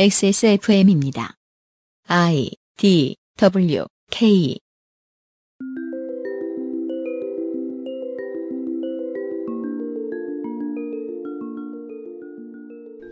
[0.00, 1.34] XSFM입니다.
[2.06, 4.56] I D W K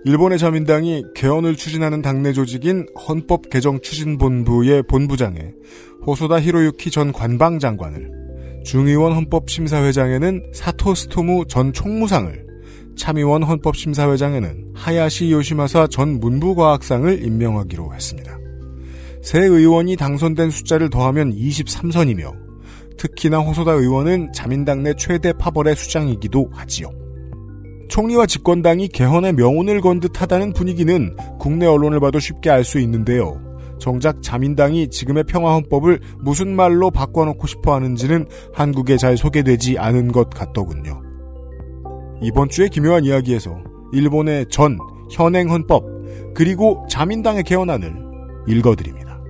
[0.04, 5.40] 일본의 자민당이 개헌을 추진하는 당내 조직인 헌법개정추진본부의 본부장에
[6.06, 12.45] 호소다 히로유키 전 관방장관을, 중의원 헌법심사회장에는 사토 스토무 전 총무상을,
[12.96, 18.38] 참의원 헌법심사회장에는 하야시 요시마사 전 문부과학상을 임명하기로 했습니다.
[19.22, 22.32] 새 의원이 당선된 숫자를 더하면 23선이며
[22.96, 26.90] 특히나 호소다 의원은 자민당 내 최대 파벌의 수장이기도 하지요.
[27.88, 33.40] 총리와 집권당이 개헌의 명운을 건 듯하다는 분위기는 국내 언론을 봐도 쉽게 알 수 있는데요.
[33.78, 41.05] 정작 자민당이 지금의 평화헌법을 무슨 말로 바꿔놓고 싶어 하는지는 한국에 잘 소개되지 않은 것 같더군요.
[42.22, 43.58] 이번 주의 기묘한 이야기에서
[43.92, 44.78] 일본의 전,
[45.10, 45.84] 현행 헌법,
[46.34, 47.94] 그리고 자민당의 개헌안을
[48.48, 49.20] 읽어드립니다.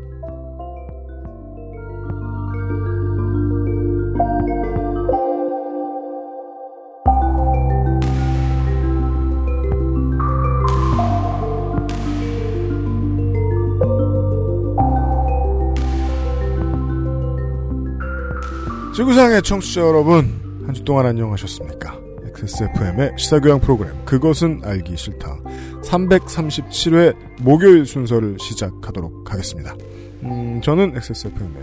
[18.95, 22.06] 지구상의 청취자 여러분, 한 주 동안 안녕하셨습니까?
[22.37, 25.39] XSFM의 시사교양 프로그램, 그것은 알기 싫다.
[25.83, 29.75] 337회 목요일 순서를 시작하도록 하겠습니다.
[30.23, 31.63] 음, 저는 XSFM의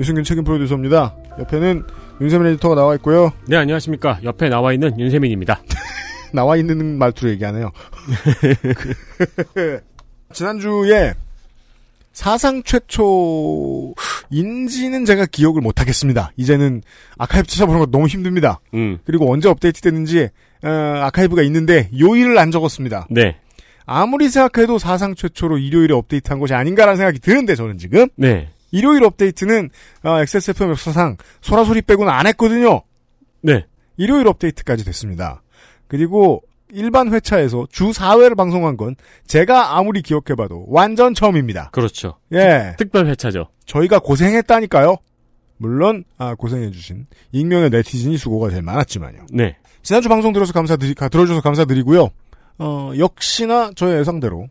[0.00, 1.16] 유승균 책임 프로듀서입니다.
[1.38, 1.84] 옆에는
[2.20, 3.32] 윤세민 에디터가 나와 있고요.
[3.46, 4.18] 네, 안녕하십니까.
[4.24, 5.62] 옆에 나와 있는 윤세민입니다.
[6.34, 7.70] 나와 있는 말투로 얘기하네요.
[10.32, 11.14] 지난주에
[12.18, 13.94] 사상 최초인지는
[15.04, 16.32] 제가 기억을 못하겠습니다.
[16.36, 16.82] 이제는
[17.16, 18.58] 아카이브 찾아보는 거 너무 힘듭니다.
[18.74, 20.28] 음, 그리고 언제 업데이트 됐는지
[20.64, 23.06] 어, 아카이브가 있는데 요일을 안 적었습니다.
[23.08, 23.36] 네.
[23.86, 28.48] 아무리 생각해도 사상 최초로 일요일에 업데이트한 것이 아닌가라는 생각이 드는데 저는 지금 네.
[28.72, 29.70] 일요일 업데이트는
[30.02, 32.82] 어, XSFM 역사상 소라소리 빼고는 안 했거든요.
[33.42, 33.64] 네.
[33.96, 35.40] 일요일 업데이트까지 됐습니다.
[35.86, 36.42] 그리고
[36.72, 38.94] 일반 회차에서 주 4회를 방송한 건
[39.26, 41.70] 제가 아무리 기억해봐도 완전 처음입니다.
[41.72, 42.18] 그렇죠.
[42.32, 42.74] 예.
[42.78, 43.48] 특별 회차죠.
[43.66, 44.96] 저희가 고생했다니까요.
[45.56, 49.26] 물론 아, 고생해주신 익명의 네티즌이 수고가 제일 많았지만요.
[49.32, 49.56] 네.
[49.82, 52.08] 지난주 방송 들어서 감사드리, 가- 들어줘서 감사드리고요.
[52.58, 54.48] 어, 역시나 저의 예상대로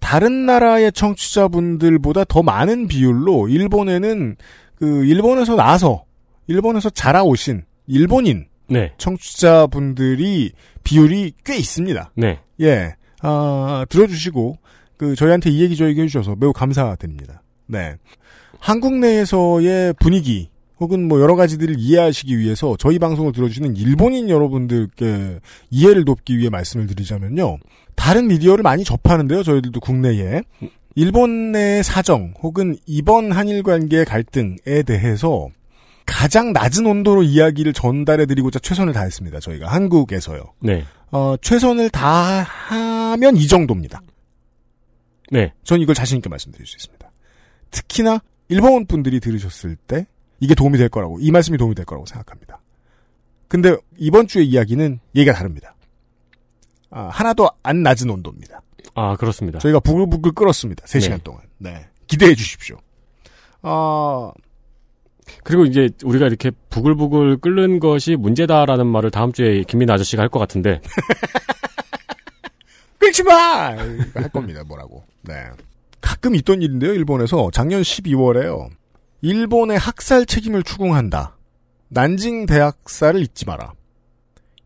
[0.00, 4.36] 다른 나라의 청취자분들보다 더 많은 비율로 일본에는
[4.76, 6.04] 그 일본에서 나서
[6.48, 8.92] 일본에서 자라오신 일본인 네.
[8.98, 10.52] 청취자분들이
[10.84, 12.12] 비율이 꽤 있습니다.
[12.16, 12.40] 네.
[12.60, 14.58] 예, 아, 들어주시고,
[14.96, 17.42] 그, 저희한테 이 얘기 저 얘기 해주셔서 매우 감사드립니다.
[17.66, 17.96] 네.
[18.58, 25.38] 한국 내에서의 분위기, 혹은 뭐 여러 가지들을 이해하시기 위해서 저희 방송을 들어주시는 일본인 여러분들께
[25.70, 27.58] 이해를 돕기 위해 말씀을 드리자면요.
[27.94, 30.42] 다른 미디어를 많이 접하는데요, 저희들도 국내에.
[30.94, 35.48] 일본 내 사정, 혹은 이번 한일 관계 갈등에 대해서
[36.06, 39.68] 가장 낮은 온도로 이야기를 전달해드리고자 최선을 다했습니다, 저희가.
[39.68, 40.54] 한국에서요.
[40.60, 40.84] 네.
[41.10, 44.00] 어, 최선을 다하면 이 정도입니다.
[45.30, 45.52] 네.
[45.64, 47.10] 전 이걸 자신있게 말씀드릴 수 있습니다.
[47.70, 50.06] 특히나 일본 분들이 들으셨을 때
[50.38, 52.60] 이게 도움이 될 거라고, 이 말씀이 도움이 될 거라고 생각합니다.
[53.48, 55.74] 근데 이번 주의 이야기는 얘기가 다릅니다.
[56.90, 58.62] 아, 하나도 안 낮은 온도입니다.
[58.94, 59.58] 아, 그렇습니다.
[59.58, 60.84] 저희가 부글부글 끓었습니다.
[60.84, 61.18] 3시간 네.
[61.24, 61.42] 동안.
[61.58, 61.86] 네.
[62.06, 62.76] 기대해 주십시오.
[63.62, 64.30] 아,
[65.42, 70.38] 그리고 이제 우리가 이렇게 부글부글 끓는 것이 문제다라는 말을 다음 주에 김민아 아저씨가 할 것
[70.38, 70.80] 같은데.
[72.98, 73.76] 끓지 마!
[74.14, 75.04] 할 겁니다, 뭐라고.
[75.22, 75.34] 네.
[76.00, 77.50] 가끔 있던 일인데요, 일본에서.
[77.52, 78.68] 작년 12월에요.
[79.22, 81.36] 일본의 학살 책임을 추궁한다.
[81.88, 83.72] 난징 대학살을 잊지 마라.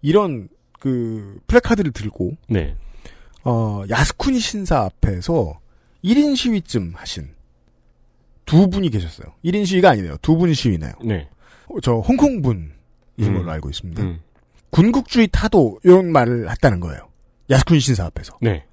[0.02, 0.48] 이런,
[0.78, 2.74] 그, 플래카드를 들고, 네.
[3.44, 5.58] 어, 야스쿠니 신사 앞에서
[6.04, 7.28] 1인 시위쯤 하신
[8.50, 9.32] 두 분이 계셨어요.
[9.44, 10.16] 1인 시위가 아니네요.
[10.22, 10.92] 두 분 시위네요.
[11.04, 11.28] 네.
[11.68, 12.72] 어, 저, 홍콩분이신
[13.20, 13.34] 음.
[13.38, 14.02] 걸로 알고 있습니다.
[14.02, 14.18] 음.
[14.70, 17.08] 군국주의 타도, 이런 말을 했다는 거예요.
[17.48, 18.36] 야스쿠니 신사 앞에서.
[18.42, 18.64] 네.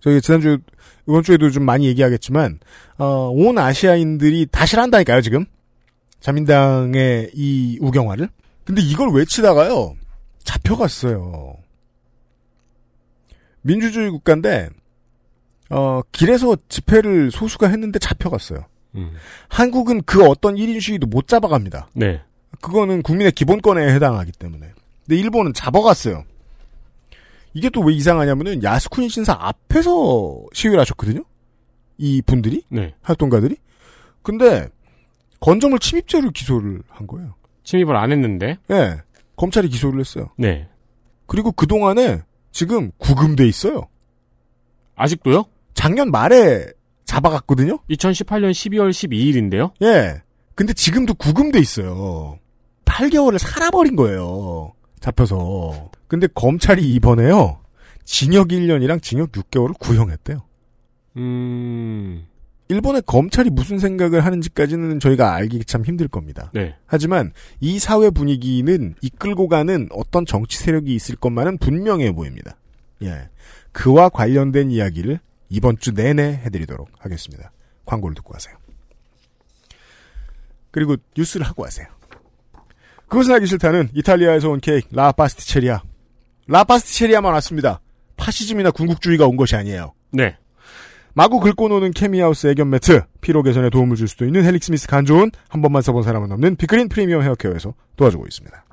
[0.00, 0.58] 저희 지난주
[1.06, 2.60] 이번 주에도 좀 많이 얘기하겠지만
[2.98, 5.44] 어, 온 아시아인들이 다 싫어한다니까요 지금
[6.20, 8.28] 자민당의 이 우경화를
[8.64, 9.96] 근데 이걸 외치다가요
[10.44, 11.56] 잡혀갔어요
[13.62, 14.68] 민주주의 국가인데
[15.70, 18.66] 어, 길에서 집회를 소수가 했는데 잡혀갔어요
[18.98, 19.12] 음.
[19.48, 22.20] 한국은 그 어떤 1인 시위도 못 잡아갑니다 네.
[22.60, 24.72] 그거는 국민의 기본권에 해당하기 때문에.
[25.06, 26.24] 근데 일본은 잡아갔어요.
[27.54, 31.24] 이게 또 왜 이상하냐면은 야스쿠니 신사 앞에서 시위를 하셨거든요.
[31.96, 32.94] 이 분들이 네.
[33.02, 33.56] 활동가들이.
[34.22, 34.68] 근데
[35.40, 37.34] 건조물 침입죄를 기소를 한 거예요.
[37.64, 38.58] 침입을 안 했는데.
[38.70, 38.98] 예.
[39.36, 40.30] 검찰이 기소를 했어요.
[40.36, 40.68] 네.
[41.26, 43.88] 그리고 그 동안에 지금 구금돼 있어요.
[44.96, 45.44] 아직도요?
[45.74, 46.66] 작년 말에
[47.08, 47.78] 잡아갔거든요.
[47.88, 49.72] 2018년 12월 12일인데요.
[49.82, 50.22] 예.
[50.54, 52.38] 근데 지금도 구금돼 있어요.
[52.84, 54.74] 8개월을 살아버린 거예요.
[55.00, 55.90] 잡혀서.
[56.06, 57.60] 근데 검찰이 이번에요.
[58.04, 60.42] 징역 1년이랑 징역 6개월을 구형했대요.
[61.16, 62.26] 음,
[62.68, 66.50] 일본의 검찰이 무슨 생각을 하는지까지는 저희가 알기 참 힘들 겁니다.
[66.52, 66.74] 네.
[66.86, 72.56] 하지만 이 사회 분위기는 이끌고 가는 어떤 정치 세력이 있을 것만은 분명해 보입니다.
[73.02, 73.28] 예.
[73.72, 77.52] 그와 관련된 이야기를 이번 주 내내 해드리도록 하겠습니다.
[77.86, 78.56] 광고를 듣고 가세요.
[80.70, 81.86] 그리고 뉴스를 하고 하세요.
[83.08, 85.80] 그것은 하기 싫다는 이탈리아에서 온 케이크 라 파스티체리아.
[86.46, 87.80] 라 파스티체리아만 왔습니다.
[88.16, 89.94] 파시즘이나 군국주의가 온 것이 아니에요.
[90.10, 90.36] 네.
[91.14, 95.30] 마구 긁고 노는 케미하우스 애견 매트, 피로 개선에 도움을 줄 수도 있는 헬릭스미스 간 좋은
[95.48, 98.64] 한 번만 써본 사람은 없는 빅그린 프리미엄 헤어케어에서 도와주고 있습니다.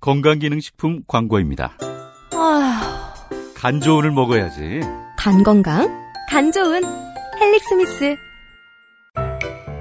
[0.00, 1.76] 건강기능식품 광고입니다.
[2.32, 2.81] 아,
[3.62, 4.80] 간 좋은을 먹어야지.
[5.16, 5.88] 간 건강?
[6.28, 6.82] 간 좋은
[7.40, 8.16] 헬릭 스미스.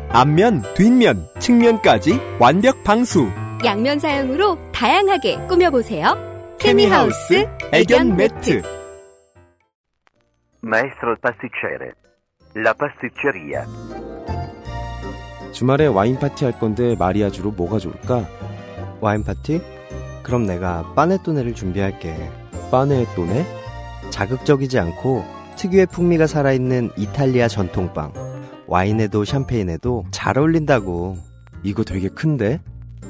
[0.09, 3.27] 앞면, 뒷면, 측면까지 완벽 방수.
[3.65, 6.15] 양면 사용으로 다양하게 꾸며보세요.
[6.59, 8.61] 케미하우스 애견 매트.
[10.63, 11.93] Maestro pasticcere.
[12.55, 13.65] La pasticceria.
[15.53, 18.27] 주말에 와인 파티 할 건데 마리아주로 뭐가 좋을까?
[18.99, 19.59] 와인 파티?
[20.21, 22.29] 그럼 내가 빠네토네를 준비할게.
[22.69, 23.60] 빠네토네?
[24.11, 25.23] 자극적이지 않고
[25.55, 28.13] 특유의 풍미가 살아있는 이탈리아 전통빵.
[28.67, 31.17] 와인에도 샴페인에도 잘 어울린다고.
[31.63, 32.61] 이거 되게 큰데?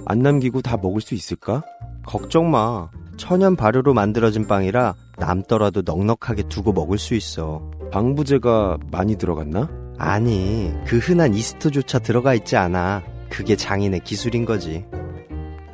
[0.05, 1.63] 안 남기고 다 먹을 수 있을까?
[2.05, 2.89] 걱정 마.
[3.17, 7.69] 천연 발효로 만들어진 빵이라 남더라도 넉넉하게 두고 먹을 수 있어.
[7.91, 9.69] 방부제가 많이 들어갔나?
[9.97, 13.03] 아니, 그 흔한 이스트조차 들어가 있지 않아.
[13.29, 14.85] 그게 장인의 기술인 거지.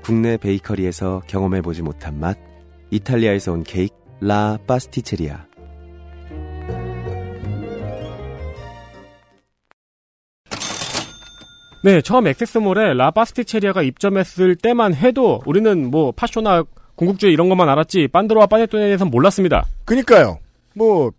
[0.04, 2.38] 국내 베이커리에서 경험해보지 못한 맛.
[2.92, 5.46] 이탈리아에서 온 케이크, 라 파스티체리아.
[11.84, 16.64] 네, 처음 액세스몰에 라바스티체리아가 입점했을 때만 해도 우리는 뭐 파쇼나
[16.96, 19.66] 궁극주의 이런 것만 알았지 빤드로와 빠네토네에 대해서는 몰랐습니다.
[19.86, 20.40] 그니까요.
[20.74, 21.12] 뭐,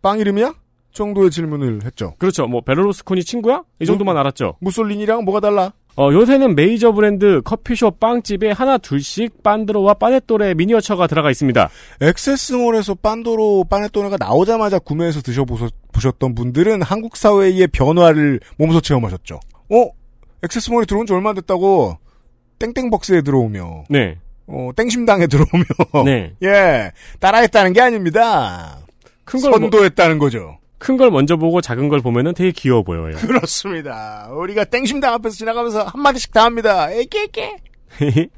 [0.00, 0.54] 빵 이름이야?
[0.92, 2.14] 정도의 질문을 했죠.
[2.18, 2.46] 그렇죠.
[2.46, 3.62] 뭐 베르루스코니 친구야?
[3.80, 4.56] 이 정도만 알았죠.
[4.60, 5.72] 무솔리니랑 뭐가 달라?
[6.00, 11.68] 어, 요새는 메이저 브랜드 커피숍 빵집에 하나 둘씩 빤드로와 빠네토레 미니어처가 들어가 있습니다.
[12.00, 19.40] 액세스몰에서 빤도로 빠네토네가 나오자마자 구매해서 드셔보셨던 분들은 한국 사회의 변화를 몸소 체험하셨죠.
[19.70, 19.90] 어?
[20.44, 21.98] 액세스몰에 들어온 지 얼마 됐다고
[22.60, 24.18] 땡땡벅스에 들어오며 네.
[24.46, 26.32] 어, 땡심당에 들어오며 네.
[26.44, 28.78] 예 따라했다는 게 아닙니다.
[29.24, 30.58] 큰 걸, 뭐- 선도했다는 거죠.
[30.78, 33.16] 큰 걸 먼저 보고 작은 걸 보면은 되게 귀여워 보여요.
[33.20, 34.28] 그렇습니다.
[34.32, 36.90] 우리가 땡심당 앞에서 지나가면서 한마디씩 다 합니다.
[36.92, 37.56] 에깨깨.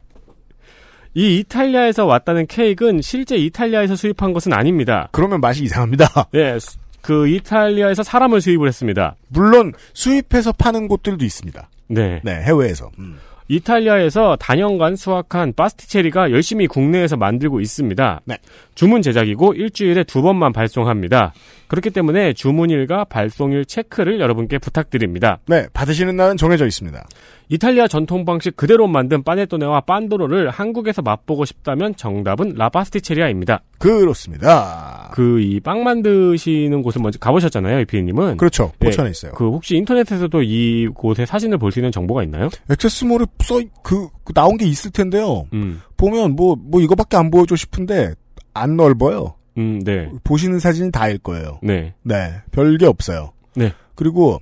[1.14, 5.08] 이 이탈리아에서 왔다는 케이크는 실제 이탈리아에서 수입한 것은 아닙니다.
[5.12, 6.06] 그러면 맛이 이상합니다.
[6.34, 9.16] 예, 수- 그 이탈리아에서 사람을 수입을 했습니다.
[9.28, 11.68] 물론 수입해서 파는 곳들도 있습니다.
[11.88, 12.20] 네.
[12.22, 12.90] 네, 해외에서.
[12.98, 13.18] 음.
[13.48, 18.20] 이탈리아에서 단연간 수확한 파스티체리가 열심히 국내에서 만들고 있습니다.
[18.26, 18.36] 네.
[18.80, 21.34] 주문 제작이고 일주일에 두 번만 발송합니다.
[21.68, 25.38] 그렇기 때문에 주문일과 발송일 체크를 여러분께 부탁드립니다.
[25.48, 27.06] 네, 받으시는 날은 정해져 있습니다.
[27.50, 33.60] 이탈리아 전통 방식 그대로 만든 파네토네와 빤도로를 한국에서 맛보고 싶다면 정답은 라파스티체리아입니다.
[33.78, 35.10] 그렇습니다.
[35.12, 38.38] 그 이 빵 만드시는 곳을 먼저 가보셨잖아요, 이피디님은.
[38.38, 38.72] 그렇죠.
[38.80, 39.32] 예, 포천에 있어요.
[39.32, 42.48] 그 혹시 인터넷에서도 이 곳의 사진을 볼 수 있는 정보가 있나요?
[42.70, 45.44] 액세스몰에 써, 그, 그 나온 게 있을 텐데요.
[45.52, 48.14] 음, 보면 뭐, 뭐 이거밖에 안 보여줘 싶은데,
[48.54, 49.34] 안 넓어요.
[49.58, 51.58] 음, 네, 보시는 사진이 다일 거예요.
[51.62, 53.32] 네, 네, 별게 없어요.
[53.54, 53.72] 네.
[53.94, 54.40] 그리고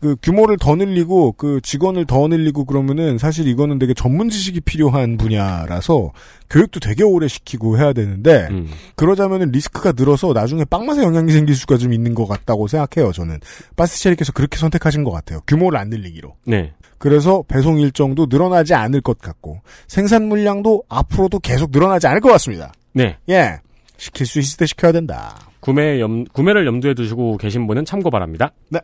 [0.00, 5.16] 그 규모를 더 늘리고 그 직원을 더 늘리고 그러면은 사실 이거는 되게 전문 지식이 필요한
[5.16, 6.12] 분야라서
[6.50, 11.56] 교육도 되게 오래 시키고 해야 되는데 음, 그러자면은 리스크가 늘어서 나중에 빵 맛에 영향이 생길
[11.56, 13.12] 수가 좀 있는 것 같다고 생각해요.
[13.12, 13.40] 저는
[13.76, 15.40] 바스체리께서 그렇게 선택하신 것 같아요.
[15.46, 16.34] 규모를 안 늘리기로.
[16.46, 16.72] 네.
[16.98, 22.72] 그래서 배송 일정도 늘어나지 않을 것 같고 생산 물량도 앞으로도 계속 늘어나지 않을 것 같습니다.
[22.98, 23.16] 네.
[23.28, 23.60] 예,
[23.96, 25.36] 시킬 수 있을 때 시켜야 된다.
[25.60, 28.50] 구매 염, 구매를 염두에 두시고 계신 분은 참고 바랍니다.
[28.70, 28.80] 네.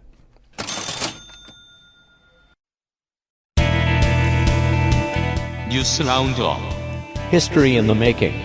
[5.69, 6.59] 뉴스 roundup
[7.33, 8.39] History in the making.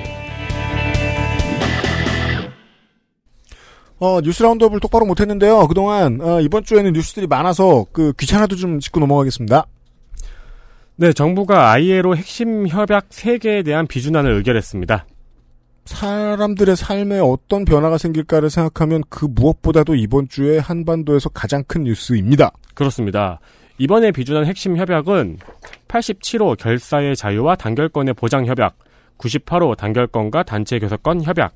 [3.99, 5.67] 어, 뉴스 roundup을 똑바로 못했는데요.
[5.67, 9.67] 그동안 어, 이번 주에는 뉴스들이 많아서 그 귀찮아도 좀 짚고 넘어가겠습니다.
[10.95, 15.05] 네, 정부가 ILO 핵심 협약 3개에 대한 비준안을 의결했습니다.
[15.89, 22.51] 사람들의 삶에 어떤 변화가 생길까를 생각하면 그 무엇보다도 이번 주에 한반도에서 가장 큰 뉴스입니다.
[22.75, 23.39] 그렇습니다.
[23.79, 25.39] 이번에 비준한 핵심 협약은
[25.87, 28.77] 87호 결사의 자유와 단결권의 보장 협약,
[29.17, 31.53] 98호 단결권과 단체 교섭권 협약,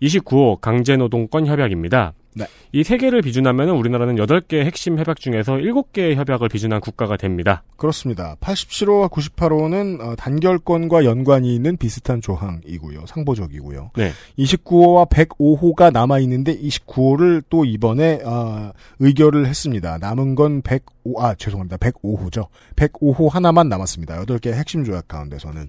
[0.00, 2.12] 29호 강제노동권 협약입니다.
[2.34, 2.46] 네.
[2.72, 7.62] 이세 개를 비준하면 우리나라는 8개 핵심 협약 중에서 7개의 협약을 비준한 국가가 됩니다.
[7.76, 8.36] 그렇습니다.
[8.40, 13.06] 87호와 98호는 어, 단결권과 연관이 있는 비슷한 조항이고요.
[13.06, 13.90] 상보적이고요.
[13.96, 14.12] 네.
[14.38, 19.98] 29호와 105호가 남아 있는데 29호를 또 이번에 어, 의결을 했습니다.
[19.98, 21.76] 남은 건 105, 아 죄송합니다.
[21.76, 22.48] 105호죠.
[22.76, 24.24] 105호 하나만 남았습니다.
[24.24, 25.68] 8개 핵심 조약 가운데서는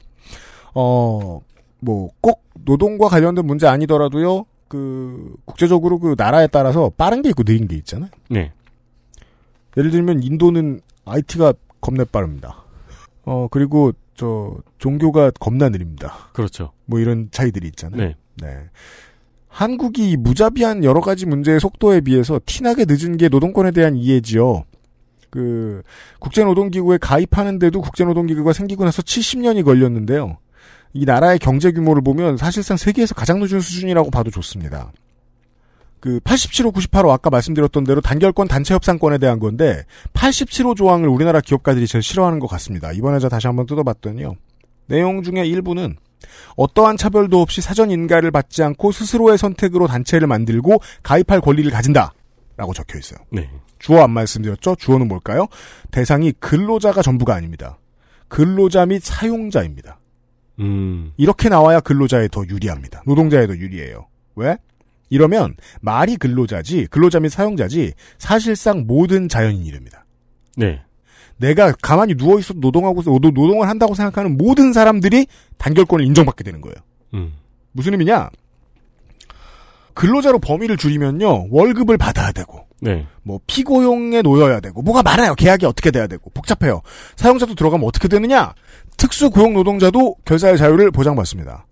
[0.74, 1.40] 어
[1.86, 4.46] 뭐 꼭 노동과 관련된 문제 아니더라도요.
[4.68, 8.10] 그 국제적으로 그 나라에 따라서 빠른 게 있고 느린 게 있잖아요.
[8.30, 8.52] 네.
[9.78, 12.64] 예를 들면 인도는 IT가 겁나 빠릅니다.
[13.24, 16.30] 어 그리고 저 종교가 겁나 느립니다.
[16.34, 16.72] 그렇죠.
[16.86, 18.02] 뭐 이런 차이들이 있잖아요.
[18.02, 18.16] 네.
[18.38, 18.70] 네.
[19.48, 24.66] 한국이 무자비한 여러 가지 문제의 속도에 비해서 티나게 늦은 게 노동권에 대한 이해지요.
[25.30, 25.82] 그
[26.20, 30.38] 국제노동기구에 가입하는데도 국제노동기구가 생기고 나서 70년이 걸렸는데요.
[30.96, 34.94] 이 나라의 경제 규모를 보면 사실상 세계에서 가장 늦은 수준이라고 봐도 좋습니다.
[36.00, 39.84] 그 87호, 98호 아까 말씀드렸던 대로 단결권 단체 협상권에 대한 건데
[40.14, 42.94] 87호 조항을 우리나라 기업가들이 제일 싫어하는 것 같습니다.
[42.94, 44.38] 이번에 제가 다시 한번 뜯어봤더니요.
[44.86, 45.98] 내용 중에 일부는
[46.56, 52.14] 어떠한 차별도 없이 사전 인가를 받지 않고 스스로의 선택으로 단체를 만들고 가입할 권리를 가진다.
[52.56, 53.20] 라고 적혀 있어요.
[53.34, 53.50] 네.
[53.80, 54.78] 주어 안 말씀드렸죠?
[54.80, 55.48] 주어는 뭘까요?
[55.92, 57.80] 대상이 근로자가 전부가 아닙니다.
[58.30, 60.00] 근로자 및 사용자입니다.
[60.60, 61.12] 음.
[61.18, 63.04] 이렇게 나와야 근로자에 더 유리합니다.
[63.06, 64.08] 노동자에 더 유리해요.
[64.36, 64.58] 왜?
[65.10, 70.06] 이러면 말이 근로자지, 근로자 및 사용자지 사실상 모든 자연인이랍니다.
[70.58, 70.82] 네.
[71.38, 76.76] 내가 가만히 누워 있어도 노동하고 노- 노동을 한다고 생각하는 모든 사람들이 단결권을 인정받게 되는 거예요.
[77.14, 77.34] 음.
[77.74, 78.30] 무슨 의미냐?
[79.94, 83.08] 근로자로 범위를 줄이면요 월급을 받아야 되고 네.
[83.24, 86.82] 뭐 피고용에 놓여야 되고 뭐가 많아요 계약이 어떻게 돼야 되고 복잡해요
[87.16, 88.54] 사용자도 들어가면 어떻게 되느냐
[88.98, 91.66] 특수 고용 노동자도 결사의 자유를 보장받습니다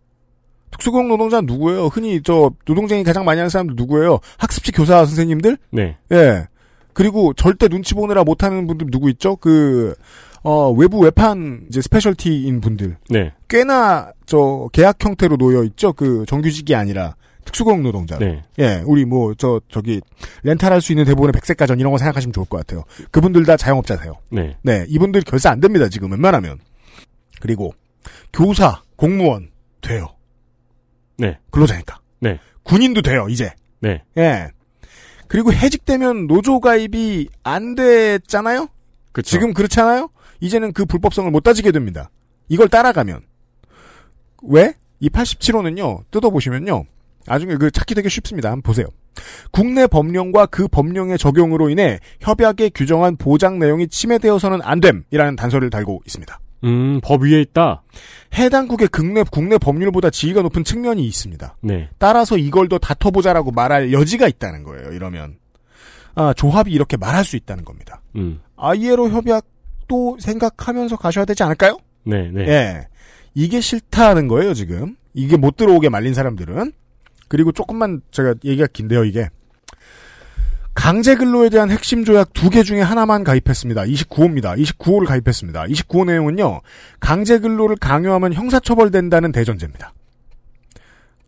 [0.72, 5.58] 특수 고용 노동자는 누구예요 흔히 저 노동쟁의 가장 많이 하는 사람들 누구예요 학습지 교사 선생님들
[5.72, 5.98] 네.
[6.12, 6.48] 예
[6.94, 9.96] 그리고 절대 눈치 보느라 못하는 분들 누구 있죠 그
[10.44, 13.32] 어, 외부 외판 이제 specialty인 분들 네.
[13.48, 17.15] 꽤나 저 계약 형태로 놓여 있죠 그 정규직이 아니라
[17.46, 18.42] 특수고용 노동자 네.
[18.60, 20.01] 예, 우리 뭐 저 저기
[20.44, 22.84] 렌탈할 수 있는 대부분의 백색 가전 이런 거 생각하시면 좋을 것 같아요.
[23.12, 24.13] 그분들 다 자영업자세요.
[24.32, 24.56] 네.
[24.62, 26.60] 네, 이분들 결사 안 됩니다 지금 웬만하면.
[27.44, 27.74] 그리고
[28.32, 30.08] 교사, 공무원 돼요.
[31.18, 31.38] 네.
[31.52, 32.00] 근로자니까.
[32.22, 32.40] 네.
[32.64, 33.52] 군인도 돼요 이제.
[33.82, 34.02] 네.
[34.16, 34.50] 예.
[35.28, 38.70] 그리고 해직되면 노조 가입이 안 됐잖아요.
[39.12, 39.30] 그쵸.
[39.30, 40.10] 지금 그렇잖아요.
[40.40, 42.10] 이제는 그 불법성을 못 따지게 됩니다.
[42.48, 43.24] 이걸 따라가면
[44.44, 44.76] 왜?
[45.02, 46.06] 이 87호는요.
[46.12, 46.86] 뜯어보시면요.
[47.26, 48.52] 나중에 그 찾기 되게 쉽습니다.
[48.52, 48.88] 한번 보세요.
[49.52, 56.04] 국내 법령과 그 법령의 적용으로 인해 협약에 규정한 보장 내용이 침해되어서는 안 됨이라는 단서를 달고
[56.06, 56.40] 있습니다.
[56.63, 57.84] 음, 법 위에 있다.
[58.36, 61.58] 해당국의 국내, 국내 법률보다 지위가 높은 측면이 있습니다.
[61.62, 61.89] 네.
[61.98, 64.91] 따라서 이걸 더 다퉈보자라고 말할 여지가 있다는 거예요.
[64.91, 65.38] 이러면
[66.15, 68.01] 아, 조합이 이렇게 말할 수 있다는 겁니다.
[68.15, 68.39] 음.
[68.55, 71.77] ILO 협약도 생각하면서 가셔야 되지 않을까요?
[72.03, 72.48] 네, 네.
[72.48, 72.88] 예.
[73.34, 74.96] 이게 싫다는 거예요, 지금.
[75.13, 76.72] 이게 못 들어오게 말린 사람들은.
[77.27, 79.29] 그리고 조금만 제가 얘기가 긴데요, 이게.
[80.84, 83.84] 강제 근로에 대한 핵심 조약 두 개 중에 하나만 가입했습니다.
[83.84, 84.62] 29호입니다.
[84.62, 85.63] 29호를 가입했습니다.
[85.63, 86.60] 29호 내용은요.
[87.00, 89.94] 강제 근로를 강요하면 형사처벌된다는 대전제입니다.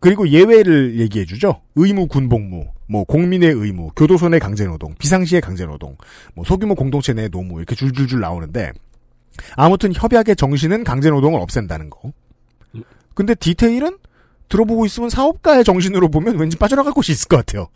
[0.01, 1.61] 그리고 예외를 얘기해 주죠.
[1.75, 5.95] 의무 군복무, 뭐 공민의 의무, 교도소 내 강제노동, 비상시의 강제노동,
[6.33, 8.73] 뭐 소규모 공동체 내 노무 이렇게 줄줄줄 나오는데
[9.55, 12.11] 아무튼 협약의 정신은 강제노동을 없앤다는 거.
[13.13, 13.99] 근데 디테일은
[14.49, 17.69] 들어보고 있으면 사업가의 정신으로 보면 왠지 빠져나갈 곳이 있을 것 같아요.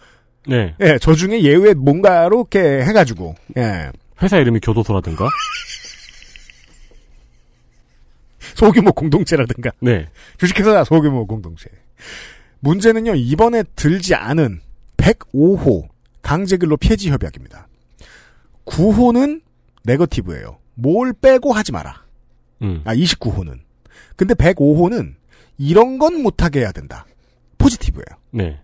[0.48, 0.76] 네.
[0.82, 3.92] 예, 저 중에 예외 뭔가로 이렇게 해가지고, 예.
[4.22, 5.28] 회사 이름이 교도소라든가.
[8.56, 9.72] 소규모 공동체라든가.
[9.80, 10.08] 네.
[10.38, 11.70] 주식회사 소규모 공동체.
[12.60, 14.62] 문제는요, 이번에 들지 않은
[14.98, 15.88] 105호
[16.22, 17.68] 강제근로 폐지 협약입니다.
[18.66, 19.42] 9호는
[19.84, 20.58] 네거티브예요.
[20.76, 22.04] 뭘 빼고 하지 마라.
[22.62, 22.82] 음.
[22.86, 23.60] 아, 29호는.
[24.16, 25.16] 근데 105호는
[25.58, 27.06] 이런 건 못하게 해야 된다.
[27.58, 28.06] 포지티브예요.
[28.32, 28.60] 네.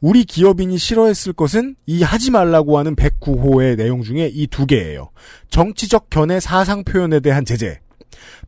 [0.00, 5.10] 우리 기업인이 싫어했을 것은 이 하지 말라고 하는 109호의 내용 중에 이 두 개예요.
[5.50, 7.80] 정치적 견해 사상 표현에 대한 제재,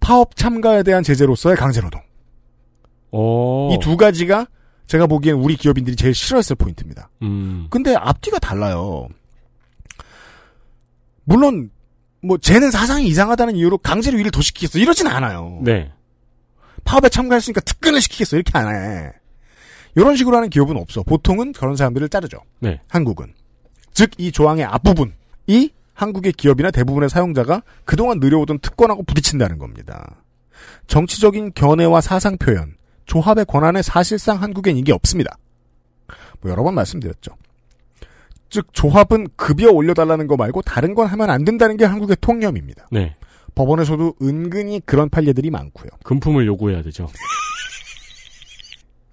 [0.01, 2.01] 파업 참가에 대한 제재로서의 강제노동.
[3.13, 3.71] 어.
[3.75, 4.47] 이두 가지가
[4.87, 7.11] 제가 보기엔 우리 기업인들이 제일 싫어했을 포인트입니다.
[7.23, 7.67] 음.
[7.71, 9.09] 근데 앞뒤가 달라요.
[11.25, 11.71] 물론
[12.23, 15.61] 뭐 쟤는 사상이 이상하다는 이유로 강제로 일을 더 시키겠어 이러진 않아요.
[15.63, 15.93] 네.
[16.85, 19.13] 파업에 참가했으니까 특근을 시키겠어 이렇게 안 해.
[19.97, 21.03] 이런 식으로 하는 기업은 없어.
[21.03, 22.39] 보통은 그런 사람들을 자르죠.
[22.61, 22.81] 네.
[22.89, 23.33] 한국은.
[23.93, 30.17] 즉 이 조항의 앞부분이 한국의 기업이나 대부분의 사용자가 그동안 느려오던 특권하고 부딪힌다는 겁니다.
[30.87, 32.75] 정치적인 견해와 사상 표현,
[33.07, 35.37] 조합의 권한에 사실상 한국엔 이게 없습니다.
[36.41, 37.33] 뭐 여러 번 말씀드렸죠.
[38.49, 42.87] 즉 조합은 급여 올려달라는 거 말고 다른 건 하면 안 된다는 게 한국의 통념입니다.
[42.91, 43.15] 네.
[43.55, 45.91] 법원에서도 은근히 그런 판례들이 많고요.
[46.05, 47.09] 금품을 요구해야 되죠.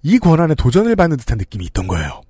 [0.04, 2.22] 이 권한에 도전을 받는 듯한 느낌이 있던 거예요.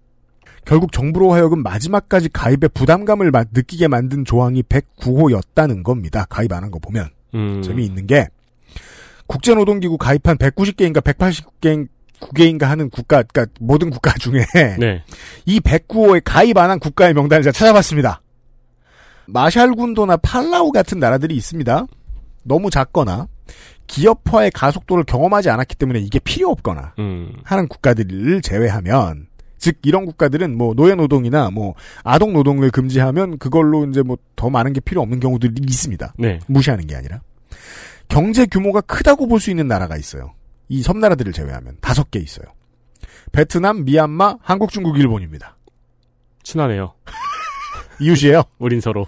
[0.65, 6.25] 결국 정부로 하여금 마지막까지 가입의 부담감을 마- 느끼게 만든 조항이 109호였다는 겁니다.
[6.29, 7.09] 가입 안 한 거 보면.
[7.35, 7.61] 음.
[7.61, 8.27] 재미있는 게
[9.27, 11.87] 국제노동기구 가입한 190개인가 180개
[12.19, 14.43] 9개인가 하는 국가, 그러니까 모든 국가 중에
[14.79, 15.03] 네.
[15.45, 18.21] 이 109호에 가입 안 한 국가의 명단을 제가 찾아봤습니다.
[19.27, 21.85] 마샬군도나 팔라우 같은 나라들이 있습니다.
[22.43, 23.27] 너무 작거나
[23.87, 27.33] 기업화의 가속도를 경험하지 않았기 때문에 이게 필요 없거나 음.
[27.43, 29.27] 하는 국가들을 제외하면
[29.57, 34.71] 즉 이런 국가들은 뭐 노예 노동이나 뭐 아동 노동을 금지하면 그걸로 이제 뭐 더 많은
[34.71, 36.13] 게 필요 없는 경우들이 있습니다.
[36.19, 36.39] 네.
[36.47, 37.21] 무시하는 게 아니라
[38.07, 40.33] 경제 규모가 크다고 볼 수 있는 나라가 있어요.
[40.69, 42.45] 이 섬나라들을 제외하면 다섯 개 있어요.
[43.31, 45.57] 베트남, 미얀마, 한국, 중국, 일본입니다.
[46.43, 46.93] 친하네요.
[47.99, 48.43] 이웃이에요.
[48.59, 49.07] 우린 서로.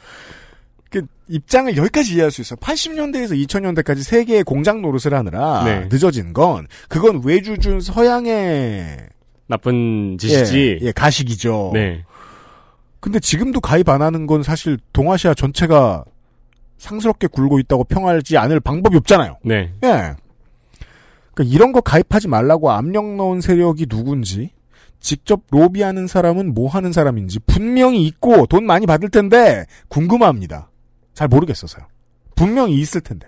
[1.30, 2.58] 그 입장을 여기까지 이해할 수 있어요.
[2.58, 5.88] 80년대에서 2000년대까지 세계의 공장 노릇을 하느라 네.
[5.90, 8.98] 늦어진 건 그건 외주준 서양의
[9.48, 10.80] 나쁜 짓이지.
[10.82, 11.72] 예, 예, 가식이죠.
[11.74, 12.04] 네.
[13.00, 16.04] 근데 지금도 가입 안 하는 건 사실 동아시아 전체가
[16.78, 19.38] 상스럽게 굴고 있다고 평하지 않을 방법이 없잖아요.
[19.44, 19.72] 네.
[19.84, 20.16] 예.
[21.34, 24.52] 그러니까 이런 거 가입하지 말라고 압력 넣은 세력이 누군지,
[25.00, 30.70] 직접 로비하는 사람은 뭐 하는 사람인지 분명히 있고 돈 많이 받을 텐데 궁금합니다.
[31.20, 31.86] 잘 모르겠어서요.
[32.34, 33.28] 분명히 있을 텐데.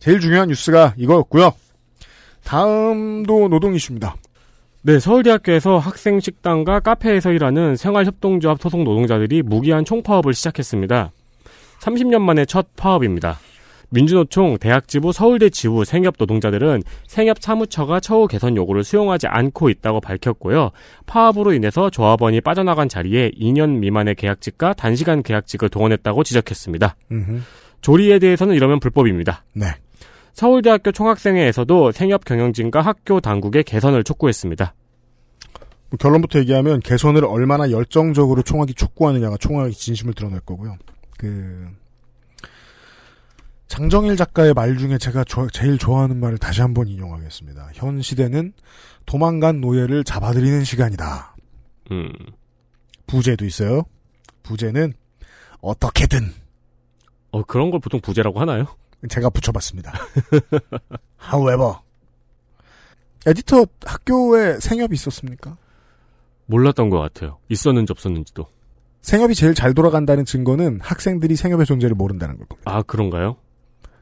[0.00, 1.54] 제일 중요한 뉴스가 이거였고요.
[2.42, 4.16] 다음도 노동 이슈입니다.
[4.82, 11.12] 네, 서울대학교에서 학생 식당과 카페에서 일하는 생활협동조합 소속 노동자들이 무기한 총파업을 시작했습니다.
[11.78, 13.38] 30년 만에 첫 파업입니다.
[13.94, 20.70] 민주노총 대학지부 서울대 지부 생협 노동자들은 생협 사무처가 처우 개선 요구를 수용하지 않고 있다고 밝혔고요.
[21.06, 26.96] 파업으로 인해서 조합원이 빠져나간 자리에 2년 미만의 계약직과 단시간 계약직을 동원했다고 지적했습니다.
[27.12, 27.40] 음흠.
[27.80, 29.44] 조리에 대해서는 이러면 불법입니다.
[29.54, 29.66] 네.
[30.32, 34.74] 서울대학교 총학생회에서도 생협 경영진과 학교 당국의 개선을 촉구했습니다.
[35.90, 40.76] 뭐 결론부터 얘기하면 개선을 얼마나 열정적으로 총학이 촉구하느냐가 총학의 진심을 드러낼 거고요.
[41.18, 41.68] 그
[43.68, 47.70] 장정일 작가의 말 중에 제가 조- 제일 좋아하는 말을 다시 한번 인용하겠습니다.
[47.74, 48.52] 현 시대는
[49.06, 51.34] 도망간 노예를 잡아들이는 시간이다.
[51.90, 52.12] 음,
[53.06, 53.82] 부제도 있어요.
[54.42, 54.92] 부제는
[55.60, 56.32] 어떻게든
[57.32, 58.66] 어, 그런 걸 보통 부재라고 하나요?
[59.08, 59.92] 제가 붙여봤습니다.
[61.32, 61.74] However,
[63.26, 65.56] 에디터 학교에 생협이 있었습니까?
[66.46, 67.38] 몰랐던 것 같아요.
[67.48, 68.46] 있었는지 없었는지도.
[69.00, 72.70] 생협이 제일 잘 돌아간다는 증거는 학생들이 생협의 존재를 모른다는 걸 겁니다.
[72.70, 73.36] 아, 그런가요?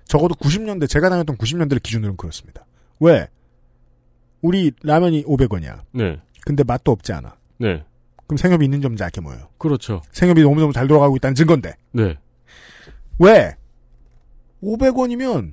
[0.06, 2.64] 적어도 90년대 제가 다녔던 90년대를 기준으로는 그렇습니다.
[3.00, 3.28] 왜?
[4.40, 5.80] 우리 라면이 500원이야.
[5.92, 6.20] 네.
[6.44, 7.36] 근데 맛도 없지 않아.
[7.58, 7.84] 네.
[8.26, 9.48] 그럼 생협이 있는 점자 알게 뭐예요?
[9.58, 10.02] 그렇죠.
[10.12, 11.74] 생협이 너무너무 잘 돌아가고 있다는 증거인데.
[11.92, 12.16] 네.
[13.18, 13.54] 왜?
[14.62, 15.52] 500원이면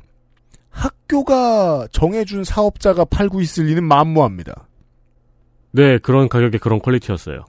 [0.70, 4.68] 학교가 정해준 사업자가 팔고 있을 리는 만무합니다.
[5.72, 7.46] 네, 그런 가격에 그런 퀄리티였어요.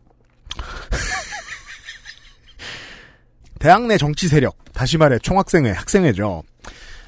[3.59, 6.43] 대학 내 정치 세력, 다시 말해 총학생회, 학생회죠.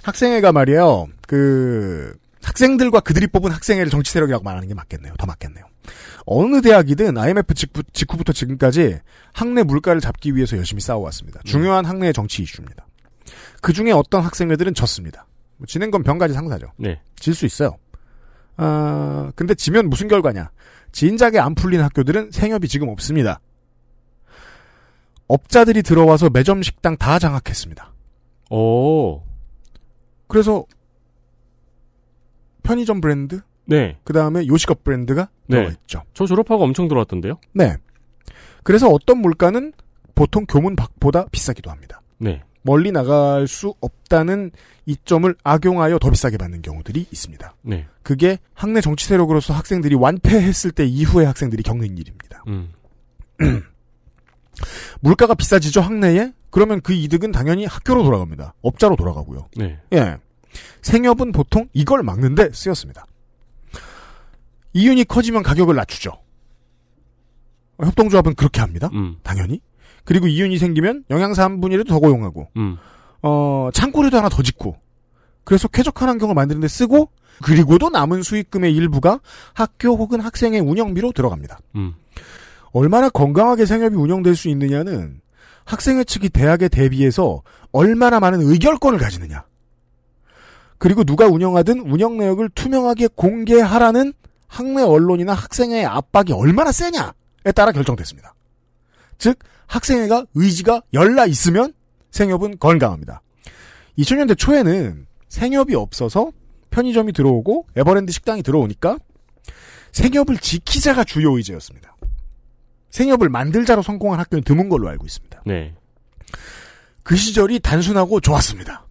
[0.03, 1.09] 학생회가 말이에요.
[1.27, 5.15] 그 학생들과 그들이 뽑은 학생회를 정치 세력이라고 말하는 게 맞겠네요.
[5.19, 5.65] 더 맞겠네요.
[6.27, 8.99] 어느 대학이든 IMF 직후, 직후 부터 지금까지
[9.33, 11.41] 학내 물가를 잡기 위해서 열심히 싸워왔습니다.
[11.45, 12.87] 중요한 학내의 정치 이슈입니다.
[13.61, 15.27] 그 중에 어떤 학생회들은 졌습니다.
[15.57, 16.73] 뭐 지는 건 병가지 상사죠.
[16.77, 17.01] 네.
[17.17, 17.77] 질 수 있어요.
[18.57, 20.51] 아, 근데 지면 무슨 결과냐?
[20.93, 23.41] 진작에 안 풀린 학교들은 생협이 지금 없습니다.
[25.29, 27.93] 업자들이 들어와서 매점 식당 다 장악했습니다.
[28.51, 29.23] 오.
[30.33, 30.65] 그래서
[32.63, 33.99] 편의점 브랜드, 네.
[34.03, 35.57] 그 다음에 요식업 브랜드가 네.
[35.57, 36.05] 들어와 있죠.
[36.15, 37.39] 저 졸업하고 엄청 들어왔던데요?
[37.53, 37.77] 네.
[38.63, 39.75] 그래서 어떤 물가는
[40.15, 42.01] 보통 교문 밖보다 비싸기도 합니다.
[42.17, 42.43] 네.
[42.63, 44.53] 멀리 나갈 수 없다는
[44.87, 47.55] 이점을 악용하여 더 비싸게 받는 경우들이 있습니다.
[47.61, 47.87] 네.
[48.03, 52.43] 그게 학내 정치 세력으로서 학생들이 완패했을 때 이후에 학생들이 겪는 일입니다.
[52.49, 52.73] 음.
[55.01, 56.33] 물가가 비싸지죠 학내에?
[56.53, 58.55] 그러면 그 이득은 당연히 학교로 돌아갑니다.
[58.61, 59.49] 업자로 돌아가고요.
[59.57, 59.81] 네.
[59.95, 60.19] 예.
[60.83, 63.07] 생협은 보통 이걸 막는데 쓰였습니다.
[64.75, 66.13] 이윤이 커지면 가격을 낮추죠.
[67.81, 68.91] 협동조합은 그렇게 합니다.
[68.93, 69.17] 음.
[69.23, 69.61] 당연히.
[70.05, 72.77] 그리고 이윤이 생기면 영양사 한 분이라도 더 고용하고, 음.
[73.23, 74.77] 어, 창고라도 하나 더 짓고,
[75.45, 77.11] 그래서 쾌적한 환경을 만드는데 쓰고,
[77.43, 79.21] 그리고도 남은 수익금의 일부가
[79.55, 81.59] 학교 혹은 학생의 운영비로 들어갑니다.
[81.77, 81.95] 음.
[82.73, 85.21] 얼마나 건강하게 생협이 운영될 수 있느냐는
[85.65, 89.45] 학생회 측이 대학에 대비해서 얼마나 많은 의결권을 가지느냐.
[90.83, 94.13] 그리고 누가 운영하든 운영 내역을 투명하게 공개하라는
[94.49, 98.35] 학내 언론이나 학생회의 압박이 얼마나 세냐에 따라 결정됐습니다.
[99.17, 101.73] 즉 학생회가 의지가 열나 있으면
[102.11, 103.23] 생협은 건강합니다.
[103.97, 106.33] 2000년대 초에는 생협이 없어서
[106.73, 108.99] 편의점이 들어오고 에버랜드 식당이 들어오니까
[109.93, 111.95] 생협을 지키자가 주요 의제였습니다.
[112.91, 115.45] 생협을 만들자로 성공한 학교는 드문 걸로 알고 있습니다.
[115.47, 115.77] 네.
[117.05, 118.85] 그 시절이 단순하고 좋았습니다.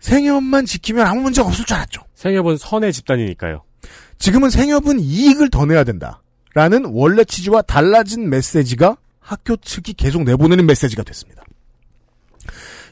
[0.00, 2.02] 생협만 지키면 아무 문제가 없을 줄 알았죠.
[2.14, 3.62] 생협은 선의 집단이니까요.
[4.18, 6.22] 지금은 생협은 이익을 더 내야 된다.
[6.54, 11.44] 라는 원래 취지와 달라진 메시지가 학교 측이 계속 내보내는 메시지가 됐습니다.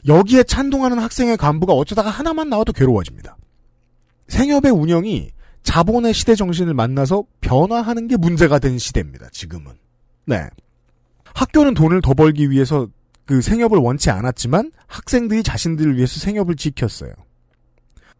[0.07, 3.35] 여기에 찬동하는 학생의 간부가 어쩌다가 하나만 나와도 괴로워집니다.
[4.27, 5.31] 생협의 운영이
[5.63, 9.27] 자본의 시대 정신을 만나서 변화하는 게 문제가 된 시대입니다.
[9.31, 9.73] 지금은.
[10.25, 10.47] 네.
[11.33, 12.87] 학교는 돈을 더 벌기 위해서
[13.27, 17.11] 그 생협을 원치 않았지만 학생들이 자신들을 위해서 생협을 지켰어요.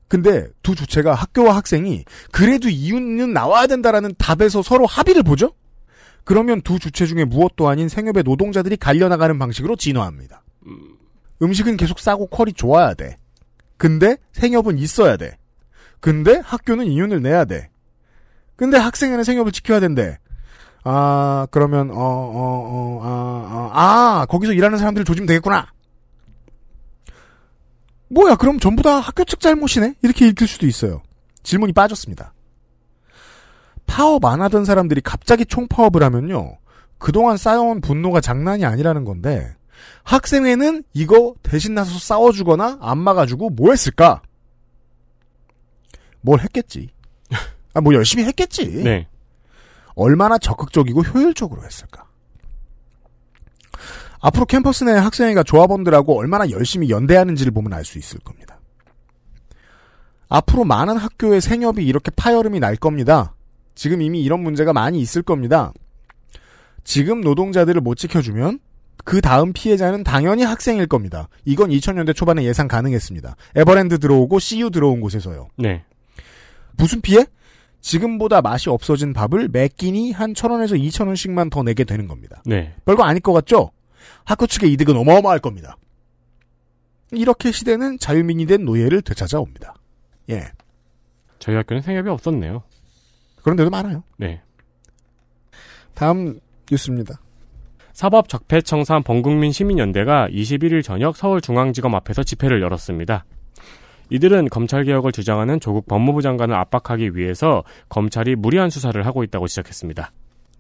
[0.10, 5.54] 근데 두 주체가 학교와 학생이 그래도 이유는 나와야 된다라는 답에서 서로 합의를 보죠?
[6.24, 10.43] 그러면 두 주체 중에 무엇도 아닌 생협의 노동자들이 갈려나가는 방식으로 진화합니다.
[11.41, 13.17] 음식은 계속 싸고 퀄이 좋아야 돼.
[13.78, 15.38] 근데 생협은 있어야 돼.
[16.02, 17.70] 근데 학교는 이윤을 내야 돼.
[18.58, 20.17] 근데 학생회는 생협을 지켜야 된대.
[20.89, 25.67] 아, 그러면, 어, 어, 어, 아, 아, 아, 거기서 일하는 사람들을 조지면 되겠구나.
[28.08, 29.95] 뭐야, 그럼 전부 다 학교 측 잘못이네?
[30.02, 31.02] 이렇게 읽힐 수도 있어요.
[31.43, 32.34] 질문이 빠졌습니다.
[33.86, 36.58] 파업 안 하던 사람들이 갑자기 총파업을 하면요.
[37.00, 39.58] 그동안 쌓여온 분노가 장난이 아니라는 건데,
[40.04, 44.21] 학생회는 이거 대신 나서서 싸워주거나 안 막아주고 뭐 했을까?
[46.21, 46.91] 뭘 했겠지.
[47.73, 48.84] 아, 뭐 열심히 했겠지.
[48.84, 49.08] 네.
[49.97, 52.05] 얼마나 적극적이고 효율적으로 했을까?
[54.19, 58.60] 앞으로 캠퍼스 내 학생회가 조합원들하고 얼마나 열심히 연대하는지를 보면 알 수 있을 겁니다.
[60.29, 63.33] 앞으로 많은 학교의 생협이 이렇게 파열음이 날 겁니다.
[63.75, 65.71] 지금 이미 이런 문제가 많이 있을 겁니다.
[66.83, 68.60] 지금 노동자들을 못 지켜주면
[69.03, 71.29] 그 다음 피해자는 당연히 학생일 겁니다.
[71.45, 73.36] 이건 2000년대 초반에 예상 가능했습니다.
[73.55, 75.47] 에버랜드 들어오고 CU 들어온 곳에서요.
[75.57, 75.86] 네.
[76.75, 77.25] 무슨 피해?
[77.81, 82.41] 지금보다 맛이 없어진 밥을 매 끼니 한 천원에서 이천 원씩만 더 내게 되는 겁니다.
[82.45, 82.75] 네.
[82.85, 83.71] 별거 아닐 것 같죠?
[84.25, 85.77] 학교 측의 이득은 어마어마할 겁니다.
[87.11, 89.75] 이렇게 시대는 자유민이 된 노예를 되찾아옵니다.
[90.29, 90.43] 예.
[91.39, 92.63] 저희 학교는 생협이 없었네요.
[93.41, 94.03] 그런 데도 많아요.
[94.17, 94.41] 네.
[95.93, 97.21] 다음 뉴스입니다.
[97.93, 103.25] 사법적폐청산 범국민 시민연대가 21일 저녁 서울중앙지검 앞에서 집회를 열었습니다.
[104.10, 110.12] 이들은 검찰개혁을 주장하는 조국 법무부 장관을 압박하기 위해서 검찰이 무리한 수사를 하고 있다고 지적했습니다.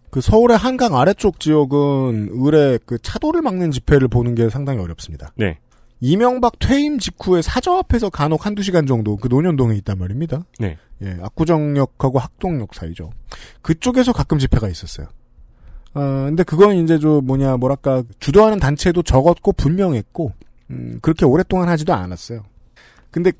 [0.09, 5.31] 그 서울의 한강 아래쪽 지역은 을에 그 차도를 막는 집회를 보는 게 상당히 어렵습니다.
[5.35, 5.59] 네.
[5.99, 10.43] 이명박 퇴임 직후에 사저 앞에서 간혹 한두 시간 정도 그 논현동에 있단 말입니다.
[10.59, 10.77] 네.
[11.01, 13.11] 예, 압구정역하고 학동역 사이죠.
[13.61, 15.07] 그쪽에서 가끔 집회가 있었어요.
[15.93, 20.31] 어, 근데 그건 이제 좀 뭐냐, 뭐랄까, 주도하는 단체도 적었고 분명했고,
[20.69, 22.43] 음, 그렇게 오랫동안 하지도 않았어요.
[23.11, 23.31] 근데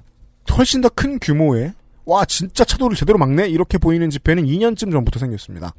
[0.58, 1.74] 훨씬 더 큰 규모의,
[2.06, 3.48] 와, 진짜 차도를 제대로 막네?
[3.50, 5.74] 이렇게 보이는 집회는 2년쯤 전부터 생겼습니다.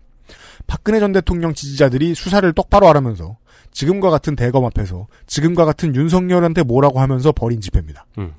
[0.67, 3.39] 박근혜 전 대통령 지지자들이 수사를 똑바로 하라면서,
[3.73, 8.07] 지금과 같은 대검 앞에서, 지금과 같은 윤석열한테 뭐라고 하면서 벌인 집회입니다.
[8.19, 8.35] 음.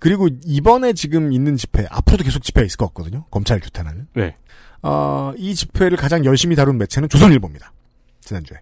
[0.00, 3.24] 그리고 이번에 지금 있는 집회, 앞으로도 계속 집회가 있을 것 같거든요.
[3.30, 4.08] 검찰 규탄하는.
[4.14, 4.36] 네.
[4.82, 7.72] 어, 이 집회를 가장 열심히 다룬 매체는 조선일보입니다.
[8.20, 8.58] 지난주에.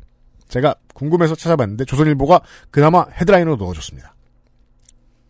[0.48, 4.14] 제가 궁금해서 찾아봤는데 조선일보가 그나마 헤드라인으로 넣어줬습니다.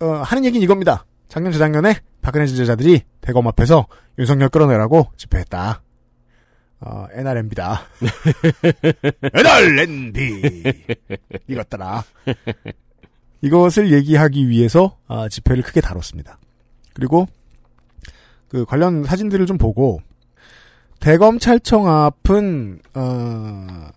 [0.02, 1.06] 어, 하는 얘기는 이겁니다.
[1.28, 3.86] 작년, 재작년에 박근혜 지지자들이 대검 앞에서
[4.18, 5.80] 윤석열 끌어내라고 집회했다.
[6.80, 7.82] 어, NRMB다.
[9.32, 10.64] NRMB!
[11.46, 12.02] 이것더라.
[13.42, 16.38] 이것을 얘기하기 위해서 아, 집회를 크게 다뤘습니다.
[16.94, 17.28] 그리고
[18.48, 20.00] 그 관련 사진들을 좀 보고
[20.98, 23.88] 대검찰청 앞은 어,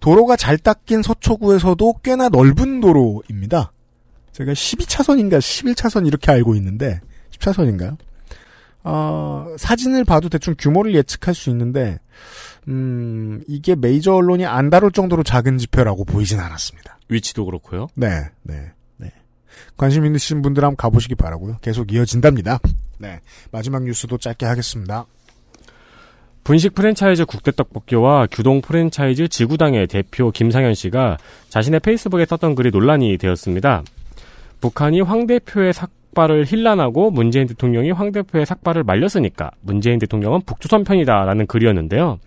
[0.00, 3.72] 도로가 잘 닦인 서초구에서도 꽤나 넓은 도로입니다.
[4.36, 7.96] 제가 12차선인가 11차선 이렇게 알고 있는데 10차선인가요?
[8.84, 11.98] 어, 사진을 봐도 대충 규모를 예측할 수 있는데
[12.68, 16.98] 음, 이게 메이저 언론이 안 다룰 정도로 작은 집회라고 보이진 않았습니다.
[17.08, 17.88] 위치도 그렇고요.
[17.94, 19.10] 네, 네, 네.
[19.78, 21.56] 관심 있으신 분들 한번 가보시기 바라고요.
[21.62, 22.58] 계속 이어진답니다.
[22.98, 23.20] 네,
[23.50, 25.06] 마지막 뉴스도 짧게 하겠습니다.
[26.44, 31.16] 분식 프랜차이즈 국대떡볶이와 규동 프랜차이즈 지구당의 대표 김상현 씨가
[31.48, 33.82] 자신의 페이스북에 썼던 글이 논란이 되었습니다.
[34.60, 41.46] 북한이 황 대표의 삭발을 힐난하고 문재인 대통령이 황 대표의 삭발을 말렸으니까 문재인 대통령은 북조선 편이다라는
[41.46, 42.18] 글이었는데요.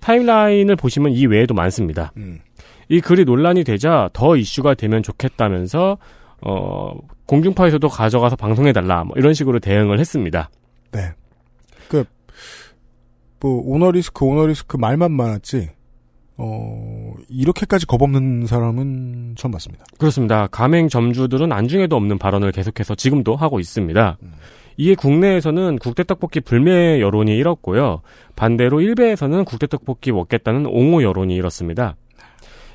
[0.00, 2.12] 타임라인을 보시면 이 외에도 많습니다.
[2.16, 2.40] 음.
[2.88, 5.98] 이 글이 논란이 되자 더 이슈가 되면 좋겠다면서
[6.42, 10.50] 어, 공중파에서도 가져가서 방송해달라, 뭐 이런 식으로 대응을 했습니다.
[10.90, 11.12] 네.
[11.88, 12.04] 그,
[13.40, 15.70] 뭐, 오너리스크, 오너리스크 말만 많았지,
[16.44, 19.84] 어, 이렇게까지 겁없는 사람은 처음 봤습니다.
[19.98, 20.48] 그렇습니다.
[20.48, 24.18] 가맹 점주들은 안중에도 없는 발언을 계속해서 지금도 하고 있습니다.
[24.78, 28.00] 이에 국내에서는 국대떡볶이 불매 여론이 일었고요.
[28.34, 31.94] 반대로 일베에서는 국대떡볶이 먹겠다는 옹호 여론이 일었습니다.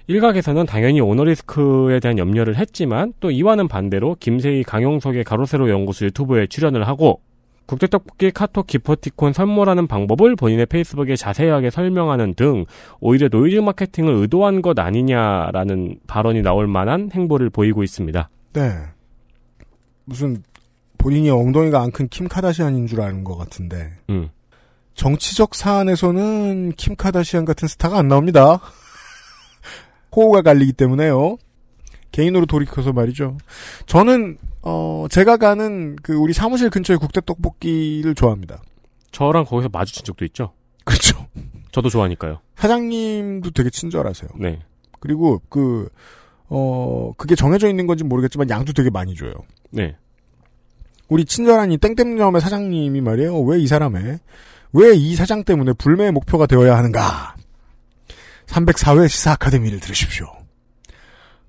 [0.08, 6.88] 일각에서는 당연히 오너리스크에 대한 염려를 했지만 또 이와는 반대로 김세희 강용석의 가로세로 연구소 유튜브에 출연을
[6.88, 7.20] 하고
[7.68, 12.66] 국대떡볶이 카톡 기프티콘 선물하는 방법을 본인의 페이스북에 자세하게 설명하는 등
[13.00, 18.30] 오히려 노이즈 마케팅을 의도한 것 아니냐라는 발언이 나올 만한 행보를 보이고 있습니다.
[18.54, 18.72] 네.
[20.06, 20.42] 무슨,
[20.98, 24.30] 본인이 엉덩이가 안 큰 킴 카다시안인 줄 아는 것 같은데, 음.
[24.96, 28.60] 정치적 사안에서는 킴 카다시안 같은 스타가 안 나옵니다.
[30.16, 31.38] 호오가 갈리기 때문에요.
[32.12, 33.38] 개인으로 돌이켜서 말이죠.
[33.86, 34.38] 저는
[34.70, 38.62] 어 제가 가는 그 우리 사무실 근처의 국대 떡볶이를 좋아합니다.
[39.12, 40.52] 저랑 거기서 마주친 적도 있죠.
[40.84, 41.26] 그렇죠.
[41.72, 42.40] 저도 좋아하니까요.
[42.58, 44.30] 사장님도 되게 친절하세요.
[44.40, 44.60] 네.
[45.00, 45.88] 그리고 그
[46.50, 49.32] 어, 그게 정해져 있는 건지 모르겠지만 양도 되게 많이 줘요.
[49.70, 49.96] 네.
[51.08, 53.40] 우리 친절한 이 땡땡점의 사장님이 말이에요.
[53.42, 54.20] 왜 이 사람의
[54.74, 57.36] 왜 이 사장 때문에 불매의 목표가 되어야 하는가?
[58.48, 60.28] 304회 시사 아카데미를 들으십시오.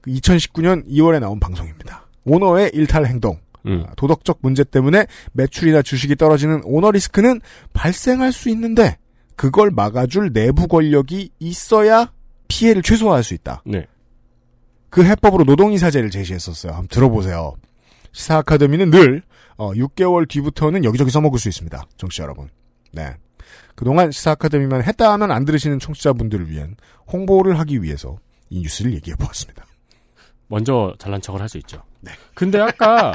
[0.07, 2.07] 2019년 2월에 나온 방송입니다.
[2.29, 3.39] 오너의 일탈 행동.
[3.67, 3.85] 음.
[3.87, 7.41] 아, 도덕적 문제 때문에 매출이나 주식이 떨어지는 오너 리스크는
[7.73, 8.99] 발생할 수 있는데
[9.37, 12.13] 그걸 막아줄 내부 권력이 있어야
[12.49, 13.63] 피해를 최소화할 수 있다.
[13.67, 13.87] 네.
[14.91, 16.73] 그 해법으로 노동이사제를 제시했었어요.
[16.73, 17.55] 한번 들어보세요.
[18.13, 19.23] 시사 아카데미는 늘
[19.57, 21.85] 어, 6개월 뒤부터는 여기저기 써먹을 수 있습니다.
[21.99, 22.49] 청취자 여러분.
[22.93, 23.15] 네.
[23.75, 26.77] 그동안 시사 아카데미만 했다 하면 안 들으시는 청취자분들을 위한
[27.13, 28.19] 홍보를 하기 위해서
[28.51, 29.67] 이 뉴스를 얘기해 보았습니다.
[30.47, 31.83] 먼저 잘난 척을 할 수 있죠.
[32.35, 33.13] 근데 아까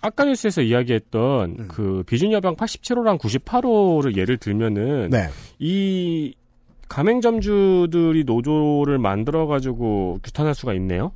[0.00, 5.28] 아까 뉴스에서 이야기했던 그 비준여병 87호랑 98호를 예를 들면은 네.
[5.58, 6.34] 이
[6.88, 11.12] 가맹점주들이 노조를 만들어 가지고 규탄할 수가 있네요.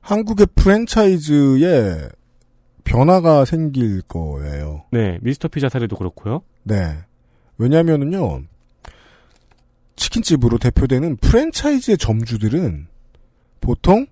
[0.00, 2.08] 한국의 프랜차이즈에
[2.84, 4.84] 변화가 생길 거예요.
[4.90, 6.42] 네, 미스터 피자 사례도 그렇고요.
[6.62, 6.98] 네.
[7.58, 8.42] 왜냐면은요,
[9.96, 12.86] 치킨집으로 대표되는 프랜차이즈의 점주들은
[13.60, 14.06] 보통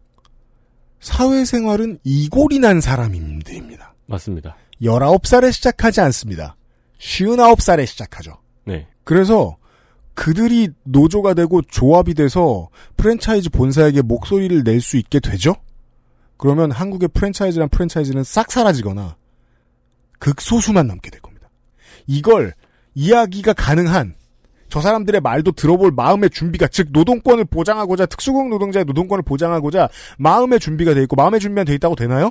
[1.00, 3.94] 사회생활은 이골이 난 사람들입니다.
[4.06, 4.56] 맞습니다.
[4.82, 6.56] 19살에 시작하지 않습니다.
[7.00, 8.38] 59살에 시작하죠.
[8.64, 8.86] 네.
[9.04, 9.56] 그래서
[10.14, 15.54] 그들이 노조가 되고 조합이 돼서 프랜차이즈 본사에게 목소리를 낼 수 있게 되죠?
[16.36, 19.16] 그러면 한국의 프랜차이즈란 프랜차이즈는 싹 사라지거나
[20.18, 21.48] 극소수만 남게 될 겁니다.
[22.06, 22.52] 이걸
[22.94, 24.14] 이야기가 가능한
[24.68, 30.94] 저 사람들의 말도 들어볼 마음의 준비가 즉 노동권을 보장하고자 특수고용 노동자의 노동권을 보장하고자 마음의 준비가
[30.94, 32.30] 돼 있고 마음의 준비가 돼 있다고 되나요?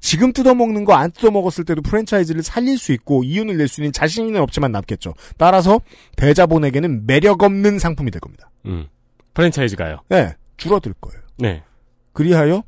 [0.00, 4.38] 지금 뜯어먹는 거 안 뜯어먹었을 때도 프랜차이즈를 살릴 수 있고 이윤을 낼 수 있는 자신은
[4.40, 5.14] 없지만 남겠죠.
[5.38, 5.80] 따라서
[6.16, 8.50] 대자본에게는 매력 없는 상품이 될 겁니다.
[8.66, 8.86] 음.
[9.32, 10.00] 프랜차이즈가요.
[10.10, 11.20] 네, 줄어들 거예요.
[11.38, 11.62] 네.
[12.12, 12.62] 그리하여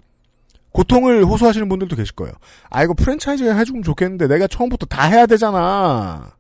[0.72, 2.32] 고통을 호소하시는 분들도 계실 거예요.
[2.70, 6.32] 아 이거 프랜차이즈가 해주면 좋겠는데 내가 처음부터 다 해야 되잖아.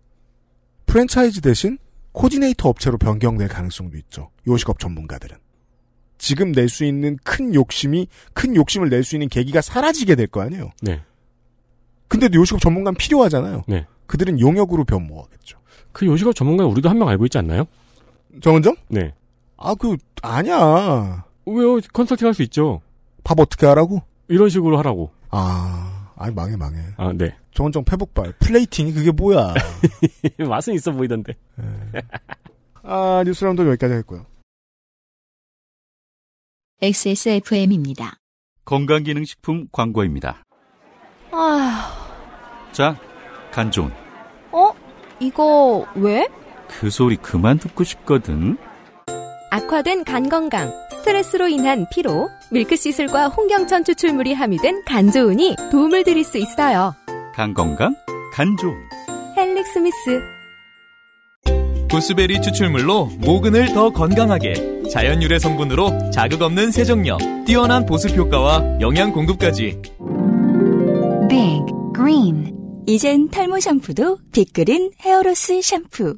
[0.86, 1.78] 프랜차이즈 대신
[2.20, 4.30] 코디네이터 업체로 변경될 가능성도 있죠.
[4.48, 5.36] 요식업 전문가들은.
[6.18, 10.40] 지금 낼 수 있는 큰 욕심이 큰 욕심을 낼 수 있는 계기가 사라지게 될 거
[10.40, 10.70] 아니에요.
[10.80, 11.02] 네.
[12.08, 13.64] 근데도 요식업 전문가는 필요하잖아요.
[13.68, 13.86] 네.
[14.06, 15.58] 그들은 용역으로 변모하겠죠.
[15.92, 17.66] 그 요식업 전문가 우리도 한 명 알고 있지 않나요?
[18.40, 18.76] 정은정?
[18.88, 19.12] 네.
[19.58, 21.24] 아, 그, 아니야.
[21.44, 21.80] 왜요?
[21.92, 22.80] 컨설팅 할 수 있죠.
[23.24, 24.02] 밥 어떻게 하라고?
[24.28, 25.10] 이런 식으로 하라고.
[25.30, 26.78] 아, 아니, 망해, 망해.
[26.96, 27.36] 아, 네.
[27.52, 28.32] 정은정 페북발.
[28.38, 29.54] 플레이팅이 그게 뭐야.
[30.48, 31.34] 맛은 있어 보이던데.
[32.82, 34.26] 아, 뉴스 라운드 여기까지 했고요.
[36.80, 38.16] XSFM입니다.
[38.64, 40.42] 건강기능식품 광고입니다.
[41.32, 42.98] 아휴, 자,
[43.52, 43.90] 간 좋은.
[44.52, 44.72] 어?
[45.20, 46.28] 이거 왜?
[46.68, 48.58] 그 소리 그만 듣고 싶거든.
[49.50, 56.38] 악화된 간 건강, 스트레스로 인한 피로, 밀크시슬과 홍경천 추출물이 함유된 간 좋은이 도움을 드릴 수
[56.38, 56.94] 있어요.
[57.34, 57.94] 간 건강,
[58.32, 58.74] 간 좋은.
[59.36, 60.20] 헬릭 스미스.
[61.90, 69.12] 구스베리 추출물로 모근을 더 건강하게 자연 유래 성분으로 자극 없는 세정력, 뛰어난 보습 효과와 영양
[69.12, 69.80] 공급까지.
[71.28, 72.52] Big Green
[72.86, 76.16] 이젠 탈모 샴푸도 빅그린 hair loss 샴푸.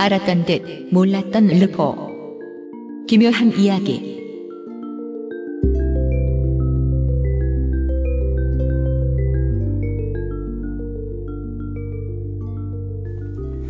[0.00, 1.94] 알았던 듯 몰랐던 르포.
[3.06, 4.18] 기묘한 이야기.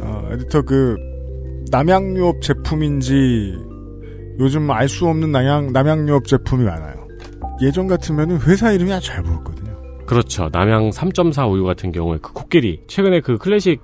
[0.01, 0.97] 어, 에디터 그
[1.73, 3.57] 남양유업 제품인지
[4.39, 7.09] 요즘 알 수 없는 남양 남양유업 제품이 많아요.
[7.61, 9.77] 예전 같으면 회사 이름이 아주 잘 보였거든요.
[10.07, 10.49] 그렇죠.
[10.53, 13.81] 남양 3.4 우유 같은 경우에 그 코끼리 최근에 그 클래식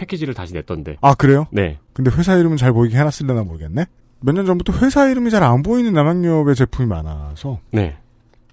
[0.00, 0.96] 패키지를 다시 냈던데.
[1.02, 1.46] 아 그래요?
[1.52, 1.78] 네.
[1.92, 3.86] 근데 회사 이름은 잘 보이게 해놨을려나 모르겠네.
[4.22, 7.96] 몇 년 전부터 회사 이름이 잘 안 보이는 남양유업의 제품이 많아서 네.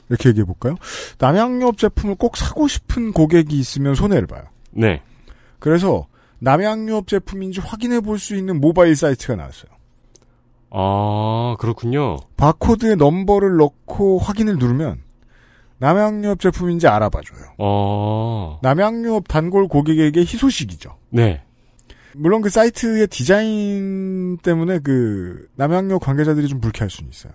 [0.10, 0.76] 이렇게 얘기해 볼까요?
[1.20, 4.44] 남양유업 제품을 꼭 사고 싶은 고객이 있으면 손해를 봐요.
[4.72, 5.02] 네.
[5.60, 6.08] 그래서
[6.40, 9.72] 남양유업 제품인지 확인해 볼 수 있는 모바일 사이트가 나왔어요.
[10.70, 12.18] 아, 그렇군요.
[12.38, 15.00] 바코드에 넘버를 넣고 확인을 누르면
[15.80, 17.54] 남양유업 제품인지 알아봐줘요.
[17.60, 18.60] 어.
[18.64, 20.98] 남양유업 단골 고객에게 희소식이죠.
[21.10, 21.42] 네.
[22.16, 27.34] 물론 그 사이트의 디자인 때문에 그 남양유업 관계자들이 좀 불쾌할 수는 있어요.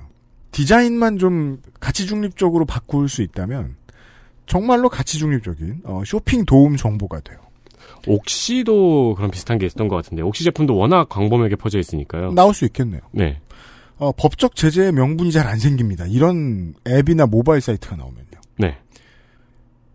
[0.50, 3.76] 디자인만 좀 가치 중립적으로 바꿀 수 있다면
[4.46, 7.38] 정말로 가치 중립적인 어, 쇼핑 도움 정보가 돼요.
[8.08, 12.32] 옥시도 그런 비슷한 게 있었던 것 같은데 옥시 제품도 워낙 광범위하게 퍼져 있으니까요.
[12.32, 13.00] 나올 수 있겠네요.
[13.12, 13.40] 네.
[13.98, 16.06] 어, 법적 제재의 명분이 잘 안 생깁니다.
[16.06, 18.26] 이런 앱이나 모바일 사이트가 나오면요.
[18.31, 18.31] 네.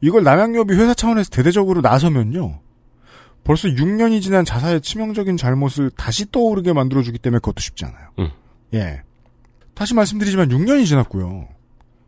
[0.02, 2.60] 이걸 남양유업이 회사 차원에서 대대적으로 나서면요.
[3.44, 8.10] 벌써 6년이 지난 자사의 치명적인 잘못을 다시 떠오르게 만들어주기 때문에 그것도 쉽지 않아요.
[8.20, 8.30] 음.
[8.74, 9.02] 예.
[9.74, 11.48] 다시 말씀드리지만 6년이 지났고요.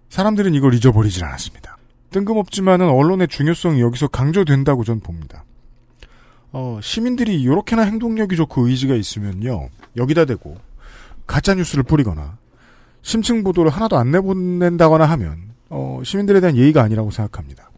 [0.10, 1.78] 사람들은 이걸 잊어버리질 않았습니다.
[2.12, 5.46] 뜬금없지만은 언론의 중요성이 여기서 강조된다고 전 봅니다.
[6.52, 9.70] 어, 시민들이 이렇게나 행동력이 좋고 의지가 있으면요.
[9.96, 10.58] 여기다 대고
[11.28, 12.38] 가짜 뉴스를 뿌리거나
[13.02, 17.69] 심층 보도를 하나도 안 내보낸다거나 하면 어, 시민들에 대한 예의가 아니라고 생각합니다.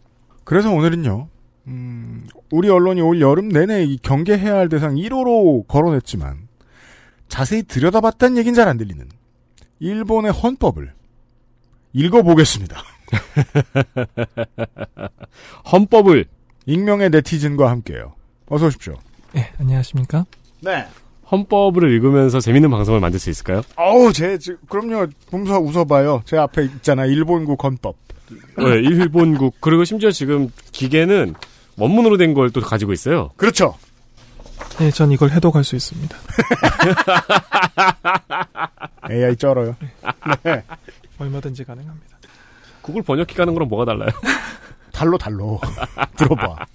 [0.44, 1.28] 그래서 오늘은요.
[1.68, 6.48] 음, 우리 언론이 올 여름 내내 이 경계해야 할 대상 1호로 거론했지만
[7.28, 9.08] 자세히 들여다봤다는 얘기는 잘안 들리는
[9.80, 10.94] 일본의 헌법을
[11.94, 12.82] 읽어보겠습니다.
[15.72, 16.26] 헌법을
[16.66, 18.14] 익명의 네티즌과 함께요.
[18.48, 18.96] 어서 오십시오.
[19.34, 20.26] 네, 안녕하십니까?
[20.62, 20.86] 네.
[21.32, 23.62] 헌법을 읽으면서 재밌는 방송을 만들 수 있을까요?
[23.78, 25.08] 어우, 제, 제 그럼요.
[25.30, 26.24] 봄서 웃어봐요.
[26.26, 27.06] 제 앞에 있잖아.
[27.06, 27.96] 일본국 헌법.
[28.58, 31.36] 네, 일본국 그리고 심지어 지금 기계는
[31.78, 33.30] 원문으로 된 걸 또 가지고 있어요.
[33.38, 33.76] 그렇죠.
[34.80, 36.16] 네, 전 이걸 해독할 수 있습니다.
[39.10, 39.76] AI 쩔어요.
[40.44, 40.64] 네.
[41.18, 42.18] 얼마든지 가능합니다.
[42.82, 44.10] 구글 번역기 가는 거랑 뭐가 달라요?
[44.92, 45.60] 달로 달로.
[46.18, 46.66] 들어봐.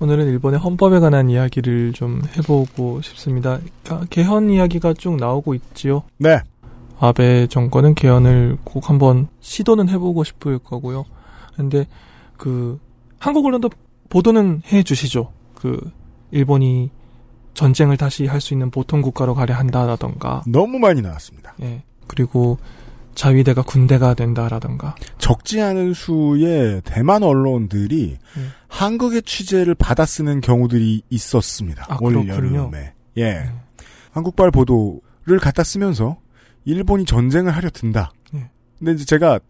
[0.00, 3.58] 오늘은 일본의 헌법에 관한 이야기를 좀 해보고 싶습니다.
[4.10, 6.04] 개헌 이야기가 쭉 나오고 있지요.
[6.18, 6.40] 네.
[7.00, 11.04] 아베 정권은 개헌을 꼭 한번 시도는 해보고 싶을 거고요.
[11.56, 11.86] 근데
[12.36, 12.78] 그
[13.18, 13.70] 한국 언론도
[14.08, 15.32] 보도는 해 주시죠.
[15.54, 15.78] 그
[16.30, 16.90] 일본이
[17.54, 20.42] 전쟁을 다시 할 수 있는 보통 국가로 가려 한다라던가.
[20.46, 21.54] 너무 많이 나왔습니다.
[21.62, 21.82] 예.
[22.06, 22.58] 그리고
[23.14, 24.94] 자위대가 군대가 된다라던가.
[25.18, 28.50] 적지 않은 수의 대만 언론들이 음.
[28.68, 31.84] 한국의 취재를 받아 쓰는 경우들이 있었습니다.
[31.88, 32.34] 아, 올 그렇군요.
[32.34, 32.92] 여름에.
[33.18, 33.50] 예.
[34.12, 36.16] 한국발 보도를 갖다 쓰면서
[36.68, 38.12] 일본이 전쟁을 하려 든다.
[38.34, 38.50] 예.
[38.78, 39.40] 근데 이제 제가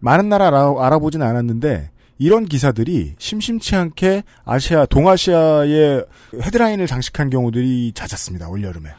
[0.00, 6.04] 많은 나라 알아, 알아 보진 않았는데 이런 기사들이 심심치 않게 아시아, 동아시아의
[6.42, 8.48] 헤드라인을 장식한 경우들이 잦았습니다.
[8.48, 8.90] 올 여름에.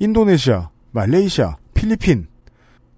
[0.00, 2.26] 인도네시아, 말레이시아, 필리핀,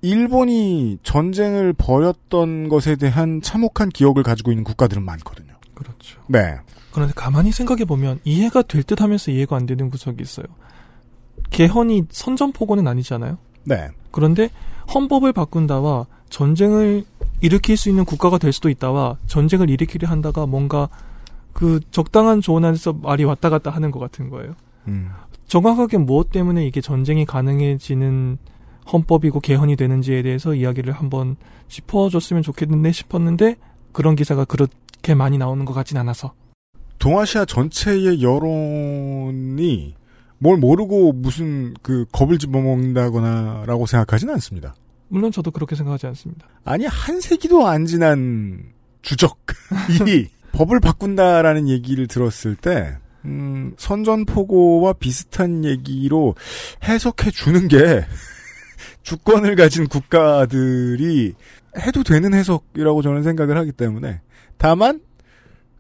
[0.02, 5.54] 일본이 전쟁을 벌였던 것에 대한 참혹한 기억을 가지고 있는 국가들은 많거든요.
[5.74, 6.20] 그렇죠.
[6.26, 6.57] 네.
[6.92, 10.46] 그런데 가만히 생각해 보면 이해가 될 듯하면서 이해가 안 되는 구석이 있어요.
[11.50, 13.38] 개헌이 선전포고는 아니잖아요.
[13.64, 13.88] 네.
[14.11, 14.50] 그런데
[14.92, 17.05] 헌법을 바꾼다와 전쟁을
[17.40, 20.88] 일으킬 수 있는 국가가 될 수도 있다와 전쟁을 일으키려 한다가 뭔가
[21.53, 24.55] 그 적당한 조언 안에서 말이 왔다 갔다 하는 것 같은 거예요.
[24.88, 25.11] 음.
[25.46, 28.38] 정확하게 무엇 때문에 이게 전쟁이 가능해지는
[28.92, 31.37] 헌법이고 개헌이 되는지에 대해서 이야기를 한번
[31.68, 33.57] 짚어줬으면 좋겠는데 싶었는데
[33.92, 36.35] 그런 기사가 그렇게 많이 나오는 것 같진 않아서
[36.98, 39.94] 동아시아 전체의 여론이
[40.44, 44.74] 뭘 모르고 무슨 그 겁을 집어먹는다거나라고 생각하지는 않습니다.
[45.09, 46.46] 물론 저도 그렇게 생각하지 않습니다.
[46.64, 48.62] 아니 한 세기도 안 지난
[49.00, 56.34] 주적이 법을 바꾼다라는 얘기를 들었을 때 음, 선전포고와 비슷한 얘기로
[56.84, 58.05] 해석해 주는 게
[59.03, 61.32] 주권을 가진 국가들이
[61.78, 64.20] 해도 되는 해석이라고 저는 생각을 하기 때문에
[64.59, 65.01] 다만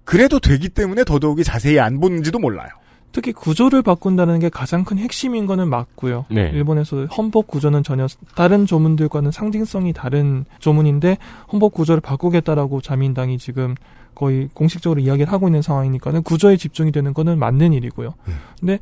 [0.04, 2.70] 그래도 되기 때문에 더더욱이 자세히 안 보는지도 몰라요.
[3.14, 6.26] 특히 구조를 바꾼다는 게 가장 큰 핵심인 거는 맞고요.
[6.30, 6.50] 네.
[6.52, 11.18] 일본에서 헌법 구조는 전혀 다른 조문들과는 상징성이 다른 조문인데
[11.52, 13.76] 헌법 구조를 바꾸겠다라고 자민당이 지금
[14.16, 18.14] 거의 공식적으로 이야기를 하고 있는 상황이니까는 구조에 집중이 되는 거는 맞는 일이고요.
[18.26, 18.34] 음.
[18.58, 18.80] 근데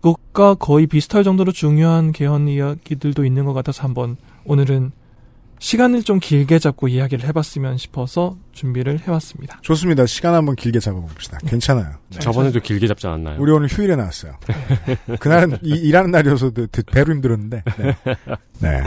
[0.00, 4.90] 그것과 거의 비슷할 정도로 중요한 개헌 이야기들도 있는 것 같아서 한번 오늘은
[5.58, 9.58] 시간을 좀 길게 잡고 이야기를 해봤으면 싶어서 준비를 해왔습니다.
[9.62, 10.06] 좋습니다.
[10.06, 11.38] 시간 한번 길게 잡아봅시다.
[11.46, 11.94] 괜찮아요.
[12.10, 12.18] 네.
[12.18, 13.40] 저번에도 길게 잡지 않았나요?
[13.40, 14.36] 우리 오늘 휴일에 나왔어요.
[15.20, 17.62] 그날은 이, 일하는 날이어서 도 배로 힘들었는데.
[17.78, 17.96] 네.
[18.60, 18.82] 네.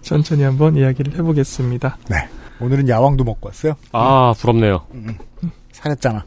[0.00, 1.98] 천천히 한번 이야기를 해보겠습니다.
[2.08, 2.28] 네.
[2.60, 3.74] 오늘은 야왕도 먹고 왔어요.
[3.92, 4.86] 아, 부럽네요.
[4.94, 5.50] 음, 음.
[5.72, 6.24] 살했잖아.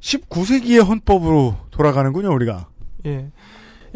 [0.00, 2.68] 19세기의 헌법으로 돌아가는군요, 우리가.
[3.06, 3.30] 예.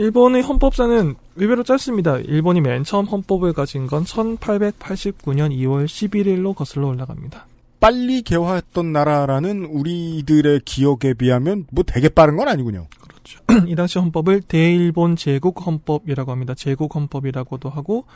[0.01, 2.16] 일본의 헌법사는 의외로 짧습니다.
[2.20, 7.46] 일본이 맨 처음 헌법을 가진 건 1889년 2월 11일로 거슬러 올라갑니다.
[7.80, 12.86] 빨리 개화했던 나라라는 우리들의 기억에 비하면 뭐 되게 빠른 건 아니군요.
[12.98, 13.40] 그렇죠.
[13.68, 16.55] 이 당시 헌법을 대일본 제국 헌법이라고 합니다.
[16.55, 18.07] 제국 헌법이라고도 하고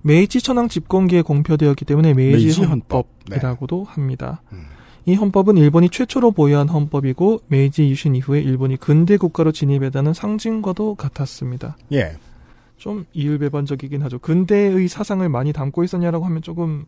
[0.00, 3.92] 메이지 천황 집권기에 공표되었기 때문에 메이지, 메이지 헌법이라고도 네.
[3.92, 4.40] 합니다.
[4.52, 4.64] 음.
[5.06, 11.76] 이 헌법은 일본이 최초로 보유한 헌법이고 메이지 유신 이후에 일본이 근대 국가로 진입했다는 상징과도 같았습니다.
[11.92, 12.16] 예.
[12.76, 14.18] 좀 이율배반적이긴 하죠.
[14.18, 16.84] 근대의 사상을 많이 담고 있었냐라고 하면 조금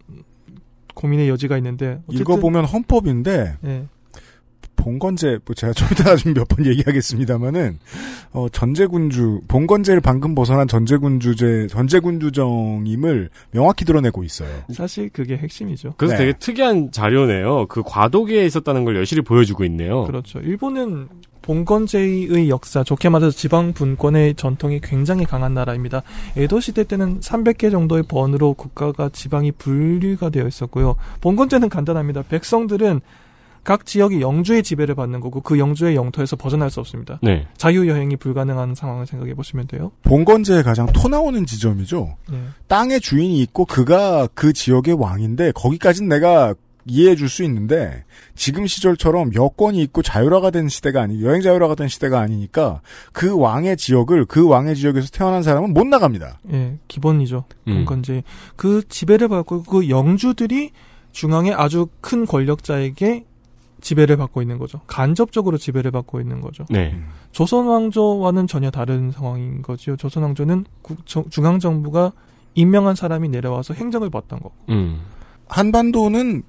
[0.94, 3.86] 고민의 여지가 있는데 읽어보면 헌법인데 예.
[4.78, 7.78] 봉건제 뭐 제가 좀 이따 좀 몇 번 얘기하겠습니다만은
[8.32, 14.48] 어, 전제군주 봉건제를 방금 벗어난 전제군주제 전제군주정임을 명확히 드러내고 있어요.
[14.72, 15.94] 사실 그게 핵심이죠.
[15.96, 16.18] 그래서 네.
[16.18, 17.66] 되게 특이한 자료네요.
[17.68, 20.04] 그 과도기에 있었다는 걸 여실히 보여주고 있네요.
[20.04, 20.38] 그렇죠.
[20.40, 21.08] 일본은
[21.42, 26.02] 봉건제의 역사, 좋게 말해서 지방 분권의 전통이 굉장히 강한 나라입니다.
[26.36, 30.96] 에도 시대 때는 300개 정도의 번으로 국가가 지방이 분류가 되어 있었고요.
[31.22, 32.22] 봉건제는 간단합니다.
[32.28, 33.00] 백성들은
[33.68, 37.18] 각 지역이 영주의 지배를 받는 거고 그 영주의 영토에서 벗어날 수 없습니다.
[37.22, 37.46] 네.
[37.58, 39.92] 자유 여행이 불가능한 상황을 생각해 보시면 돼요.
[40.04, 42.16] 봉건제의 가장 토 나오는 지점이죠.
[42.30, 42.38] 네.
[42.68, 46.54] 땅의 주인이 있고 그가 그 지역의 왕인데 거기까지는 내가
[46.86, 48.04] 이해해 줄 수 있는데
[48.34, 52.80] 지금 시절처럼 여권이 있고 자유화가 된 시대가 아니 여행 자유화가 된 시대가 아니니까
[53.12, 56.40] 그 왕의 지역을 그 왕의 지역에서 태어난 사람은 못 나갑니다.
[56.54, 57.44] 예, 기본이죠.
[57.66, 57.84] 음.
[57.84, 58.22] 봉건제
[58.56, 60.70] 그 지배를 받고 그 영주들이
[61.12, 63.26] 중앙의 아주 큰 권력자에게
[63.80, 64.80] 지배를 받고 있는 거죠.
[64.86, 66.64] 간접적으로 지배를 받고 있는 거죠.
[66.68, 66.98] 네.
[67.32, 69.96] 조선 왕조와는 전혀 다른 상황인 거지요.
[69.96, 70.64] 조선 왕조는
[71.30, 72.12] 중앙 정부가
[72.54, 74.54] 임명한 사람이 내려와서 행정을 받던 거고.
[74.70, 75.00] 음.
[75.48, 76.42] 한반도는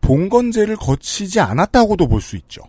[0.00, 2.62] 봉건제를 거치지 않았다고도 볼 수 있죠.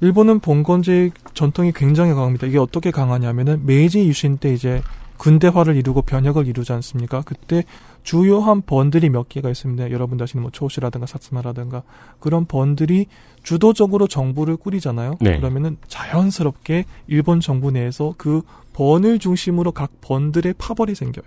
[0.00, 2.46] 일본은 봉건제 전통이 굉장히 강합니다.
[2.46, 4.82] 이게 어떻게 강하냐면은 메이지 유신 때 이제
[5.18, 7.22] 근대화를 이루고 변혁을 이루지 않습니까?
[7.24, 7.64] 그때
[8.06, 9.90] 주요한 번들이 몇 개가 있습니다.
[9.90, 11.82] 여러분 아시는 뭐 초시라든가 사츠마라든가
[12.20, 13.06] 그런 번들이
[13.42, 15.16] 주도적으로 정부를 꾸리잖아요.
[15.20, 15.36] 네.
[15.38, 18.42] 그러면은 자연스럽게 일본 정부 내에서 그
[18.74, 21.24] 번을 중심으로 각 번들의 파벌이 생겨요.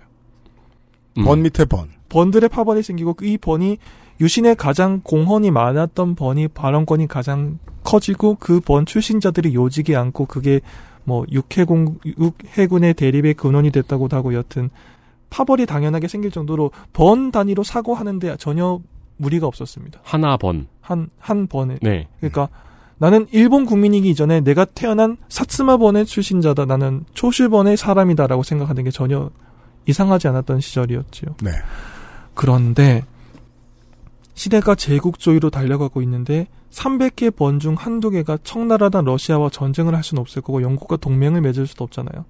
[1.18, 1.24] 음.
[1.24, 1.90] 번 밑에 번.
[2.08, 3.76] 번들의 파벌이 생기고 이 번이
[4.18, 10.60] 유신의 가장 공헌이 많았던 번이 발언권이 가장 커지고 그 번 출신자들이 요직이 않고 그게
[11.04, 14.70] 뭐 육해공 육해군의 대립의 근원이 됐다고도 하고 여튼
[15.30, 18.80] 파벌이 당연하게 생길 정도로 번 단위로 사고하는데 전혀
[19.16, 20.00] 무리가 없었습니다.
[20.02, 20.66] 하나 번.
[20.80, 21.78] 한, 한 번에.
[21.82, 22.08] 네.
[22.18, 22.48] 그러니까
[22.98, 26.66] 나는 일본 국민이기 이전에 내가 태어난 사츠마 번의 출신자다.
[26.66, 29.30] 나는 초실번의 사람이다라고 생각하는 게 전혀
[29.86, 31.36] 이상하지 않았던 시절이었지요.
[31.42, 31.50] 네.
[32.34, 33.04] 그런데
[34.34, 40.40] 시대가 제국주의로 달려가고 있는데 300개 번 중 한두 개가 청나라나 러시아와 전쟁을 할 수는 없을
[40.42, 42.24] 거고 영국과 동맹을 맺을 수도 없잖아요.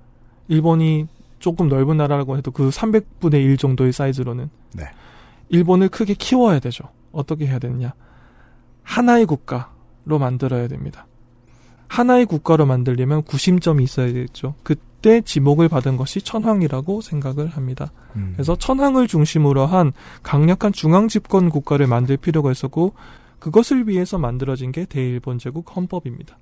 [0.48, 1.06] 일본이
[1.40, 4.84] 조금 넓은 나라라고 해도 그 300분의 1 정도의 사이즈로는 네.
[5.48, 6.84] 일본을 크게 키워야 되죠.
[7.10, 7.92] 어떻게 해야 되느냐?
[8.82, 11.06] 하나의 국가로 만들어야 됩니다.
[11.88, 14.54] 하나의 국가로 만들려면 구심점이 있어야겠죠.
[14.62, 17.90] 그때 지목을 받은 것이 천황이라고 생각을 합니다.
[18.14, 18.32] 음.
[18.34, 22.94] 그래서 천황을 중심으로 한 강력한 중앙 집권 국가를 만들 필요가 있었고
[23.40, 26.38] 그것을 위해서 만들어진 게 대일본 제국 헌법입니다.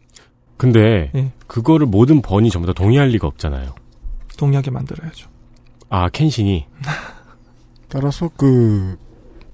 [0.58, 1.32] 근데 네.
[1.46, 3.74] 그거를 모든 번이 전부 다 동의할 리가 없잖아요.
[4.38, 5.28] 동의하게 만들어야죠.
[5.90, 6.66] 아 켄신이.
[7.88, 8.96] 따라서 그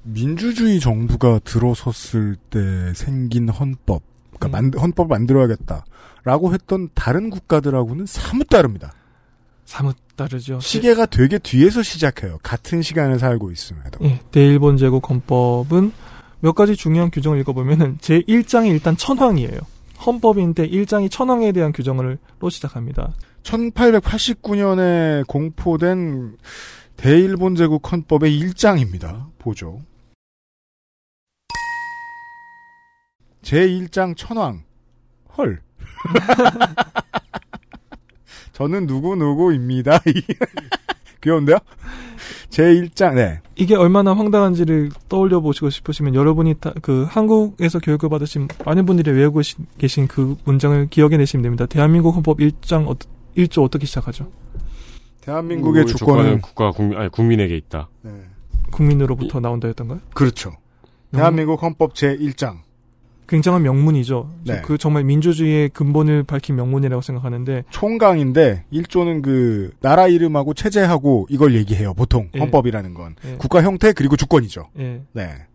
[0.02, 4.02] 민주주의 정부가 들어섰을 때 생긴 헌법,
[4.38, 4.70] 그러니까 음.
[4.70, 5.84] 만, 헌법을 만들어야겠다
[6.22, 8.92] 라고 했던 다른 국가들하고는 사뭇 다릅니다.
[9.64, 10.60] 사뭇 다르죠.
[10.60, 12.38] 시계가 되게 뒤에서 시작해요.
[12.42, 14.04] 같은 시간을 살고 있음에도.
[14.04, 15.92] 예, 대일본 제국 헌법은
[16.40, 19.60] 몇 가지 중요한 규정을 읽어보면은 제 1장이 일단 천황이에요.
[20.04, 22.18] 헌법인데 1장이 천황에 대한 규정으로
[22.50, 23.14] 시작합니다.
[23.44, 26.36] 1889년에 공포된
[26.96, 29.26] 대일본 제국 헌법의 1장입니다.
[29.38, 29.80] 보죠.
[33.42, 34.64] 제1장 천황.
[35.36, 35.60] 헐.
[38.52, 40.00] 저는 누구누구입니다.
[41.20, 41.58] 귀여운데요?
[42.50, 43.40] 제1장, 네.
[43.56, 49.40] 이게 얼마나 황당한지를 떠올려 보시고 싶으시면 여러분이 다, 그 한국에서 교육을 받으신 많은 분들이 외우고
[49.76, 51.66] 계신 그 문장을 기억해 내시면 됩니다.
[51.66, 52.94] 대한민국 헌법 1장 어,
[53.36, 54.30] 1조 어떻게 시작하죠?
[55.22, 57.88] 대한민국의 주권은, 국가 국민 아니 국민에게 있다.
[58.02, 58.10] 네.
[58.70, 60.00] 국민으로부터 나온다였던가요?
[60.14, 60.52] 그렇죠.
[61.12, 62.58] 대한민국 헌법 제 1장.
[63.26, 64.30] 굉장한 명문이죠.
[64.44, 64.60] 네.
[64.62, 71.94] 그 정말 민주주의의 근본을 밝힌 명문이라고 생각하는데 총강인데 1조는 그 나라 이름하고 체제하고 이걸 얘기해요.
[71.94, 72.38] 보통 예.
[72.38, 73.36] 헌법이라는 건 예.
[73.36, 74.68] 국가 형태 그리고 주권이죠.
[74.78, 75.02] 예.
[75.12, 75.46] 네.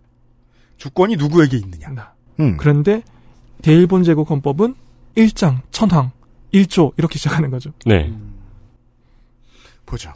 [0.78, 2.14] 주권이 누구에게 있느냐.
[2.40, 2.58] 음.
[2.58, 3.04] 그런데
[3.62, 4.74] 대일본 제국 헌법은
[5.16, 6.12] 1장, 천황,
[6.54, 7.72] 1조 이렇게 시작하는 거죠.
[7.86, 8.14] 네.
[9.86, 10.14] 보죠.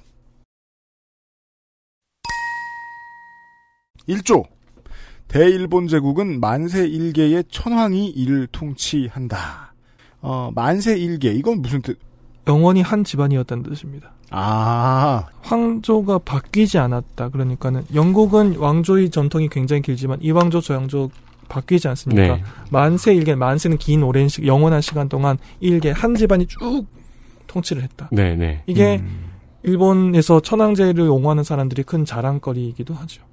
[4.07, 4.45] 1조.
[5.27, 9.73] 대일본 제국은 만세 일개의 천황이 이를 통치한다.
[10.21, 11.97] 어, 만세 일개 이건 무슨 뜻?
[12.47, 14.11] 영원히 한 집안이었다는 뜻입니다.
[14.29, 17.29] 아, 황조가 바뀌지 않았다.
[17.29, 21.09] 그러니까는 영국은 왕조의 전통이 굉장히 길지만 이 왕조 저 왕조
[21.50, 22.36] 바뀌지 않습니까?
[22.36, 22.44] 네.
[22.72, 26.86] 만세 일개 만세는 긴 오랜 시 영원한 시간 동안 일개 한 집안이 쭉
[27.48, 28.10] 통치를 했다.
[28.12, 28.64] 네, 네.
[28.66, 29.02] 이게
[29.64, 33.24] 일본에서 천황제를 옹호하는 사람들이 큰 자랑거리이기도 하죠.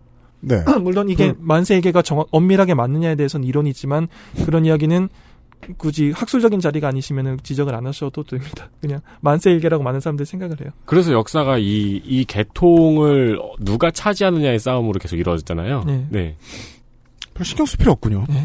[0.41, 0.63] 네.
[0.81, 4.09] 물론 이게 만세 일개가 정확 엄밀하게 맞느냐에 대해서는 이론이 있지만
[4.45, 5.09] 그런 이야기는
[5.77, 8.71] 굳이 학술적인 자리가 아니시면 지적을 안 하셔도 됩니다.
[8.81, 10.71] 그냥 만세 일개라고 많은 사람들이 생각을 해요.
[10.87, 15.85] 그래서 역사가 이, 이 계통을 누가 차지하느냐의 싸움으로 계속 이루어졌잖아요.
[15.87, 16.07] 네.
[16.09, 16.37] 네.
[17.41, 18.27] 별 신경 쓸 필요 없군요.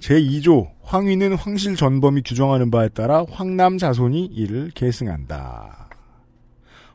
[0.00, 5.90] 제2조 황위는 황실 전범이 규정하는 바에 따라 황남 자손이 이를 계승한다.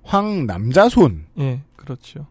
[0.03, 2.25] 황남자손 예, 그렇죠.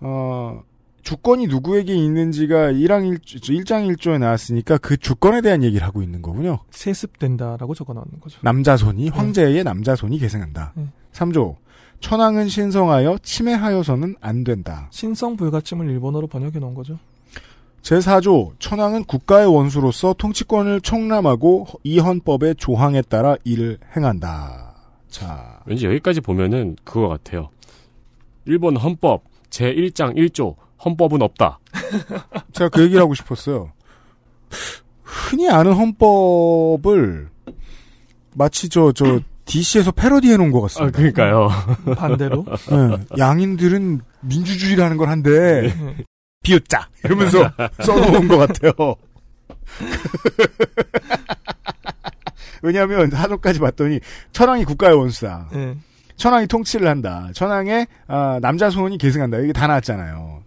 [0.00, 0.62] 어,
[1.02, 6.58] 주권이 누구에게 있는지가 1항 1, 장 1조에 나왔으니까 그 주권에 대한 얘기를 하고 있는 거군요.
[6.70, 8.40] 세습된다라고 적어 놓는 거죠.
[8.42, 10.74] 남자손이 황제의 남자손이 계승한다.
[10.76, 10.86] 네.
[11.12, 11.56] 3조
[12.00, 14.88] 천황은 신성하여 침해하여서는 안 된다.
[14.90, 16.98] 신성 불가침을 일본어로 번역해 놓은 거죠.
[17.82, 24.74] 제4조 천황은 국가의 원수로서 통치권을 총람하고 이 헌법의 조항에 따라 일을 행한다.
[25.08, 27.50] 자, 왠지 여기까지 보면은 그거 같아요.
[28.44, 31.58] 일본 헌법 제1장 1조 헌법은 없다.
[32.52, 33.72] 제가 그 얘기를 하고 싶었어요.
[35.02, 37.28] 흔히 아는 헌법을
[38.34, 39.20] 마치 저, 저,
[39.50, 40.96] DC에서 패러디 해놓은 것 같습니다.
[40.96, 41.48] 아, 그러니까요.
[41.96, 42.44] 반대로.
[42.46, 45.74] 네, 양인들은 민주주의라는 걸 한데,
[46.42, 46.88] 비웃자!
[47.04, 47.50] 이러면서
[47.82, 48.72] 써놓은 것 같아요.
[52.62, 53.98] 왜냐하면 하도까지 봤더니
[54.32, 55.48] 천황이 국가의 원수다.
[55.54, 55.74] 예.
[56.16, 57.30] 천황이 통치를 한다.
[57.34, 59.38] 천황의 아, 남자손이 계승한다.
[59.38, 60.42] 이게 다 나왔잖아요.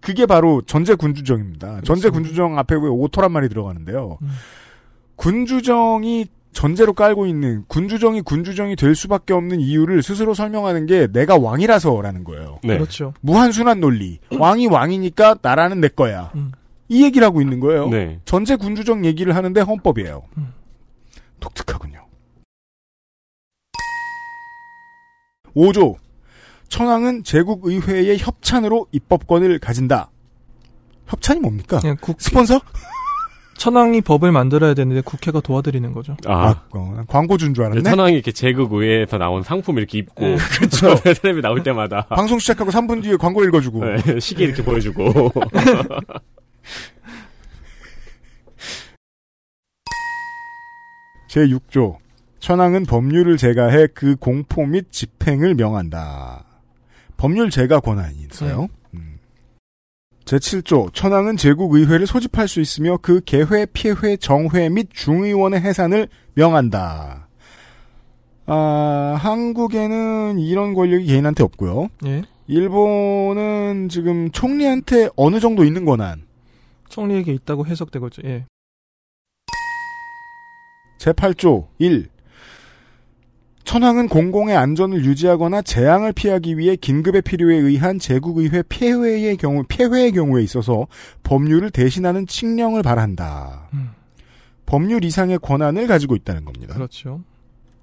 [0.00, 1.82] 그게 바로 전제 군주정입니다.
[1.82, 4.18] 전제 군주정 앞에 왜 오토란 말이 들어가는데요.
[5.16, 12.24] 군주정이 전제로 깔고 있는 군주정이 군주정이 될 수밖에 없는 이유를 스스로 설명하는 게 내가 왕이라서라는
[12.24, 12.60] 거예요.
[12.62, 12.78] 네.
[12.78, 13.12] 그렇죠.
[13.20, 14.20] 무한순환 논리.
[14.38, 16.32] 왕이 왕이니까 나라는 내 거야.
[16.88, 17.88] 이 얘기를 하고 있는 거예요.
[17.88, 18.20] 네.
[18.24, 20.22] 전제 군주정 얘기를 하는데 헌법이에요.
[21.40, 22.06] 독특하군요.
[25.54, 25.96] 5조.
[26.68, 30.10] 천황은 제국의회의 협찬으로 입법권을 가진다.
[31.06, 31.78] 협찬이 뭡니까?
[31.80, 32.60] 그냥 국, 스폰서?
[33.56, 36.16] 천황이 법을 만들어야 되는데 국회가 도와드리는 거죠.
[36.26, 36.62] 아.
[36.72, 37.82] 어, 광고 준줄 알았네.
[37.82, 40.36] 천황이 이렇게 제국 의회에서 나온 상품 이렇게 입고 네.
[40.36, 40.94] 그렇죠.
[41.22, 43.84] 텔레비 나올 때마다 방송 시작하고 3분 뒤에 광고 읽어주고.
[43.84, 45.32] 네, 시계 이렇게 보여주고
[51.28, 51.96] 제 6조.
[52.38, 56.44] 천황은 법률을 제가해 그 공포 및 집행을 명한다.
[57.16, 58.62] 법률 제가 권한이 있어요.
[58.64, 58.83] 음.
[60.24, 60.92] 제7조.
[60.94, 67.28] 천황은 제국의회를 소집할 수 있으며 그 개회, 피회, 정회 및 중의원의 해산을 명한다.
[68.46, 71.88] 아, 한국에는 이런 권력이 개인한테 없고요.
[72.06, 72.22] 예.
[72.46, 76.22] 일본은 지금 총리한테 어느 정도 있는 권한.
[76.88, 78.22] 총리에게 있다고 해석되고 있죠.
[78.24, 78.46] 예.
[80.98, 82.08] 제8조 1.
[83.64, 90.42] 천황은 공공의 안전을 유지하거나 재앙을 피하기 위해 긴급의 필요에 의한 제국의회 폐회의 경우 폐회의 경우에
[90.42, 90.86] 있어서
[91.22, 93.70] 법률을 대신하는 칙령을 발한다.
[94.66, 96.74] 법률 이상의 권한을 가지고 있다는 겁니다.
[96.74, 97.22] 그렇죠.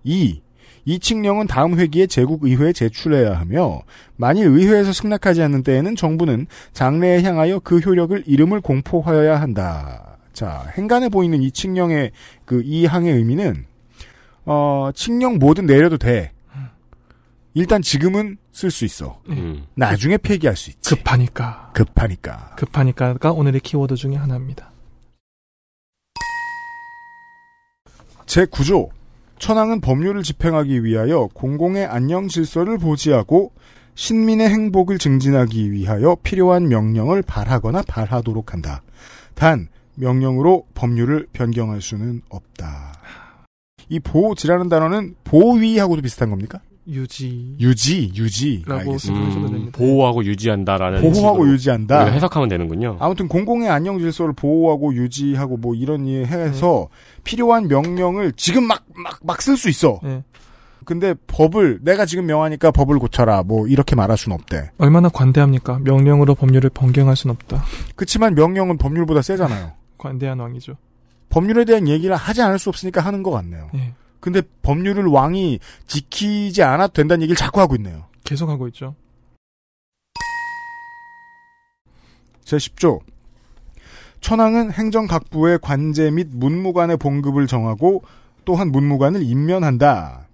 [0.04, 0.42] 2.
[0.86, 3.82] 이 칙령은 다음 회기에 제국의회에 제출해야 하며
[4.16, 10.18] 만일 의회에서 승낙하지 않는 때에는 정부는 장래에 향하여 그 효력을 이름을 공포하여야 한다.
[10.34, 12.12] 자, 행간에 보이는 이 칙령의
[12.46, 13.66] 그 이 항의 의미는
[14.46, 16.32] 어, 칙령 뭐든 내려도 돼.
[17.54, 19.22] 일단 지금은 쓸 수 있어.
[19.30, 19.66] 음.
[19.76, 20.96] 나중에 폐기할 수 있지.
[20.96, 21.72] 급하니까.
[21.74, 22.56] 급하니까.
[22.56, 24.72] 급하니까가 오늘의 키워드 중에 하나입니다.
[28.26, 28.90] 제9조.
[29.40, 33.52] 천황은 법률을 집행하기 위하여 공공의 안녕 질서를 보지하고
[33.96, 38.84] 신민의 행복을 증진하기 위하여 필요한 명령을 발하거나 발하도록 한다.
[39.34, 42.91] 단 명령으로 법률을 변경할 수는 없다.
[43.92, 46.60] 이 보호지라는 단어는 보위하고도 비슷한 겁니까?
[46.88, 47.56] 유지.
[47.60, 48.64] 유지, 유지.
[48.66, 49.00] 라고 알겠습니다.
[49.26, 49.68] 생각하셔도 됩니다.
[49.68, 51.98] 음, 보호하고 유지한다라는 보호하고 유지한다.
[52.04, 52.98] 우리가 해석하면 되는군요.
[53.00, 56.88] 아무튼 공공의 안녕 질서를 보호하고 유지하고 뭐 이런 일 해서
[57.24, 60.00] 필요한 명령을 지금 막 막 막 쓸 수 있어.
[60.04, 60.24] 네.
[60.86, 64.72] 근데 법을 내가 지금 명하니까 법을 고쳐라 뭐 이렇게 말할 순 없대.
[64.78, 65.80] 얼마나 관대합니까?
[65.84, 67.64] 명령으로 법률을 변경할 순 없다.
[67.96, 69.74] 그렇지만 명령은 법률보다 세잖아요.
[69.98, 70.74] 관대한 왕이죠.
[71.32, 73.70] 법률에 대한 얘기를 하지 않을 수 없으니까 하는 것 같네요.
[73.74, 73.94] 예.
[74.20, 78.06] 근데 법률을 왕이 지키지 않아도 된다는 얘기를 자꾸 하고 있네요.
[78.24, 78.96] 계속 하고 있죠.
[82.46, 83.00] 제10조
[84.20, 88.04] 천황은 행정각부의 관제 및 문무관의 봉급을 정하고
[88.46, 90.28] 또한 문무관을 임면한다.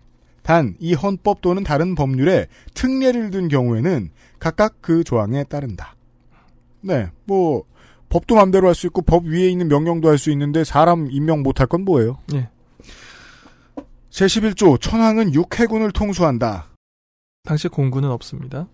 [0.48, 5.96] 단 이 헌법 또는 다른 법률에 특례를 둔 경우에는 각각 그 조항에 따른다.
[6.82, 7.64] 네, 뭐
[8.10, 11.68] 법도 맘대로 할 수 있고 법 위에 있는 명령도 할 수 있는데 사람 임명 못할
[11.68, 12.18] 건 뭐예요?
[12.34, 12.50] 예.
[14.10, 16.68] 제11조 천황은 육해군을 통수한다.
[17.44, 18.68] 당시 공군은 없습니다.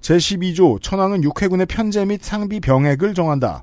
[0.00, 3.62] 제12조 천황은 육해군의 편제 및 상비 병액을 정한다.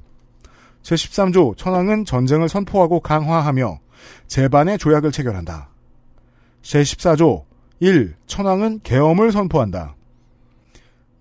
[0.83, 3.79] 제13조 천황은 전쟁을 선포하고 강화하며
[4.27, 5.69] 제반의 조약을 체결한다.
[6.63, 7.43] 제14조
[7.79, 8.15] 1.
[8.27, 9.95] 천황은 계엄을 선포한다.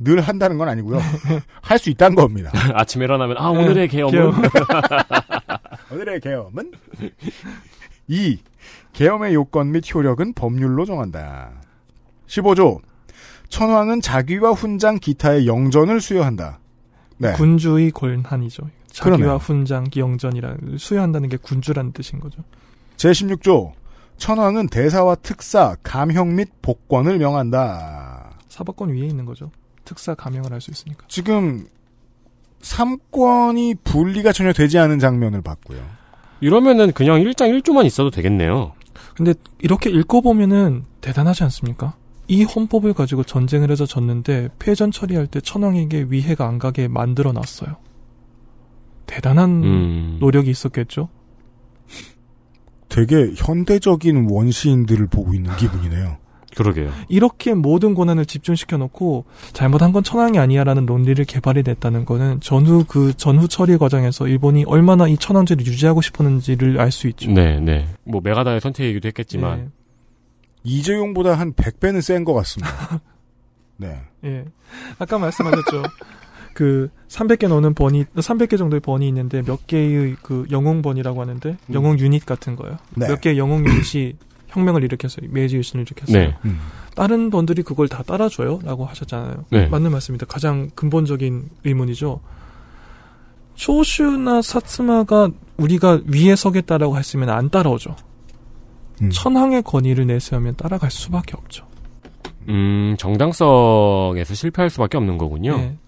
[0.03, 0.99] 늘 한다는 건 아니고요.
[1.63, 2.51] 할 수 있다는 겁니다.
[2.75, 4.35] 아침에 일어나면 아 오늘의 계엄은 계엄.
[5.93, 6.73] 오늘의 계엄은
[8.09, 8.39] 2.
[8.93, 11.53] 계엄의 요건 및 효력은 법률로 정한다.
[12.27, 12.81] 15조
[13.49, 16.61] 천황은 자귀와 훈장 기타의 영전을 수여한다.
[17.19, 17.33] 네.
[17.33, 18.69] 군주의 권한이죠.
[18.93, 19.37] 자기와 그러네요.
[19.37, 22.43] 훈장, 영전이라는 수여한다는 게 군주라는 뜻인 거죠.
[22.97, 23.73] 제16조
[24.17, 28.31] 천황은 대사와 특사, 감형 및 복권을 명한다.
[28.49, 29.51] 사법권 위에 있는 거죠.
[29.91, 31.05] 특사 감형을 할 수 있으니까.
[31.09, 31.67] 지금
[32.63, 35.81] 삼권이 분리가 전혀 되지 않은 장면을 봤고요.
[36.41, 38.73] 이러면은 그냥 1장 1조만 있어도 되겠네요.
[39.17, 41.97] 근데 이렇게 읽고 보면은 대단하지 않습니까?
[42.29, 47.77] 이 헌법을 가지고 전쟁을 해서 졌는데 패전 처리할 때 천황에게 위해가 안 가게 만들어 놨어요.
[49.07, 50.17] 대단한 음.
[50.21, 51.09] 노력이 있었겠죠.
[52.89, 56.19] 되게 현대적인 원시인들을 보고 있는 기분이네요.
[56.57, 56.91] 그러게요.
[57.09, 63.13] 이렇게 모든 권한을 집중시켜 놓고 잘못한 건 천황이 아니야라는 논리를 개발해 냈다는 거는 전후 그
[63.17, 67.31] 전후 처리 과정에서 일본이 얼마나 이 천황제를 유지하고 싶었는지를 알 수 있죠.
[67.31, 67.87] 네, 네.
[68.05, 69.69] 뭐 맥아더의 선택이기도 했겠지만 예.
[70.65, 73.01] 이재용보다 한 100배는 센 것 같습니다.
[73.79, 74.01] 네.
[74.25, 74.45] 예.
[74.99, 75.83] 아까 말씀하셨죠.
[76.53, 81.99] 그 300개 넘는 번이 300개 정도의 번이 있는데 몇 개의 그 영웅 번이라고 하는데 영웅
[81.99, 82.77] 유닛 같은 거예요.
[82.97, 83.07] 네.
[83.09, 84.15] 몇 개의 영웅 유닛이
[84.51, 85.27] 혁명을 일으켰어요.
[85.31, 86.19] 메이지 유신을 일으켰어요.
[86.19, 86.37] 네.
[86.45, 86.59] 음.
[86.95, 89.45] 다른 번들이 그걸 다 따라줘요?라고 하셨잖아요.
[89.51, 89.67] 네.
[89.69, 90.27] 맞는 말씀입니다.
[90.27, 92.21] 가장 근본적인 의문이죠.
[93.55, 97.97] 초슈나 사츠마가 우리가 위에 서겠다라고 했으면 안 따라오죠.
[99.03, 99.11] 음.
[99.11, 101.67] 천황의 권위를 내세우면 따라갈 수밖에 없죠.
[102.49, 105.57] 음, 정당성에서 실패할 수밖에 없는 거군요.
[105.57, 105.79] 네.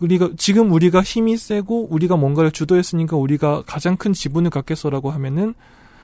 [0.00, 5.54] 우리가 지금 우리가 힘이 세고 우리가 뭔가를 주도했으니까 우리가 가장 큰 지분을 갖겠어라고 하면은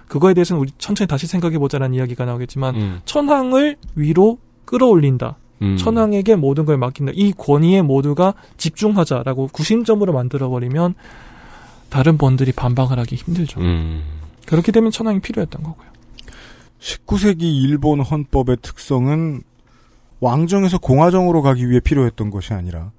[0.09, 5.36] 그거에 대해서는 우리 천천히 다시 생각해 보자라는 이야기가 나오겠지만 음, 천황을 위로 끌어올린다.
[5.62, 5.76] 음.
[5.76, 7.12] 천황에게 모든 걸 맡긴다.
[7.14, 10.94] 이 권위에 모두가 집중하자라고 구심점으로 만들어 버리면
[11.90, 13.61] 다른 번들이 반박을 하기 힘들죠.
[13.61, 14.02] 음.
[14.46, 15.88] 그렇게 되면 천황이 필요했던 거고요.
[16.80, 19.42] 19세기 일본 헌법의 특성은
[20.20, 22.92] 왕정에서 공화정으로 가기 위해 필요했던 것이 아니라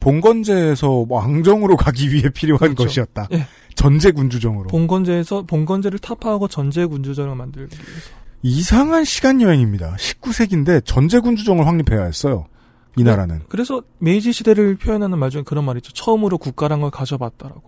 [0.00, 2.84] 봉건제에서 왕정으로 가기 위해 필요한 그렇죠.
[2.84, 3.28] 것이었다.
[3.32, 3.46] 예.
[3.84, 4.68] 전제 군주정으로.
[4.68, 8.10] 봉건제에서 봉건제를 타파하고 전제 군주정을 만들기 위해서.
[8.42, 9.96] 이상한 시간 여행입니다.
[9.96, 12.46] 19세기인데 전제 군주정을 확립해야 했어요.
[12.96, 13.42] 이 나라는.
[13.50, 15.92] 그래서 메이지 시대를 표현하는 말 중에 그런 말이 있죠.
[15.92, 17.62] 처음으로 국가란 걸 가져봤다라고.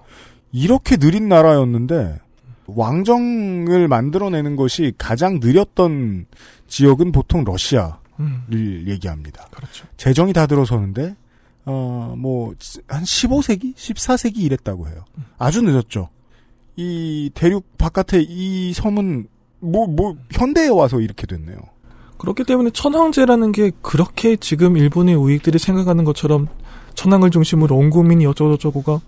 [0.53, 2.19] 이렇게 느린 나라였는데
[2.67, 6.27] 왕정을 만들어내는 것이 가장 느렸던
[6.67, 9.49] 지역은 보통 러시아를 음, 얘기합니다.
[9.51, 9.87] 그렇죠.
[9.99, 11.15] 재정이 다 들어서는데
[11.67, 12.55] 어 뭐
[12.89, 15.05] 한 15세기, 14세기 이랬다고 해요.
[15.39, 16.09] 아주 늦었죠.
[16.77, 19.27] 이 대륙 바깥에 이 섬은
[19.61, 21.59] 뭐 뭐 현대에 와서 이렇게 됐네요.
[22.19, 26.49] 그렇기 때문에 천황제라는 게 그렇게 지금 일본의 우익들이 생각하는 것처럼
[26.95, 29.01] 천황을 중심으로 온 국민이 어쩌고저쩌고가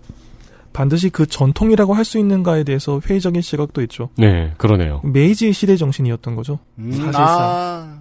[0.73, 4.09] 반드시 그 전통이라고 할 수 있는가에 대해서 회의적인 시각도 있죠.
[4.17, 5.01] 네, 그러네요.
[5.03, 6.59] 메이지 시대 정신이었던 거죠.
[6.77, 7.13] 사실상.
[7.15, 7.99] 아,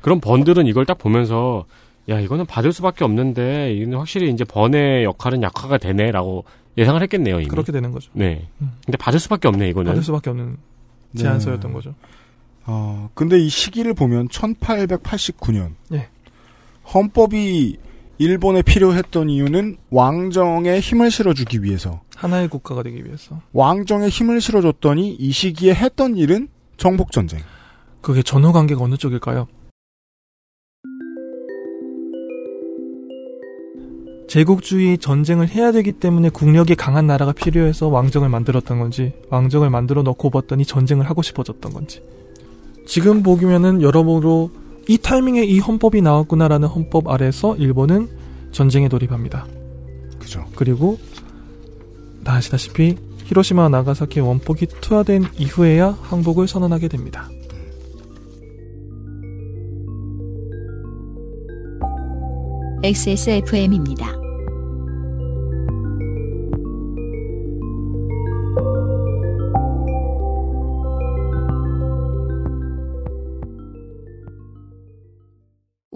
[0.00, 1.64] 그럼 번들은 이걸 딱 보면서
[2.08, 6.44] 야 이거는 받을 수밖에 없는데 이는 확실히 이제 번의 역할은 약화가 되네라고
[6.76, 7.48] 예상을 했겠네요 이미.
[7.48, 8.10] 그렇게 되는 거죠.
[8.14, 8.48] 네.
[8.60, 8.72] 음.
[8.84, 9.90] 근데 받을 수밖에 없네 이거는.
[9.90, 10.56] 받을 수밖에 없는
[11.16, 11.94] 제안서였던 거죠.
[12.64, 15.72] 어, 근데 이 시기를 보면 1889년.
[15.92, 16.08] 예.
[16.94, 17.76] 헌법이
[18.18, 22.02] 일본에 필요했던 이유는 왕정에 힘을 실어주기 위해서.
[22.16, 23.40] 하나의 국가가 되기 위해서.
[23.52, 27.40] 왕정에 힘을 실어줬더니 이 시기에 했던 일은 정복 전쟁.
[28.00, 29.48] 그게 전후 관계가 어느 쪽일까요?
[34.32, 40.30] 제국주의 전쟁을 해야 되기 때문에 국력이 강한 나라가 필요해서 왕정을 만들었던 건지 왕정을 만들어 놓고
[40.30, 42.00] 봤더니 전쟁을 하고 싶어졌던 건지
[42.86, 44.50] 지금 보기면은 여러모로
[44.88, 48.08] 이 타이밍에 이 헌법이 나왔구나라는 헌법 아래서 일본은
[48.52, 49.46] 전쟁에 돌입합니다.
[50.18, 50.46] 그죠.
[50.56, 50.98] 그리고
[52.24, 57.28] 다 아시다시피 히로시마 나가사키 원폭이 투하된 이후에야 항복을 선언하게 됩니다.
[62.82, 64.21] XSFM입니다.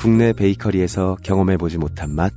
[0.00, 2.32] 국내 베이커리에서 경험해보지 못한 맛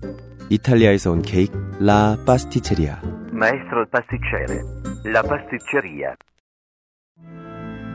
[0.49, 3.01] 이탈리아에서 온 케이크 라 파스티체리아
[3.33, 4.61] Maestro pasticcere.
[5.05, 6.15] La pasticceria.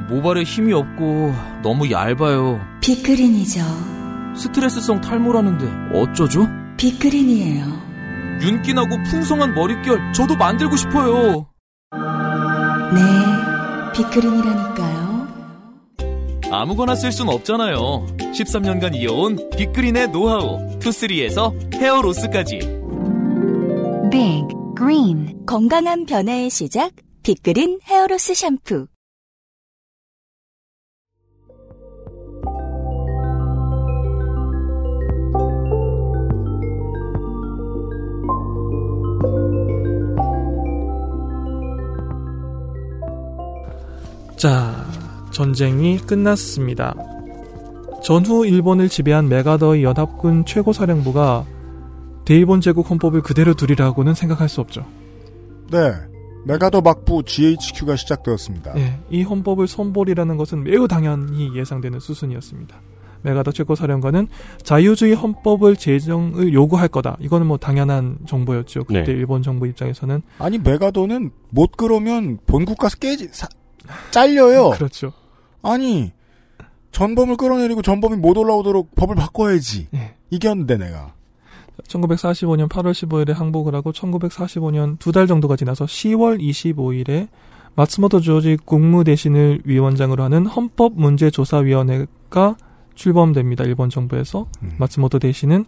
[0.09, 2.61] 모발에 힘이 없고 너무 얇아요.
[2.83, 3.61] 빅그린이죠.
[4.35, 6.49] 스트레스성 탈모라는데 어쩌죠?
[6.77, 7.65] 빅그린이에요.
[8.43, 11.47] 윤기 나고 풍성한 머릿결 저도 만들고 싶어요.
[12.95, 13.01] 네,
[13.95, 14.98] 빅그린이라니까요.
[16.51, 18.07] 아무거나 쓸 순 없잖아요.
[18.17, 22.59] 13년간 이어온 빅그린의 노하우 투쓰리에서 헤어로스까지
[24.11, 24.47] Big
[24.77, 26.93] Green 건강한 변화의 시작,
[27.23, 28.87] 빅그린 헤어로스 샴푸.
[44.37, 44.88] 자,
[45.39, 46.97] 전쟁이 끝났습니다.
[48.03, 51.47] 전후 일본을 지배한 메가더의 연합군 최고사령부가
[52.25, 54.85] 대일본 제국 헌법을 그대로 두리라고는 생각할 수 없죠.
[55.71, 55.93] 네.
[56.45, 58.77] 메가더 막부 GHQ가 시작되었습니다.
[58.79, 62.75] 예, 이 헌법을 선볼이라는 것은 매우 당연히 예상되는 수순이었습니다.
[63.23, 64.27] 메가더 최고사령관은
[64.65, 67.17] 자유주의 헌법을 제정을 요구할 거다.
[67.21, 68.83] 이거는 뭐 당연한 정보였죠.
[68.85, 69.13] 그때 네.
[69.13, 73.47] 일본 정부 입장에서는 아니 메가더는 못 그러면 본국 가서 깨지 사-
[74.11, 74.71] 잘려요.
[74.71, 75.13] 그렇죠.
[75.63, 76.13] 아니
[76.93, 79.89] 전범을 끌어내리고 전범이 못 올라오도록 법을 바꿔야지.
[80.31, 81.13] 이겼는데 내가.
[81.87, 87.29] 1945년 8월 15일에 항복을 하고 1945년 두 달 정도가 지나서 10월 25일에
[87.77, 92.57] 마츠모토 조지 국무대신을 위원장으로 하는 헌법문제조사위원회가
[92.97, 93.63] 출범됩니다.
[93.65, 94.49] 일본 정부에서
[94.79, 95.67] 마츠모토 대신은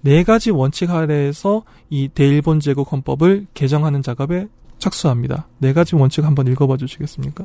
[0.00, 5.46] 네 가지 원칙 아래에서 이 대일본 제국 헌법을 개정하는 작업에 착수합니다.
[5.58, 7.44] 네 가지 원칙 한번 읽어봐 주시겠습니까?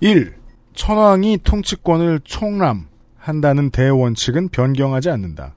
[0.00, 0.34] 1.
[0.74, 5.54] 천황이 통치권을 총람한다는 대원칙은 변경하지 않는다.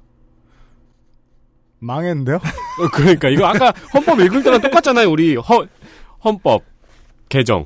[1.80, 2.38] 망했는데요?
[2.38, 5.10] 어, 그러니까 이거 아까 헌법 읽을 때랑 똑같잖아요.
[5.10, 5.68] 우리 헌
[6.24, 6.64] 헌법
[7.30, 7.66] 개정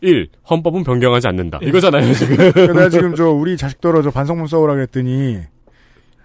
[0.00, 0.28] 1.
[0.50, 1.60] 헌법은 변경하지 않는다.
[1.62, 2.36] 이거잖아요, 지금.
[2.36, 5.38] 그러니까 내가 지금 저 우리 자식 떨어져 반성문 써오라 그랬더니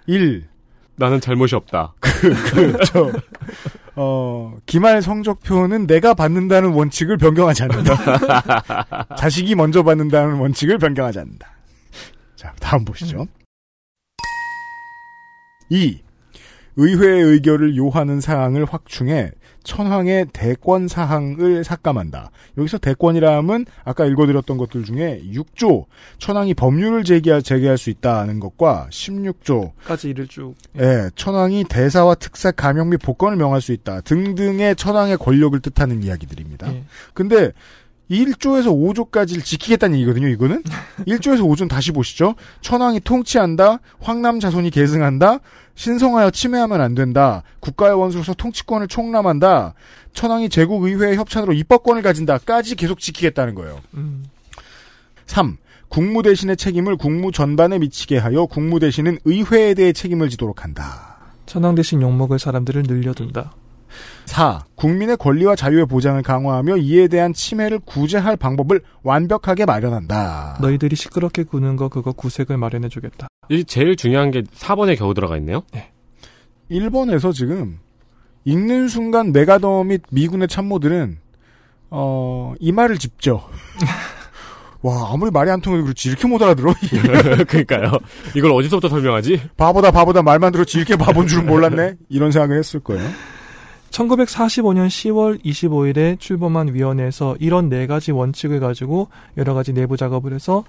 [0.08, 0.48] 1.
[0.98, 1.94] 나는 잘못이 없다.
[2.02, 3.12] 그저
[3.96, 9.16] 어, 기말 성적표는 내가 받는다는 원칙을 변경하지 않는다.
[9.18, 11.48] 자식이 먼저 받는다는 원칙을 변경하지 않는다.
[12.36, 13.28] 자, 다음 보시죠.
[15.70, 16.02] 2.
[16.78, 19.32] 의회의 의결을 요하는 사항을 확충해
[19.68, 22.32] 천황의 대권 사항을 삭감한다.
[22.58, 25.86] 여기서 대권이라 함은 아까 읽어드렸던 것들 중에 6조
[26.18, 30.56] 천황이 법률을 제기할, 제기할 수 있다는 것과 16조 까지 이를 쭉.
[30.80, 36.72] 예, 천황이 대사와 특사 감형 및 복권을 명할 수 있다 등등의 천황의 권력을 뜻하는 이야기들입니다.
[37.14, 37.52] 근데
[38.10, 40.64] 1조에서 5조까지를 지키겠다는 얘기거든요, 이거는.
[41.06, 42.36] 1조에서 5조는 다시 보시죠.
[42.62, 45.40] 천황이 통치한다, 황남 자손이 계승한다,
[45.78, 49.76] 신성하여 침해하면 안 된다, 국가의 원수로서 통치권을 총람한다,
[50.14, 53.80] 천황이 제국 의회의 협찬으로 입법권을 가진다까지 계속 지키겠다는 거예요.
[53.94, 54.26] 음.
[55.28, 55.58] 3.
[55.88, 61.18] 국무 대신의 책임을 국무 전반에 미치게 하여 국무 대신은 의회에 대해 책임을 지도록 한다.
[61.46, 63.54] 천황 대신 욕먹을 사람들을 늘려둔다.
[64.26, 64.66] 4.
[64.76, 70.58] 국민의 권리와 자유의 보장을 강화하며 이에 대한 침해를 구제할 방법을 완벽하게 마련한다.
[70.62, 73.28] 너희들이 시끄럽게 구는 거 그거 구색을 마련해 주겠다.
[73.50, 75.64] 이 제일 중요한 게 4번에 겨우 들어가 있네요.
[76.70, 77.80] 일본에서 지금
[78.46, 81.18] 읽는 순간 메가더 및 미군의 참모들은
[81.90, 83.42] 어, 이 말을 짚죠.
[84.84, 86.74] 와 아무리 말이 안 통해도 그렇지 이렇게 못 알아들어.
[87.48, 87.92] 그러니까요.
[88.36, 89.42] 이걸 어디서부터 설명하지?
[89.58, 91.96] 바보다 바보다 말만 들었지 이렇게 바본 줄은 몰랐네.
[92.10, 93.10] 이런 생각을 했을 거예요.
[93.92, 100.64] 1945년 10월 25일에 출범한 위원회에서 이런 네 가지 원칙을 가지고 여러 가지 내부 작업을 해서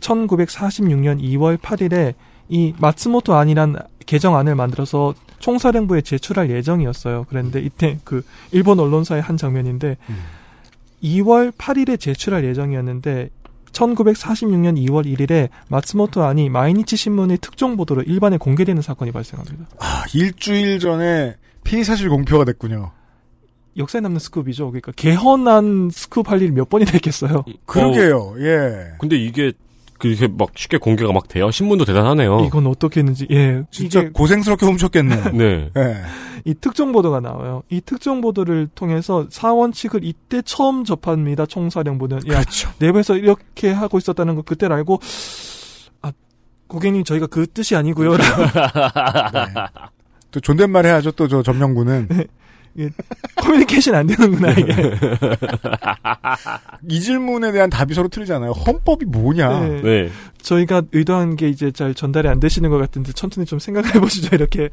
[0.00, 2.14] 1946년 2월 8일에
[2.48, 3.76] 이 마츠모토 안이란
[4.06, 7.26] 개정안을 만들어서 총사령부에 제출할 예정이었어요.
[7.28, 9.96] 그런데 이때 그 일본 언론사의 한 장면인데
[11.02, 13.30] 2월 8일에 제출할 예정이었는데
[13.72, 19.66] 1946년 2월 1일에 마츠모토 안이 마이니치 신문의 특종 보도로 일반에 공개되는 사건이 발생합니다.
[19.78, 21.34] 아 일주일 전에
[21.66, 22.92] 피의 사실 공표가 됐군요.
[23.76, 24.68] 역사에 남는 scoop이죠.
[24.68, 27.44] 그러니까 개헌안 scoop 할 일이 몇 번이나 있겠어요.
[27.66, 28.34] 그러게요.
[28.38, 28.92] 예.
[28.98, 29.52] 근데 이게
[29.98, 31.50] 그렇게 막 쉽게 공개가 막 돼요.
[31.50, 32.40] 신문도 대단하네요.
[32.46, 35.32] 이건 어떻게 했는지 예 진짜 이게 고생스럽게 훔쳤겠네.
[35.32, 35.70] 네.
[35.76, 35.96] 예.
[36.44, 37.62] 이 특정 보도가 나와요.
[37.68, 41.44] 이 특정 보도를 통해서 사원칙을 이때 처음 접합니다.
[41.46, 42.70] 총사령부는 야 그렇죠.
[42.78, 45.00] 내부에서 이렇게 하고 있었다는 거 그때 알고
[46.02, 46.12] 아
[46.68, 48.16] 고객님 저희가 그 뜻이 아니고요.
[48.16, 48.24] 네.
[50.30, 51.12] 또 존댓말 해야죠.
[51.12, 52.08] 또 저 점령군은
[52.74, 52.90] 이게
[53.36, 54.92] 커뮤니케이션 안 되는구나 이게.
[56.88, 58.50] 이 질문에 대한 답이 서로 틀리잖아요.
[58.52, 59.60] 헌법이 뭐냐?
[59.60, 59.82] 네.
[59.82, 60.10] 네.
[60.42, 64.68] 저희가 의도한 게 이제 잘 전달이 안 되시는 것 같은데 천천히 좀 생각해 보시죠 이렇게.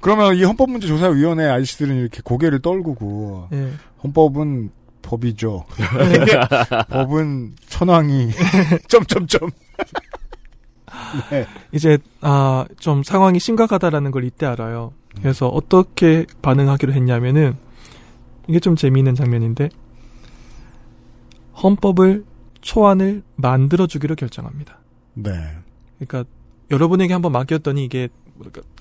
[0.00, 3.70] 그러면 이 헌법문제조사위원회 아저씨들은 이렇게 고개를 떨구고 예.
[4.02, 4.70] 헌법은
[5.02, 5.64] 법이죠.
[6.90, 8.30] 법은 천황이
[8.88, 9.50] 점점점.
[11.30, 11.46] 네.
[11.72, 14.92] 이제 아 좀 상황이 심각하다라는 걸 이때 알아요.
[15.16, 17.56] 그래서 어떻게 반응하기로 했냐면은
[18.48, 19.70] 이게 좀 재미있는 장면인데
[21.62, 22.24] 헌법을
[22.60, 24.78] 초안을 만들어 주기로 결정합니다.
[25.14, 25.30] 네.
[25.98, 26.28] 그러니까
[26.70, 28.08] 여러분에게 한번 맡겼더니 이게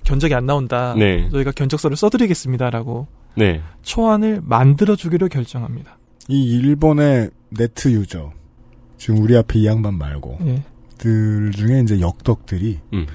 [0.03, 0.95] 견적이 안 나온다.
[0.97, 1.30] 네.
[1.30, 3.61] 저희가 견적서를 써드리겠습니다라고 네.
[3.84, 5.97] 초안을 만들어 주기로 결정합니다.
[6.30, 8.32] 이 일본의 네트 유저
[8.97, 10.39] 지금 우리 앞에 이 양반 말고
[11.04, 11.10] 예.
[11.10, 13.08] 들 중에 이제 역덕들이 음.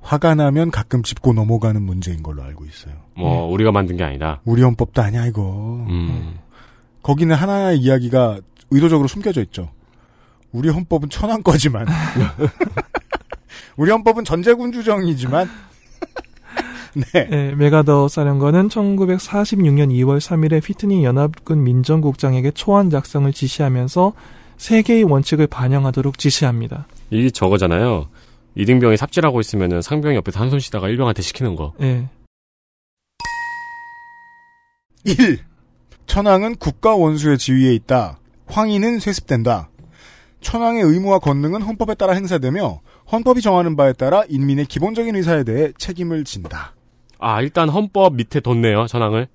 [0.00, 2.94] 화가 나면 가끔 짚고 넘어가는 문제인 걸로 알고 있어요.
[3.14, 4.40] 뭐 우리가 만든 게 아니다.
[4.44, 5.84] 우리 헌법도 아니야 이거.
[5.88, 6.38] 음.
[7.02, 9.70] 거기는 하나의 이야기가 의도적으로 숨겨져 있죠.
[10.50, 11.86] 우리 헌법은 천황 거지만
[13.76, 15.48] 우리 헌법은 전제군 주정이지만
[16.94, 17.28] 네.
[17.30, 24.12] 예, 메가더 사령관은 1946년 2월 3일에 휘트니 연합군 민정국장에게 초안 작성을 지시하면서
[24.58, 26.86] 세 개의 원칙을 반영하도록 지시합니다.
[27.12, 28.08] 이게 저거잖아요.
[28.54, 31.72] 이등병이 삽질하고 있으면은 상병이 옆에서 한 손 쉬다가 일병한테 시키는 거.
[31.80, 32.08] 예.
[35.04, 35.38] 1.
[36.06, 38.18] 천황은 국가 원수의 지위에 있다.
[38.46, 39.70] 황인은 세습된다.
[40.40, 46.24] 천황의 의무와 권능은 헌법에 따라 행사되며 헌법이 정하는 바에 따라 인민의 기본적인 의사에 대해 책임을
[46.24, 46.74] 진다.
[47.18, 49.28] 아, 일단 헌법 밑에 뒀네요, 전황을.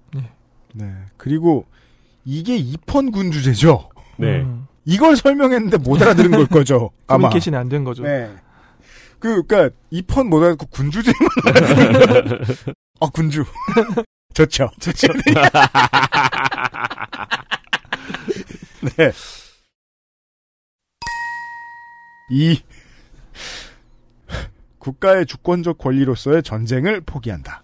[0.74, 0.94] 네.
[1.16, 1.66] 그리고
[2.26, 3.90] 이게 입헌 군주제죠.
[4.18, 4.42] 네.
[4.42, 6.92] 음, 이걸 설명했는데 못 알아들은 걸 거죠.
[7.08, 7.24] 아마.
[7.30, 8.04] 커뮤니케이션이 안 된 거죠.
[8.04, 8.32] 네.
[9.20, 11.16] 그, 그니까, 입헌 못 알아듣고 군주제만
[13.02, 13.44] 아, 군주.
[14.34, 14.70] 좋죠.
[14.80, 15.08] 좋죠.
[18.98, 19.12] 네.
[22.30, 22.60] 이
[24.80, 27.64] 국가의 주권적 권리로서의 전쟁을 포기한다.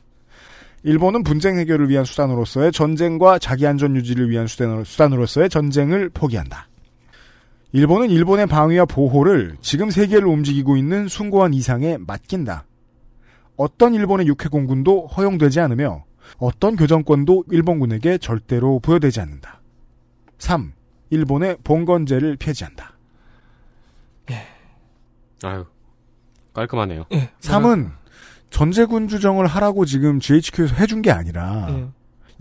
[0.84, 6.68] 일본은 분쟁 해결을 위한 수단으로서의 전쟁과 자기 안전 유지를 위한 수단으로- 수단으로서의 전쟁을 포기한다.
[7.74, 12.66] 일본은 일본의 방위와 보호를 지금 세계를 움직이고 있는 숭고한 이상에 맡긴다.
[13.58, 16.06] 어떤 일본의 육해 공군도 허용되지 않으며
[16.38, 19.62] 어떤 교정권도 일본군에게 절대로 부여되지 않는다.
[20.38, 20.72] 3.
[21.10, 22.94] 일본의 봉건제를 폐지한다.
[25.44, 25.66] 아유,
[26.54, 27.06] 깔끔하네요.
[27.12, 27.32] 예.
[27.42, 27.92] 3은
[28.50, 31.88] 전제군 주정을 하라고 지금 GHQ에서 해준 게 아니라 예.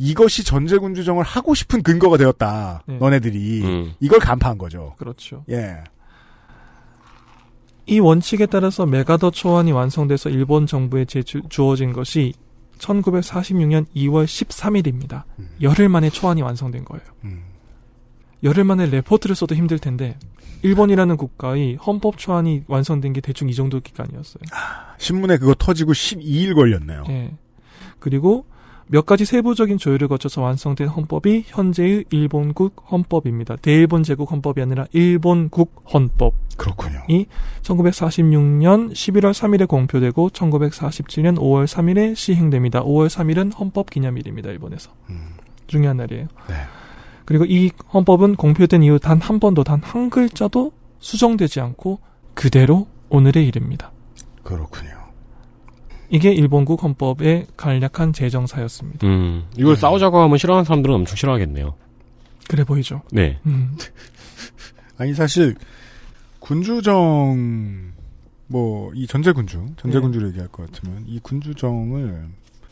[0.03, 2.83] 이것이 전제군 주정을 하고 싶은 근거가 되었다.
[2.89, 2.99] 네.
[2.99, 3.93] 너네들이 음.
[4.01, 4.97] 이걸 간파한 거죠.
[4.99, 5.45] 그렇죠.
[5.49, 5.85] 예.
[7.87, 12.33] 이 원칙에 따라서 메가더 초안이 완성돼서 일본 정부에 제주, 주어진 것이
[12.79, 15.23] 1946년 2월 13일입니다.
[15.61, 17.05] 열흘 만에 초안이 완성된 거예요.
[17.23, 17.45] 음.
[18.43, 20.19] 열흘 만에 레포트를 써도 힘들 텐데
[20.63, 24.43] 일본이라는 국가의 헌법 초안이 완성된 게 대충 이 정도 기간이었어요.
[24.99, 27.05] 신문에 그거 터지고 12일 걸렸네요.
[27.09, 27.33] 예.
[28.01, 28.47] 그리고
[28.93, 33.57] 몇 가지 세부적인 조율을 거쳐서 완성된 헌법이 현재의 일본국 헌법입니다.
[33.57, 36.35] 대일본 제국 헌법이 아니라 일본국 헌법.
[36.59, 37.01] 그렇군요.
[37.09, 37.25] 이
[37.63, 42.83] 1946년 11월 3일에 공표되고 1947년 5월 3일에 시행됩니다.
[42.85, 44.51] 5월 3일은 헌법 기념일입니다.
[44.51, 44.91] 일본에서.
[45.69, 46.29] 중요한 날이에요.
[46.49, 46.55] 네.
[47.25, 51.99] 그리고 이 헌법은 공표된 이후 단 한 번도 단 한 글자도 수정되지 않고
[52.35, 53.91] 그대로 오늘에 이릅니다.
[54.43, 55.02] 그렇군요.
[56.13, 59.07] 이게 일본국 헌법의 간략한 제정사였습니다.
[59.07, 61.75] 음, 이걸 싸우자고 하면 싫어하는 사람들은 엄청 싫어하겠네요.
[62.49, 63.01] 그래 보이죠.
[63.11, 63.39] 네.
[63.47, 63.77] 음.
[64.99, 65.57] 아니 사실
[66.39, 67.93] 군주정
[68.49, 72.27] 뭐 이 전제군주 전제군주를 얘기할 것 같으면 이 군주정을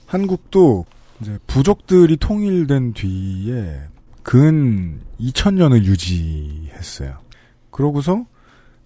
[0.07, 0.85] 한국도
[1.21, 3.81] 이제 부족들이 통일된 뒤에
[4.23, 7.17] 근 2000년을 유지했어요.
[7.71, 8.27] 그러고서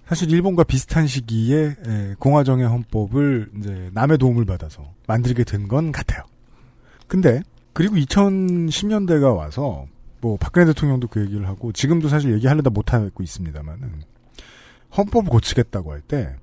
[0.07, 6.23] 사실 일본과 비슷한 시기에 에, 공화정의 헌법을 이제 남의 도움을 받아서 만들게 된 건 같아요.
[7.09, 7.43] 근데
[7.73, 9.87] 그리고 2010년대가 와서
[10.21, 14.03] 뭐 박근혜 대통령도 그 얘기를 하고 지금도 사실 얘기하려다 못하고 있습니다만은
[14.97, 16.37] 헌법을 고치겠다고 할 때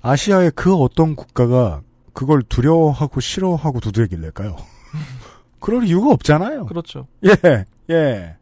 [0.00, 4.56] 아시아의 그 어떤 국가가 그걸 두려워하고 싫어하고 두드러길래까요?
[5.60, 6.66] 그럴 이유가 없잖아요.
[6.66, 7.08] 그렇죠.
[7.24, 8.36] 예, 예.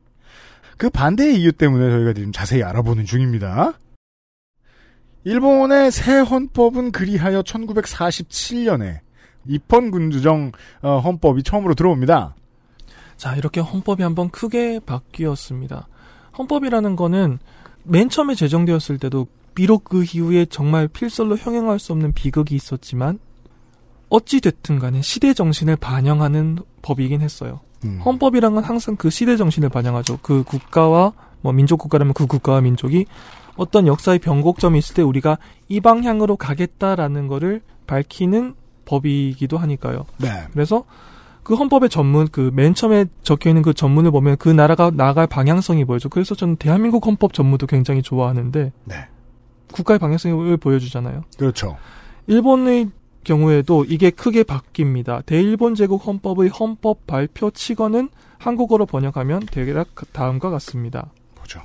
[0.77, 3.73] 그 반대의 이유 때문에 저희가 지금 자세히 알아보는 중입니다.
[5.27, 9.01] 일본의 새 헌법은 그리하여 1947년에
[9.49, 10.53] 입헌 군주정
[10.83, 12.37] 어, 헌법이 처음으로 들어옵니다.
[13.17, 15.89] 자, 이렇게 헌법이 한번 크게 바뀌었습니다.
[16.39, 17.41] 헌법이라는 거는
[17.83, 23.19] 맨 처음에 제정되었을 때도 비록 그 이후에 정말 필설로 형용할 수 없는 비극이 있었지만
[24.09, 27.59] 어찌 됐든 간에 시대 정신을 반영하는 법이긴 했어요.
[27.85, 28.01] 음.
[28.05, 30.21] 헌법이란 건 항상 그 시대 정신을 반영하죠.
[30.23, 33.07] 그 국가와 뭐 민족 국가라면 그 국가와 민족이
[33.57, 35.39] 어떤 역사의 변곡점이 있을 때 우리가
[35.69, 38.55] 이 방향으로 가겠다라는 거를 밝히는
[38.85, 40.07] 법이기도 하니까요.
[40.19, 40.29] 네.
[40.53, 40.85] 그래서
[41.43, 45.85] 그 헌법의 전문 그 맨 처음에 적혀 있는 그 전문을 보면 그 나라가 나갈 방향성이
[45.85, 46.09] 보여죠.
[46.09, 48.95] 그래서 저는 대한민국 헌법 전문도 굉장히 좋아하는데 네.
[49.73, 51.23] 국가의 방향성을 보여주잖아요.
[51.39, 51.77] 그렇죠.
[52.27, 52.91] 일본의
[53.25, 55.25] 경우에도 이게 크게 바뀝니다.
[55.27, 61.11] 대일본 제국 헌법의 헌법 발표 치거는 한국어로 번역하면 대략 다음과 같습니다.
[61.35, 61.61] 보죠.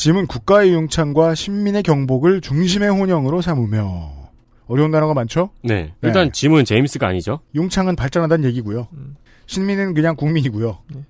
[0.00, 4.30] 짐은 국가의 융창과 신민의 경복을 중심의 혼영으로 삼으며
[4.66, 5.50] 어려운 단어가 많죠?
[5.62, 5.92] 네.
[6.00, 6.30] 일단 네.
[6.32, 7.40] 짐은 제임스가 아니죠.
[7.54, 8.88] 융창은 발전하다는 얘기고요.
[8.94, 9.16] 음.
[9.44, 10.78] 신민은 그냥 국민이고요.
[10.94, 11.04] 네.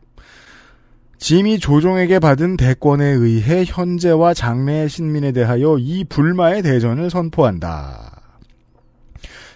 [1.19, 8.23] 짐이 조종에게 받은 대권에 의해 현재와 장래의 신민에 대하여 이 불마의 대전을 선포한다.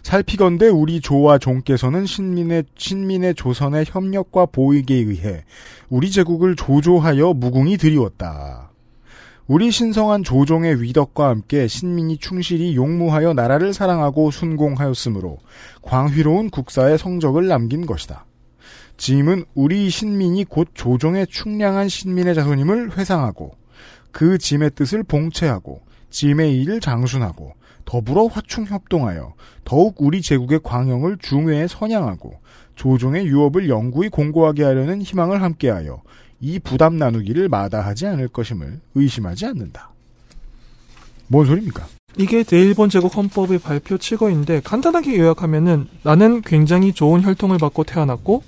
[0.05, 5.43] 살피건대 우리 조와 종께서는 신민의 신민의 조선의 협력과 보익에 의해
[5.89, 8.70] 우리 제국을 조조하여 무궁히 드리웠다.
[9.47, 15.36] 우리 신성한 조종의 위덕과 함께 신민이 충실히 용무하여 나라를 사랑하고 순공하였으므로
[15.82, 18.24] 광휘로운 국사의 성적을 남긴 것이다.
[18.97, 23.51] 짐은 우리 신민이 곧 조종의 충량한 신민의 자손임을 회상하고
[24.12, 27.53] 그 짐의 뜻을 봉체하고 짐의 일을 장순하고
[27.84, 29.34] 더불어 화충협동하여
[29.66, 32.40] 더욱 우리 제국의 광영을 중회에 선양하고
[32.76, 36.01] 조종의 유업을 영구히 공고하게 하려는 희망을 함께하여
[36.41, 39.91] 이 부담 나누기를 마다하지 않을 것임을 의심하지 않는다.
[41.28, 41.87] 뭔 소리입니까?
[42.16, 48.43] 이게 대일본 제국 헌법의 발표 치거인데 간단하게 요약하면은 나는 굉장히 좋은 혈통을 받고 태어났고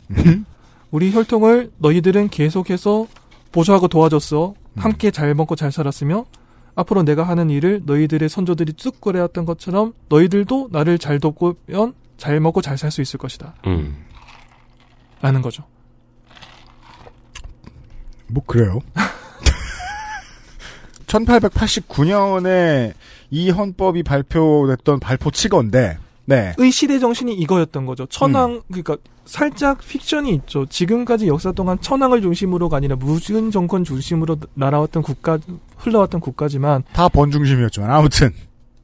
[0.91, 3.07] 우리 혈통을 너희들은 계속해서
[3.53, 4.55] 보조하고 도와줬어.
[4.77, 6.27] 함께 잘 먹고 잘 살았으며
[6.75, 12.61] 앞으로 내가 하는 일을 너희들의 선조들이 쭉 그래왔던 것처럼 너희들도 나를 잘 돕고면 잘 먹고
[12.61, 13.55] 잘 살 수 있을 것이다.
[13.67, 13.97] 음.
[15.23, 15.65] 라는 거죠.
[18.29, 18.81] 뭐 그래요.
[21.07, 22.93] 1889년에
[23.31, 26.55] 이 헌법이 발표됐던 발포 치건데, 네.
[26.59, 28.07] 의 시대 정신이 이거였던 거죠.
[28.07, 30.67] 천황 그러니까 살짝 픽션이 있죠.
[30.67, 35.39] 지금까지 역사 동안 천황을 중심으로가 아니라 무슨 정권 중심으로 날아왔던 국가
[35.77, 38.31] 흘러왔던 국가지만 다 번 중심이었지만 아무튼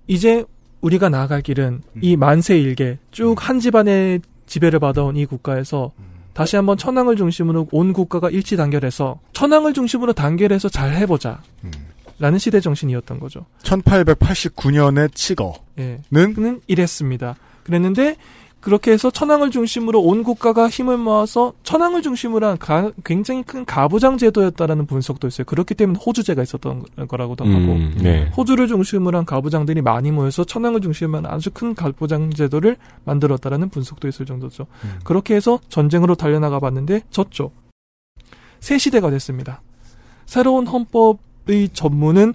[0.07, 0.45] 이제
[0.80, 5.93] 우리가 나아갈 길은 이 만세 일개 쭉 한 집안의 지배를 받아온 이 국가에서
[6.35, 11.43] 다시 한번 천황을 중심으로 온 국가가 일치 단결해서 천황을 중심으로 단결해서 잘 해보자.
[12.18, 13.47] 라는 시대 정신이었던 거죠.
[13.64, 15.99] 1889년의 치거는 예.
[16.11, 17.35] 는 이랬습니다.
[17.64, 18.16] 그랬는데
[18.63, 24.17] 그렇게 해서 천황을 중심으로 온 국가가 힘을 모아서 천황을 중심으로 한 가- 굉장히 큰 가부장
[24.19, 25.45] 제도였다라는 분석도 있어요.
[25.45, 28.31] 그렇기 때문에 호주제가 있었던 거라고도 하고 음, 네.
[28.37, 34.07] 호주를 중심으로 한 가부장들이 많이 모여서 천황을 중심으로 한 아주 큰 가부장 제도를 만들었다라는 분석도
[34.07, 34.67] 있을 정도죠.
[35.05, 37.51] 그렇게 해서 전쟁으로 달려나가 봤는데 졌죠.
[38.61, 39.61] 새 시대가 됐습니다.
[40.25, 42.33] 새로운 헌법의 전문은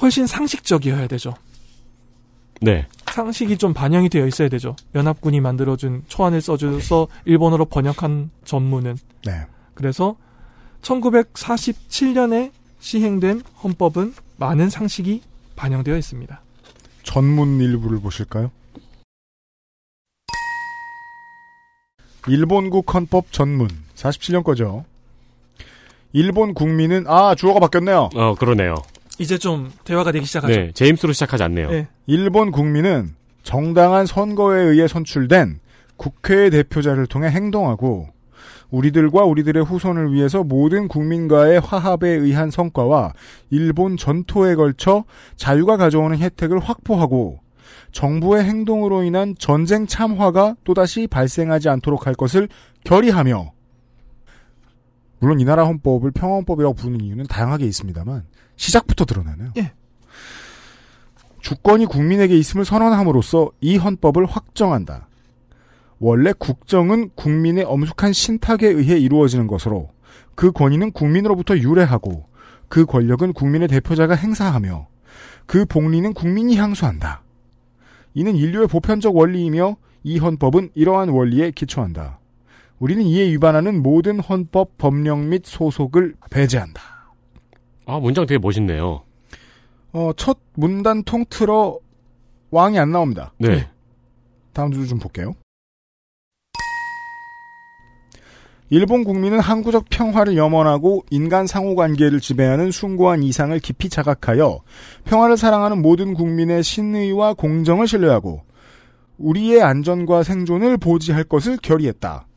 [0.00, 1.34] 훨씬 상식적이어야 되죠.
[2.62, 2.86] 네.
[3.12, 4.76] 상식이 좀 반영이 되어 있어야 되죠.
[4.94, 8.96] 연합군이 만들어준 초안을 써줘서 일본어로 번역한 전문은.
[9.26, 9.46] 네.
[9.74, 10.16] 그래서
[10.82, 15.22] 1947년에 시행된 헌법은 많은 상식이
[15.56, 16.40] 반영되어 있습니다.
[17.02, 18.50] 전문 일부를 보실까요?
[22.28, 24.84] 일본국 헌법 전문 47년 거죠.
[26.12, 28.10] 일본 국민은 아 주어가 바뀌었네요.
[28.14, 28.74] 어, 그러네요.
[29.20, 30.52] 이제 좀 대화가 되기 시작하죠.
[30.52, 31.70] 네, 제임스로 시작하지 않네요.
[31.70, 31.88] 네.
[32.06, 35.60] 일본 국민은 정당한 선거에 의해 선출된
[35.96, 38.08] 국회의 대표자를 통해 행동하고
[38.70, 43.12] 우리들과 우리들의 후손을 위해서 모든 국민과의 화합에 의한 성과와
[43.50, 45.04] 일본 전토에 걸쳐
[45.36, 47.40] 자유가 가져오는 혜택을 확보하고
[47.92, 52.48] 정부의 행동으로 인한 전쟁 참화가 또다시 발생하지 않도록 할 것을
[52.84, 53.52] 결의하며
[55.20, 58.24] 물론 이 나라 헌법을 평화헌법이라고 부르는 이유는 다양하게 있습니다만
[58.56, 59.52] 시작부터 드러나네요.
[59.58, 59.72] 예.
[61.40, 65.08] 주권이 국민에게 있음을 선언함으로써 이 헌법을 확정한다.
[65.98, 69.90] 원래 국정은 국민의 엄숙한 신탁에 의해 이루어지는 것으로
[70.34, 72.26] 그 권위는 국민으로부터 유래하고
[72.68, 74.88] 그 권력은 국민의 대표자가 행사하며
[75.44, 77.22] 그 복리는 국민이 향수한다.
[78.14, 82.19] 이는 인류의 보편적 원리이며 이 헌법은 이러한 원리에 기초한다.
[82.80, 86.80] 우리는 이에 위반하는 모든 헌법, 법령 및 소속을 배제한다.
[87.86, 89.02] 아, 문장 되게 멋있네요.
[89.92, 91.78] 어, 첫 문단 통틀어
[92.50, 93.32] 왕이 안 나옵니다.
[93.38, 93.68] 네.
[94.52, 95.34] 다음 줄 좀 볼게요.
[98.72, 104.60] 일본 국민은 항구적 평화를 염원하고 인간 상호 관계를 지배하는 숭고한 이상을 깊이 자각하여
[105.04, 108.42] 평화를 사랑하는 모든 국민의 신의와 공정을 신뢰하고
[109.18, 112.28] 우리의 안전과 생존을 보지할 것을 결의했다.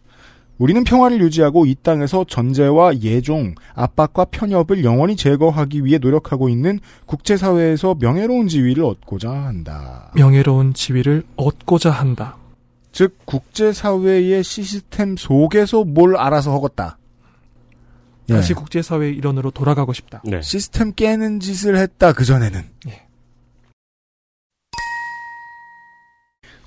[0.57, 7.95] 우리는 평화를 유지하고 이 땅에서 전제와 예종, 압박과 편협을 영원히 제거하기 위해 노력하고 있는 국제사회에서
[7.99, 10.11] 명예로운 지위를 얻고자 한다.
[10.15, 12.37] 명예로운 지위를 얻고자 한다.
[12.91, 16.95] 즉 국제사회의 시스템 속에서 뭘 알아서 허겄다.
[18.29, 18.35] 예.
[18.35, 20.21] 다시 국제사회의 일원으로 돌아가고 싶다.
[20.23, 20.41] 네.
[20.41, 22.61] 시스템 깨는 짓을 했다 그 전에는.
[22.89, 23.02] 예.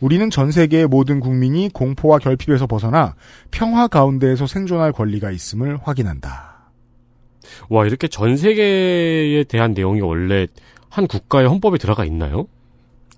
[0.01, 3.15] 우리는 전 세계의 모든 국민이 공포와 결핍에서 벗어나
[3.51, 6.71] 평화 가운데에서 생존할 권리가 있음을 확인한다.
[7.69, 10.47] 와, 이렇게 전 세계에 대한 내용이 원래
[10.91, 12.47] 한 국가의 헌법에 들어가 있나요?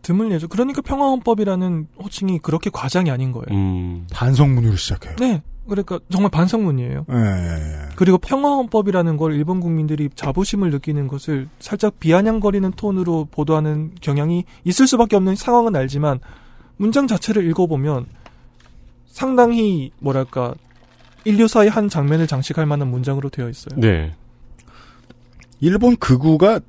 [0.02, 0.48] 드물 예죠.
[0.48, 3.46] 그러니까 평화헌법이라는 호칭이 그렇게 과장이 아닌 거예요.
[3.50, 4.06] 음.
[4.12, 5.16] 반성문으로 시작해요.
[5.16, 5.42] 네.
[5.68, 7.04] 그러니까 정말 반성문이에요.
[7.10, 7.88] 예, 예, 예.
[7.94, 15.16] 그리고 평화헌법이라는 걸 일본 국민들이 자부심을 느끼는 것을 살짝 비아냥거리는 톤으로 보도하는 경향이 있을 수밖에
[15.16, 16.20] 없는 상황은 알지만
[16.78, 18.06] 문장 자체를 읽어보면
[19.06, 20.54] 상당히 뭐랄까
[21.24, 23.78] 인류사의 한 장면을 장식할 만한 문장으로 되어 있어요.
[23.78, 24.14] 네.
[25.60, 26.60] 일본 극우가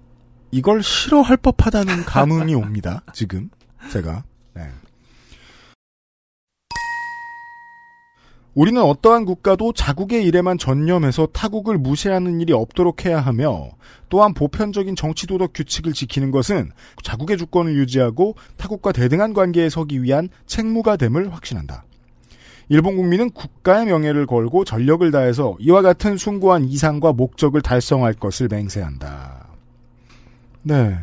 [0.52, 3.04] 이걸 싫어할 법하다는 감흥이 옵니다.
[3.14, 3.50] 지금
[3.92, 4.24] 제가.
[4.56, 4.68] 네.
[8.56, 13.70] 우리는 어떠한 국가도 자국의 일에만 전념해서 타국을 무시하는 일이 없도록 해야 하며
[14.10, 16.72] 또한 보편적인 정치 도덕 규칙을 지키는 것은
[17.04, 21.86] 자국의 주권을 유지하고 타국과 대등한 관계에 서기 위한 책무가 됨을 확신한다.
[22.70, 29.48] 일본 국민은 국가의 명예를 걸고 전력을 다해서 이와 같은 숭고한 이상과 목적을 달성할 것을 맹세한다.
[30.62, 30.98] 네.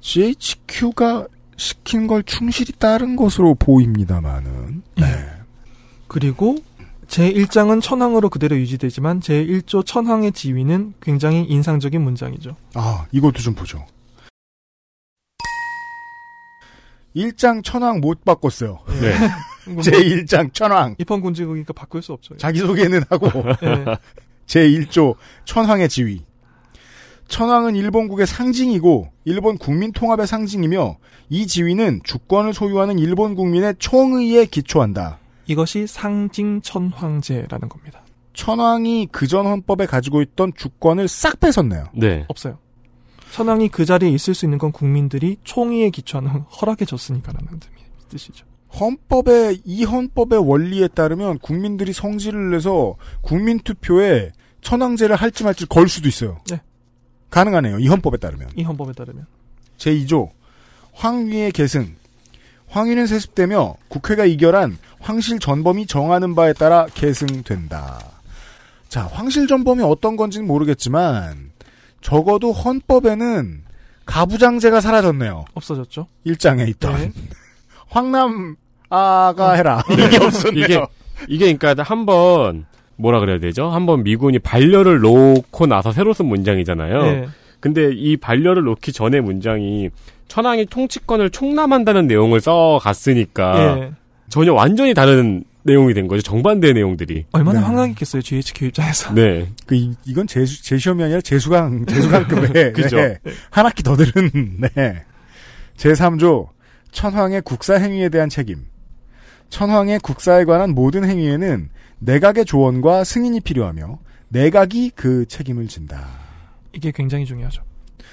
[0.00, 1.26] GHQ가
[1.56, 4.82] 시킨 걸 충실히 따른 것으로 보입니다만은.
[4.96, 5.04] 네.
[6.14, 6.58] 그리고
[7.08, 12.54] 제1장은 천황으로 그대로 유지되지만 제1조 천황의 지위는 굉장히 인상적인 문장이죠.
[12.74, 13.84] 아, 이것도 좀 보죠.
[17.16, 18.78] 1장 천황 못 바꿨어요.
[19.00, 19.12] 네.
[19.82, 20.94] 제 1장 천황.
[20.98, 22.36] 입헌군직이니까 바꿀 수 없죠.
[22.36, 23.26] 자기소개는 하고.
[23.60, 23.96] 네.
[24.46, 26.22] 제 1조 천황의 지위.
[27.26, 30.96] 천황은 일본국의 상징이고 일본 국민 통합의 상징이며
[31.30, 35.18] 이 지위는 주권을 소유하는 일본 국민의 총의에 기초한다.
[35.46, 38.02] 이것이 상징천황제라는 겁니다.
[38.32, 41.84] 천황이 그전 헌법에 가지고 있던 주권을 싹 뺏었네요.
[41.94, 42.24] 네.
[42.28, 42.58] 없어요.
[43.30, 47.60] 천황이 그 자리에 있을 수 있는 건 국민들이 총의에 기초하는 허락해 줬으니까라는
[48.08, 48.46] 뜻이죠.
[48.78, 56.08] 헌법의 이 헌법의 원리에 따르면 국민들이 성질을 내서 국민 투표에 천황제를 할지 말지 걸 수도
[56.08, 56.40] 있어요.
[56.50, 56.60] 네.
[57.30, 57.78] 가능하네요.
[57.78, 58.50] 이 헌법에 따르면.
[58.56, 59.26] 이 헌법에 따르면.
[59.78, 60.30] 제2조
[60.92, 61.96] 황위의 계승.
[62.74, 68.00] 황위는 세습되며 국회가 이결한 황실 전범이 정하는 바에 따라 계승된다.
[68.88, 71.52] 자, 황실 전범이 어떤 건지는 모르겠지만
[72.00, 73.62] 적어도 헌법에는
[74.06, 75.44] 가부장제가 사라졌네요.
[75.54, 76.08] 없어졌죠.
[76.24, 77.12] 일장에 있던 네.
[77.90, 78.56] 황남
[78.88, 80.64] 아가 해라 이게 없었네요.
[80.64, 80.86] 이게
[81.28, 83.68] 이게 그러니까 한번 뭐라 그래야 되죠?
[83.68, 87.02] 한번 미군이 반려를 놓고 나서 새로 쓴 문장이잖아요.
[87.02, 87.28] 네.
[87.64, 89.88] 근데 이 반려를 놓기 전에 문장이
[90.28, 93.92] 천황이 통치권을 총남한다는 내용을 써 갔으니까 예.
[94.28, 96.20] 전혀 완전히 다른 내용이 된 거죠.
[96.20, 97.24] 정반대의 내용들이.
[97.32, 97.64] 얼마나 네.
[97.64, 99.14] 황당했겠어요, GHQ 입장에서.
[99.14, 99.48] 네.
[99.64, 102.96] 그 이, 이건 제, 제 시험이 아니라 재수강 재수강급의 그죠.
[102.96, 103.16] 네.
[103.48, 104.30] 한 학기 더 들은
[104.60, 105.02] 네.
[105.78, 106.48] 제3조
[106.92, 108.66] 천황의 국사 행위에 대한 책임.
[109.48, 111.70] 천황의 국사에 관한 모든 행위에는
[112.00, 116.23] 내각의 조언과 승인이 필요하며 내각이 그 책임을 진다.
[116.74, 117.62] 이게 굉장히 중요하죠.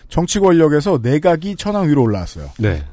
[0.09, 2.49] 정치 권력에서 내각이 천황 위로 올라왔어요.
[2.59, 2.83] 네.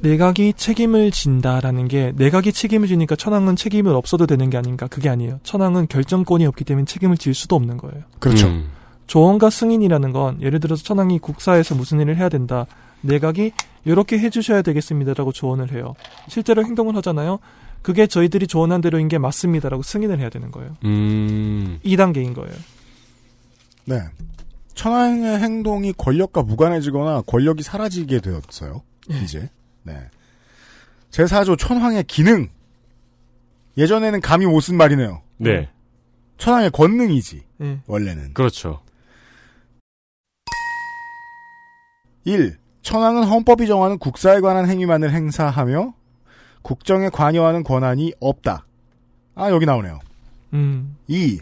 [0.00, 5.40] 내각이 책임을 진다라는 게 내각이 책임을 지니까 천황은 책임을 없어도 되는 게 아닌가 그게 아니에요.
[5.42, 8.04] 천황은 결정권이 없기 때문에 책임을 질 수도 없는 거예요.
[8.18, 8.46] 그렇죠.
[8.46, 8.70] 음.
[9.06, 12.66] 조언과 승인이라는 건 예를 들어서 천황이 국사에서 무슨 일을 해야 된다.
[13.02, 13.52] 내각이
[13.84, 15.94] 이렇게 해주셔야 되겠습니다라고 조언을 해요.
[16.28, 17.38] 실제로 행동을 하잖아요.
[17.82, 20.76] 그게 저희들이 조언한 대로인 게 맞습니다라고 승인을 해야 되는 거예요.
[20.84, 21.78] 음.
[21.84, 22.52] 2단계인 거예요.
[23.86, 24.00] 네.
[24.74, 28.82] 천황의 행동이 권력과 무관해지거나 권력이 사라지게 되었어요.
[29.08, 29.50] 이제.
[29.82, 29.98] 네.
[31.10, 32.48] 제4조 천황의 기능.
[33.76, 35.22] 예전에는 감히 못 쓴 말이네요.
[35.38, 35.68] 네.
[36.38, 37.42] 천황의 권능이지.
[37.58, 37.80] 네.
[37.86, 38.34] 원래는.
[38.34, 38.80] 그렇죠.
[42.24, 42.58] 1.
[42.82, 45.94] 천황은 헌법이 정하는 국사에 관한 행위만을 행사하며
[46.62, 48.66] 국정에 관여하는 권한이 없다.
[49.34, 49.98] 아, 여기 나오네요.
[50.52, 50.96] 음.
[51.08, 51.40] 2.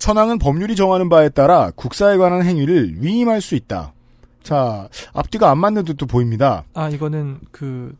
[0.00, 3.92] 천황은 법률이 정하는 바에 따라 국사에 관한 행위를 위임할 수 있다.
[4.42, 6.64] 자, 앞뒤가 안 맞는 듯도 보입니다.
[6.74, 7.94] 아, 이거는 그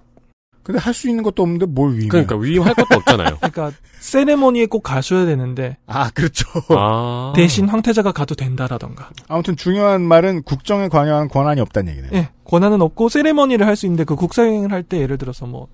[0.63, 2.09] 근데 할 수 있는 것도 없는데 뭘 위임해?
[2.09, 3.37] 그러니까 위임할 것도 없잖아요.
[3.41, 6.47] 그러니까 세레모니에 꼭 가셔야 되는데 아, 그렇죠.
[6.71, 7.33] 아.
[7.37, 9.11] 대신 황태자가 가도 된다라던가.
[9.29, 12.11] 아무튼 중요한 말은 국정에 관여하는 권한이 없다는 얘기네요.
[12.15, 15.69] 예, 권한은 없고 세레머니를 할 수 있는데 그 국사행을 할 때 예를 들어서 뭐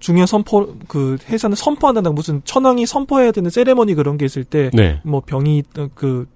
[0.00, 5.00] 중요 선포 그 회사는 선포한다는 무슨 천황이 선포해야 되는 세레머니 그런 게 있을 때뭐 네.
[5.26, 6.26] 병이 어, 그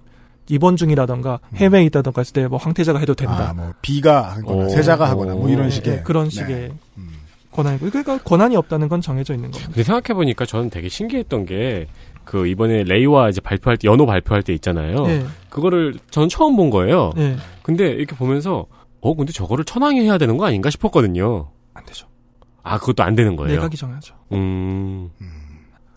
[0.49, 3.51] 입원 중이라던가 해외에 있다던가 했을 때 뭐 황태자가 해도 된다.
[3.51, 4.69] 아, 뭐 비가 하거나 오.
[4.69, 6.31] 세자가 하거나 뭐 이런 예, 식의 예, 그런 네.
[6.31, 6.73] 식의
[7.53, 9.73] 권한이고 그러니까 권한이 없다는 건 정해져 있는 겁니다.
[9.73, 11.87] 근데 생각해 보니까 저는 되게 신기했던 게,
[12.25, 15.07] 그, 이번에 레이와 이제 발표할 때, 연호 발표할 때 있잖아요.
[15.07, 15.25] 예.
[15.51, 17.13] 그거를 저는 처음 본 거예요.
[17.17, 17.37] 예.
[17.63, 18.67] 근데 이렇게 보면서,
[19.01, 21.49] 어, 근데 저거를 천황이 해야 되는 거 아닌가 싶었거든요.
[21.75, 22.07] 안 되죠.
[22.65, 23.55] 아, 그것도 안 되는 거예요.
[23.55, 24.17] 내각이 정하죠.
[24.33, 25.11] 음.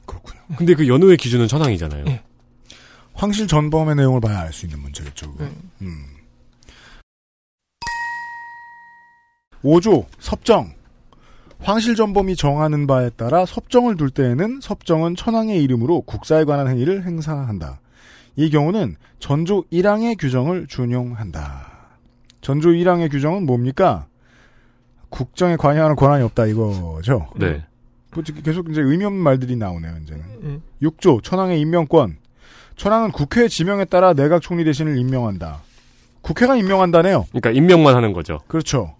[0.05, 0.39] 그렇군요.
[0.57, 2.05] 근데 그 연호의 기준은 천황이잖아요.
[2.07, 2.21] 예.
[3.13, 5.33] 황실 전범의 내용을 봐야 알 수 있는 문제겠죠.
[5.39, 5.51] 네.
[5.81, 6.05] 음.
[9.63, 10.73] 5조 섭정.
[11.59, 17.79] 황실 전범이 정하는 바에 따라 섭정을 둘 때에는 섭정은 천황의 이름으로 국사에 관한 행위를 행사한다.
[18.35, 21.71] 이 경우는 전조 1항의 규정을 준용한다.
[22.41, 24.06] 전조 1항의 규정은 뭡니까?
[25.09, 27.27] 국정에 관여하는 권한이 없다 이거죠.
[27.35, 27.63] 네.
[28.13, 30.23] 뭐 계속 이제 의미 없는 말들이 나오네요, 이제는.
[30.81, 30.87] 예.
[30.87, 32.17] 6조 천황의 임명권.
[32.75, 35.61] 천황은 국회 지명에 따라 내각 총리 대신을 임명한다.
[36.21, 37.25] 국회가 임명한다네요.
[37.29, 38.39] 그러니까 임명만 하는 거죠.
[38.47, 38.95] 그렇죠.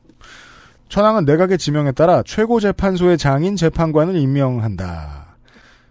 [0.89, 5.35] 천황은 내각의 지명에 따라 최고재판소의 장인 재판관을 임명한다.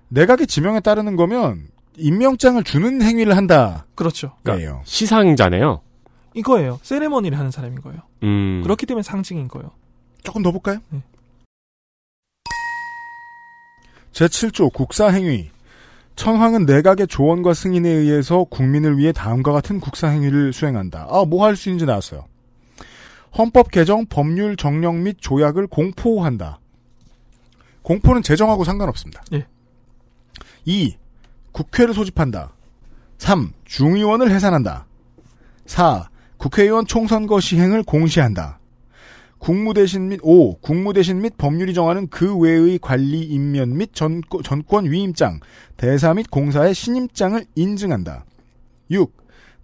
[0.08, 1.68] 내각의 지명에 따르는 거면
[1.98, 3.84] 임명장을 주는 행위를 한다.
[3.94, 4.32] 그렇죠.
[4.42, 5.80] 그러니까 시상자네요.
[6.34, 6.78] 이거예요.
[6.82, 8.00] 세레머니를 하는 사람인 거예요.
[8.22, 8.60] 음.
[8.62, 9.70] 그렇기 때문에 상징인 거예요.
[10.26, 10.80] 조금 더 볼까요?
[10.90, 11.00] 네.
[14.12, 15.50] 제7조 국사행위.
[16.16, 21.06] 천황은 내각의 조언과 승인에 의해서 국민을 위해 다음과 같은 국사행위를 수행한다.
[21.10, 22.24] 아, 뭐 할 수 있는지 나왔어요.
[23.38, 26.58] 헌법 개정, 법률 정령 및 조약을 공포한다.
[27.82, 29.22] 공포는 제정하고 상관없습니다.
[29.34, 29.46] 예.
[30.64, 30.96] 2.
[31.52, 32.52] 국회를 소집한다.
[33.18, 33.52] 3.
[33.66, 34.86] 중의원을 해산한다.
[35.66, 36.08] 4.
[36.38, 38.55] 국회의원 총선거 시행을 공시한다.
[39.38, 40.58] 국무대신 및 5.
[40.58, 45.40] 국무대신 및 법률이 정하는 그 외의 관리 임면 및 전권, 전권 위임장,
[45.76, 48.24] 대사 및 공사의 신임장을 인증한다.
[48.90, 49.14] 6.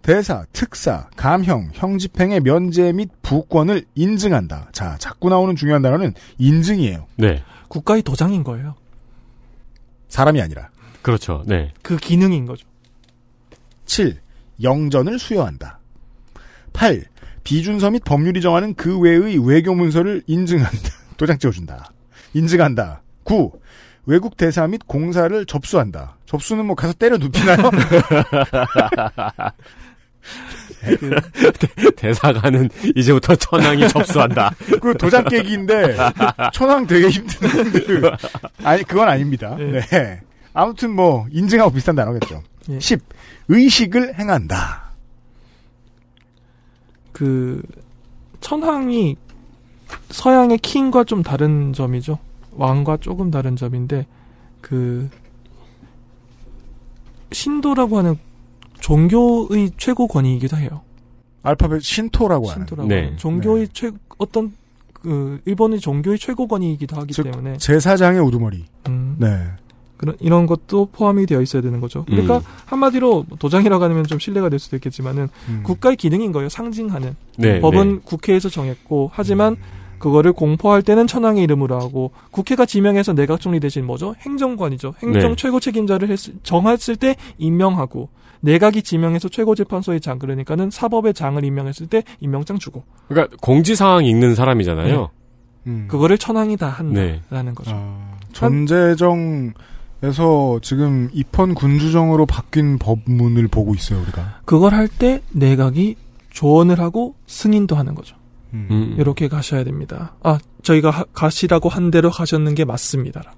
[0.01, 4.69] 대사, 특사, 감형, 형집행의 면제 및 부권을 인증한다.
[4.73, 7.07] 자, 자꾸 나오는 중요한 단어는 인증이에요.
[7.15, 7.41] 네.
[7.69, 8.75] 국가의 도장인 거예요.
[10.09, 10.69] 사람이 아니라.
[11.01, 11.43] 그렇죠.
[11.47, 11.73] 네.
[11.81, 12.67] 그 기능인 거죠.
[13.85, 14.19] 7.
[14.61, 15.79] 영전을 수여한다.
[16.73, 17.05] 8.
[17.43, 20.77] 비준서 및 법률이 정하는 그 외의 외교 문서를 인증한다.
[21.17, 21.91] 도장 찍어준다.
[22.33, 23.01] 인증한다.
[23.23, 23.51] 9.
[24.05, 26.17] 외국 대사 및 공사를 접수한다.
[26.25, 27.57] 접수는 뭐 가서 때려 눕히나요?
[31.95, 34.53] 대사관은 이제부터 천황이 접수한다.
[34.81, 35.95] 그 도장 깨기인데
[36.53, 38.11] 천황 되게 힘든 그
[38.63, 39.55] 아니 그건 아닙니다.
[39.57, 40.21] 네.
[40.53, 42.43] 아무튼 뭐 인증하고 비슷한 단어겠죠.
[42.69, 42.79] 예.
[42.79, 43.01] 10.
[43.47, 44.82] 의식을 행한다.
[47.13, 47.61] 그
[48.41, 49.15] 천황이
[50.09, 52.19] 서양의 킹과 좀 다른 점이죠.
[52.51, 54.05] 왕과 조금 다른 점인데
[54.61, 55.09] 그
[57.31, 58.15] 신도라고 하는
[58.79, 60.81] 종교의 최고 권위이기도 해요.
[61.41, 62.61] 알파벳 신토라고 하는.
[62.61, 63.03] 신도라고 네.
[63.03, 64.53] 하는 종교의 최 어떤
[64.93, 68.65] 그 일본의 종교의 최고 권위이기도 하기 즉, 때문에 제사장의 우두머리.
[68.87, 69.47] 음, 네.
[70.03, 72.03] 그런 이런 것도 포함이 되어 있어야 되는 거죠.
[72.05, 72.41] 그러니까 음.
[72.65, 75.61] 한마디로 도장이라고 하면 좀 신뢰가 될 수도 있겠지만은 음.
[75.63, 76.49] 국가의 기능인 거예요.
[76.49, 77.61] 상징하는 네.
[77.61, 77.99] 법은 네.
[78.03, 79.55] 국회에서 정했고 하지만
[79.99, 84.13] 그거를 공포할 때는 천황의 이름으로 하고 국회가 지명해서 내각 총리 대신 뭐죠?
[84.19, 84.95] 행정관이죠.
[85.01, 85.35] 행정 네.
[85.37, 88.09] 최고 책임자를 했을, 정했을 때 임명하고
[88.41, 95.09] 내각이 지명해서 최고재판소의 장 그러니까는 사법의 장을 임명했을 때 임명장 주고 그러니까 공지사항 읽는 사람이잖아요.
[95.67, 95.87] 음.
[95.87, 97.71] 그거를 천황이 다 한다라는 거죠.
[97.73, 99.53] 아, 전제정
[100.03, 104.41] 에서 지금 입헌 군주정으로 바뀐 법문을 보고 있어요 우리가.
[104.45, 105.95] 그걸 할 때 내각이
[106.29, 108.15] 조언을 하고 승인도 하는 거죠.
[108.53, 108.95] 음.
[108.99, 110.15] 이렇게 가셔야 됩니다.
[110.21, 113.33] 아, 저희가 하- 가시라고 한 대로 가셨는 게 맞습니다.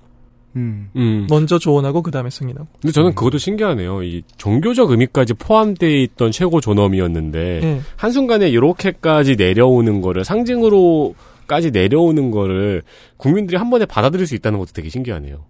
[0.55, 0.89] 음.
[0.95, 1.27] 음.
[1.29, 2.67] 먼저 조언하고 그 다음에 승인하고.
[2.81, 4.03] 근데 저는 그것도 신기하네요.
[4.03, 7.81] 이 종교적 의미까지 포함되어 있던 최고 존엄이었는데 예.
[7.97, 12.83] 한순간에 이렇게까지 내려오는 거를 상징으로까지 내려오는 거를
[13.17, 15.43] 국민들이 한 번에 받아들일 수 있다는 것도 되게 신기하네요.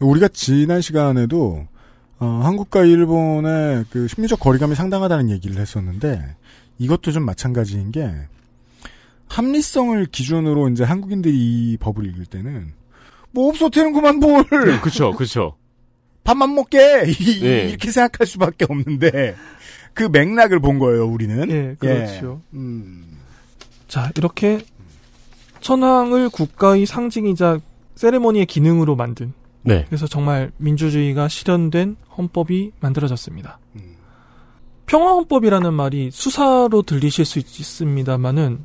[0.00, 1.66] 우리가 지난 시간에도
[2.18, 6.36] 어, 한국과 일본의 그 심리적 거리감이 상당하다는 얘기를 했었는데
[6.78, 8.10] 이것도 좀 마찬가지인 게
[9.28, 12.72] 합리성을 기준으로 이제 한국인들이 이 법을 읽을 때는
[13.32, 15.56] 뭐 없어 되는구만 뭘 그렇죠, 그렇죠.
[16.24, 17.68] 밥만 먹게 이- 네.
[17.68, 19.34] 이렇게 생각할 수밖에 없는데
[19.94, 21.50] 그 맥락을 본 거예요 우리는.
[21.50, 22.40] 예, 그렇죠.
[22.52, 22.56] 예.
[22.58, 23.04] 음.
[23.88, 24.60] 자, 이렇게
[25.60, 27.60] 천황을 국가의 상징이자
[27.94, 29.32] 세레모니의 기능으로 만든
[29.66, 29.84] 네.
[29.86, 33.58] 그래서 정말 민주주의가 실현된 헌법이 만들어졌습니다.
[34.86, 38.64] 평화헌법이라는 말이 수사로 들리실 수 있- 있습니다만은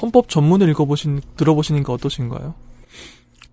[0.00, 2.54] 헌법 전문을 읽어보신 들어보시는 게 어떠신가요?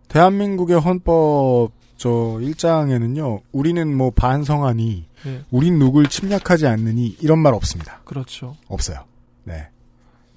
[0.09, 3.41] 대한민국의 헌법 저 1장에는요.
[3.51, 5.41] 우리는 뭐 반성하니 네.
[5.49, 8.01] 우린 누굴 침략하지 않느니 이런 말 없습니다.
[8.03, 8.55] 그렇죠.
[8.67, 8.99] 없어요.
[9.43, 9.67] 네.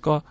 [0.01, 0.27] 그러니까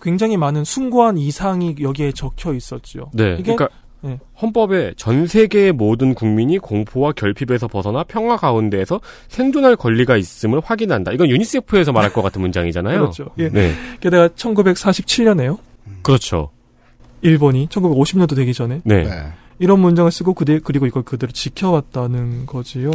[0.00, 3.10] 굉장히 많은 숭고한 이상이 여기에 적혀 있었죠.
[3.14, 3.34] 네.
[3.40, 3.68] 이게 그러니까
[4.06, 4.20] 네.
[4.40, 11.12] 헌법에 전 세계의 모든 국민이 공포와 결핍에서 벗어나 평화 가운데에서 생존할 권리가 있음을 확인한다.
[11.12, 12.98] 이건 유니세프에서 말할 것 같은 문장이잖아요.
[12.98, 13.30] 그렇죠.
[13.38, 13.48] 예.
[13.48, 13.72] 네.
[14.00, 15.58] 게다가 1947년에요.
[16.02, 16.50] 그렇죠.
[17.22, 19.06] 일본이 1950년도 되기 전에 네.
[19.58, 22.90] 이런 문장을 쓰고 그대 그리고 이걸 그대로 지켜왔다는 거지요.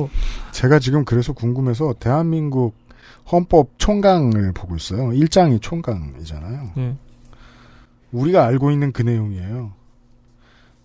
[0.52, 2.76] 제가 지금 그래서 궁금해서 대한민국
[3.32, 5.10] 헌법 총강을 보고 있어요.
[5.10, 6.72] 1장이 총강이잖아요.
[6.78, 6.96] 예.
[8.12, 9.74] 우리가 알고 있는 그 내용이에요.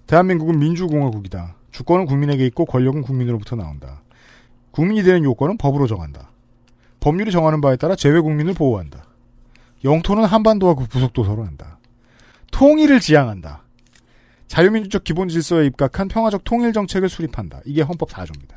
[0.07, 1.57] 대한민국은 민주공화국이다.
[1.73, 4.03] 주권은 국민에게 있고 권력은 국민으로부터 나온다.
[4.71, 6.31] 국민이 되는 요건은 법으로 정한다.
[7.01, 9.05] 법률이 정하는 바에 따라 제외 국민을 보호한다.
[9.85, 11.79] 영토는 한반도와 그 부속도서로 한다.
[12.51, 13.63] 통일을 지향한다.
[14.49, 17.61] 자유민주적 기본 질서에 입각한 평화적 통일 정책을 수립한다.
[17.65, 18.57] 이게 헌법 4조입니다.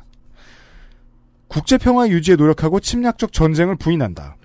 [1.48, 4.36] 국제 평화 유지에 노력하고 침략적 전쟁을 부인한다.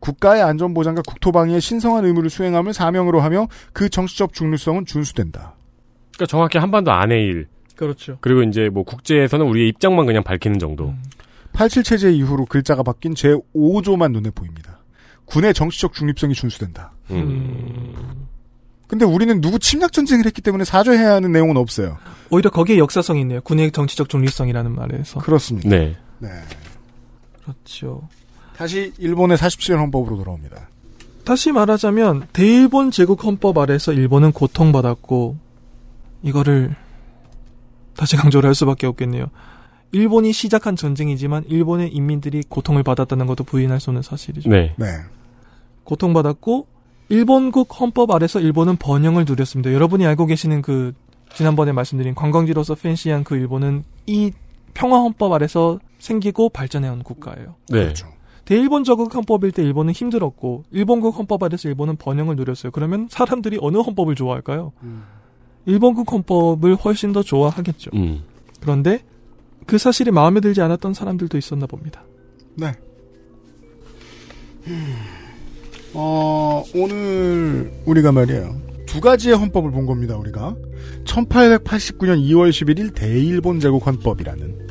[0.00, 5.54] 국가의 안전보장과 국토방위의 신성한 의무를 수행함을 사명으로 하며 그 정치적 중립성은 준수된다.
[6.14, 7.48] 그러니까 정확히 한반도 안의 일.
[7.76, 8.18] 그렇죠.
[8.20, 10.94] 그리고 이제 뭐 국제에서는 우리의 입장만 그냥 밝히는 정도.
[11.52, 14.78] 87 체제 이후로 글자가 바뀐 제 5조만 눈에 보입니다.
[15.24, 16.92] 군의 정치적 중립성이 준수된다.
[18.86, 21.96] 근데 우리는 누구 침략 전쟁을 했기 때문에 사죄해야 하는 내용은 없어요.
[22.30, 23.40] 오히려 거기에 역사성이 있네요.
[23.40, 25.20] 군의 정치적 중립성이라는 말에서.
[25.20, 25.68] 그렇습니다.
[25.68, 25.96] 네.
[26.18, 26.28] 네.
[27.42, 28.08] 그렇죠.
[28.56, 30.68] 다시 일본의 47년 헌법으로 돌아옵니다.
[31.24, 35.38] 다시 말하자면 대일본 제국 헌법 아래서 일본은 고통받았고
[36.22, 36.74] 이거를
[37.96, 39.26] 다시 강조를 할 수밖에 없겠네요.
[39.92, 44.48] 일본이 시작한 전쟁이지만 일본의 인민들이 고통을 받았다는 것도 부인할 수 없는 사실이죠.
[44.48, 44.74] 네.
[44.76, 44.86] 네.
[45.84, 46.66] 고통받았고
[47.10, 49.72] 일본국 헌법 아래서 일본은 번영을 누렸습니다.
[49.72, 50.94] 여러분이 알고 계시는 그
[51.34, 54.32] 지난번에 말씀드린 관광지로서 팬시한 그 일본은 이
[54.72, 57.56] 평화 헌법 아래서 생기고 발전해온 국가예요.
[57.68, 57.92] 네.
[58.44, 62.72] 대일본 저국 헌법일 때 일본은 힘들었고 일본국 헌법 아래서 일본은 번영을 누렸어요.
[62.72, 64.72] 그러면 사람들이 어느 헌법을 좋아할까요?
[65.66, 67.90] 일본국 헌법을 훨씬 더 좋아하겠죠.
[67.94, 68.22] 음.
[68.60, 69.02] 그런데
[69.66, 72.02] 그 사실이 마음에 들지 않았던 사람들도 있었나 봅니다.
[72.54, 72.72] 네.
[75.94, 78.54] 어, 오늘 우리가 말이에요.
[78.86, 80.54] 두 가지의 헌법을 본 겁니다, 우리가.
[81.04, 84.68] 1889년 2월 11일 대일본 제국 헌법이라는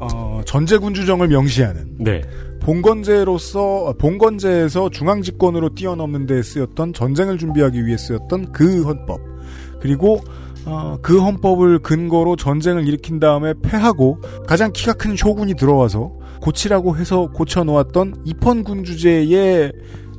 [0.00, 2.22] 어, 전제군주정을 명시하는 네.
[2.60, 9.33] 봉건제로서 봉건제에서 중앙 집권으로 뛰어넘는 데 쓰였던 전쟁을 준비하기 위해 쓰였던 그 헌법.
[9.84, 10.18] 그리고
[10.64, 17.28] 어, 그 헌법을 근거로 전쟁을 일으킨 다음에 패하고 가장 키가 큰 쇼군이 들어와서 고치라고 해서
[17.30, 19.72] 고쳐놓았던 입헌군주제의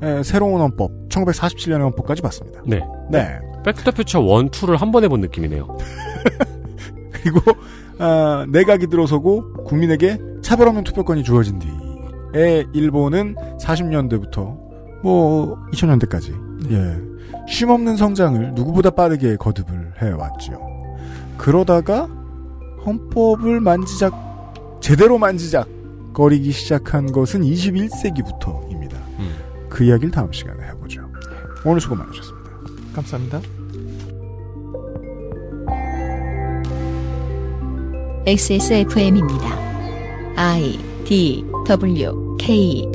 [0.04, 2.62] 에, 새로운 헌법 1947년의 헌법까지 봤습니다.
[2.64, 2.80] 네.
[3.10, 3.40] 네.
[3.66, 5.66] 백투더퓨처 1, 2를 한 번에 본 느낌이네요.
[7.10, 7.40] 그리고
[7.98, 14.56] 아, 내각이 들어서고 국민에게 차별 없는 투표권이 주어진 뒤에 일본은 40년대부터
[15.02, 17.15] 뭐 2000년대까지 예.
[17.48, 20.60] 쉼없는 성장을 누구보다 빠르게 거듭을 해왔죠.
[21.38, 22.08] 그러다가
[22.86, 24.14] 헌법을 만지작
[24.82, 25.68] 제대로 만지작
[26.14, 28.96] 거리기 시작한 것은 21세기부터입니다.
[29.70, 31.02] 그 이야기를 다음 시간에 해보죠.
[31.66, 32.50] 오늘 수고 많으셨습니다.
[32.94, 33.42] 감사합니다.
[38.26, 39.46] XSFM입니다.
[40.36, 42.90] I D W K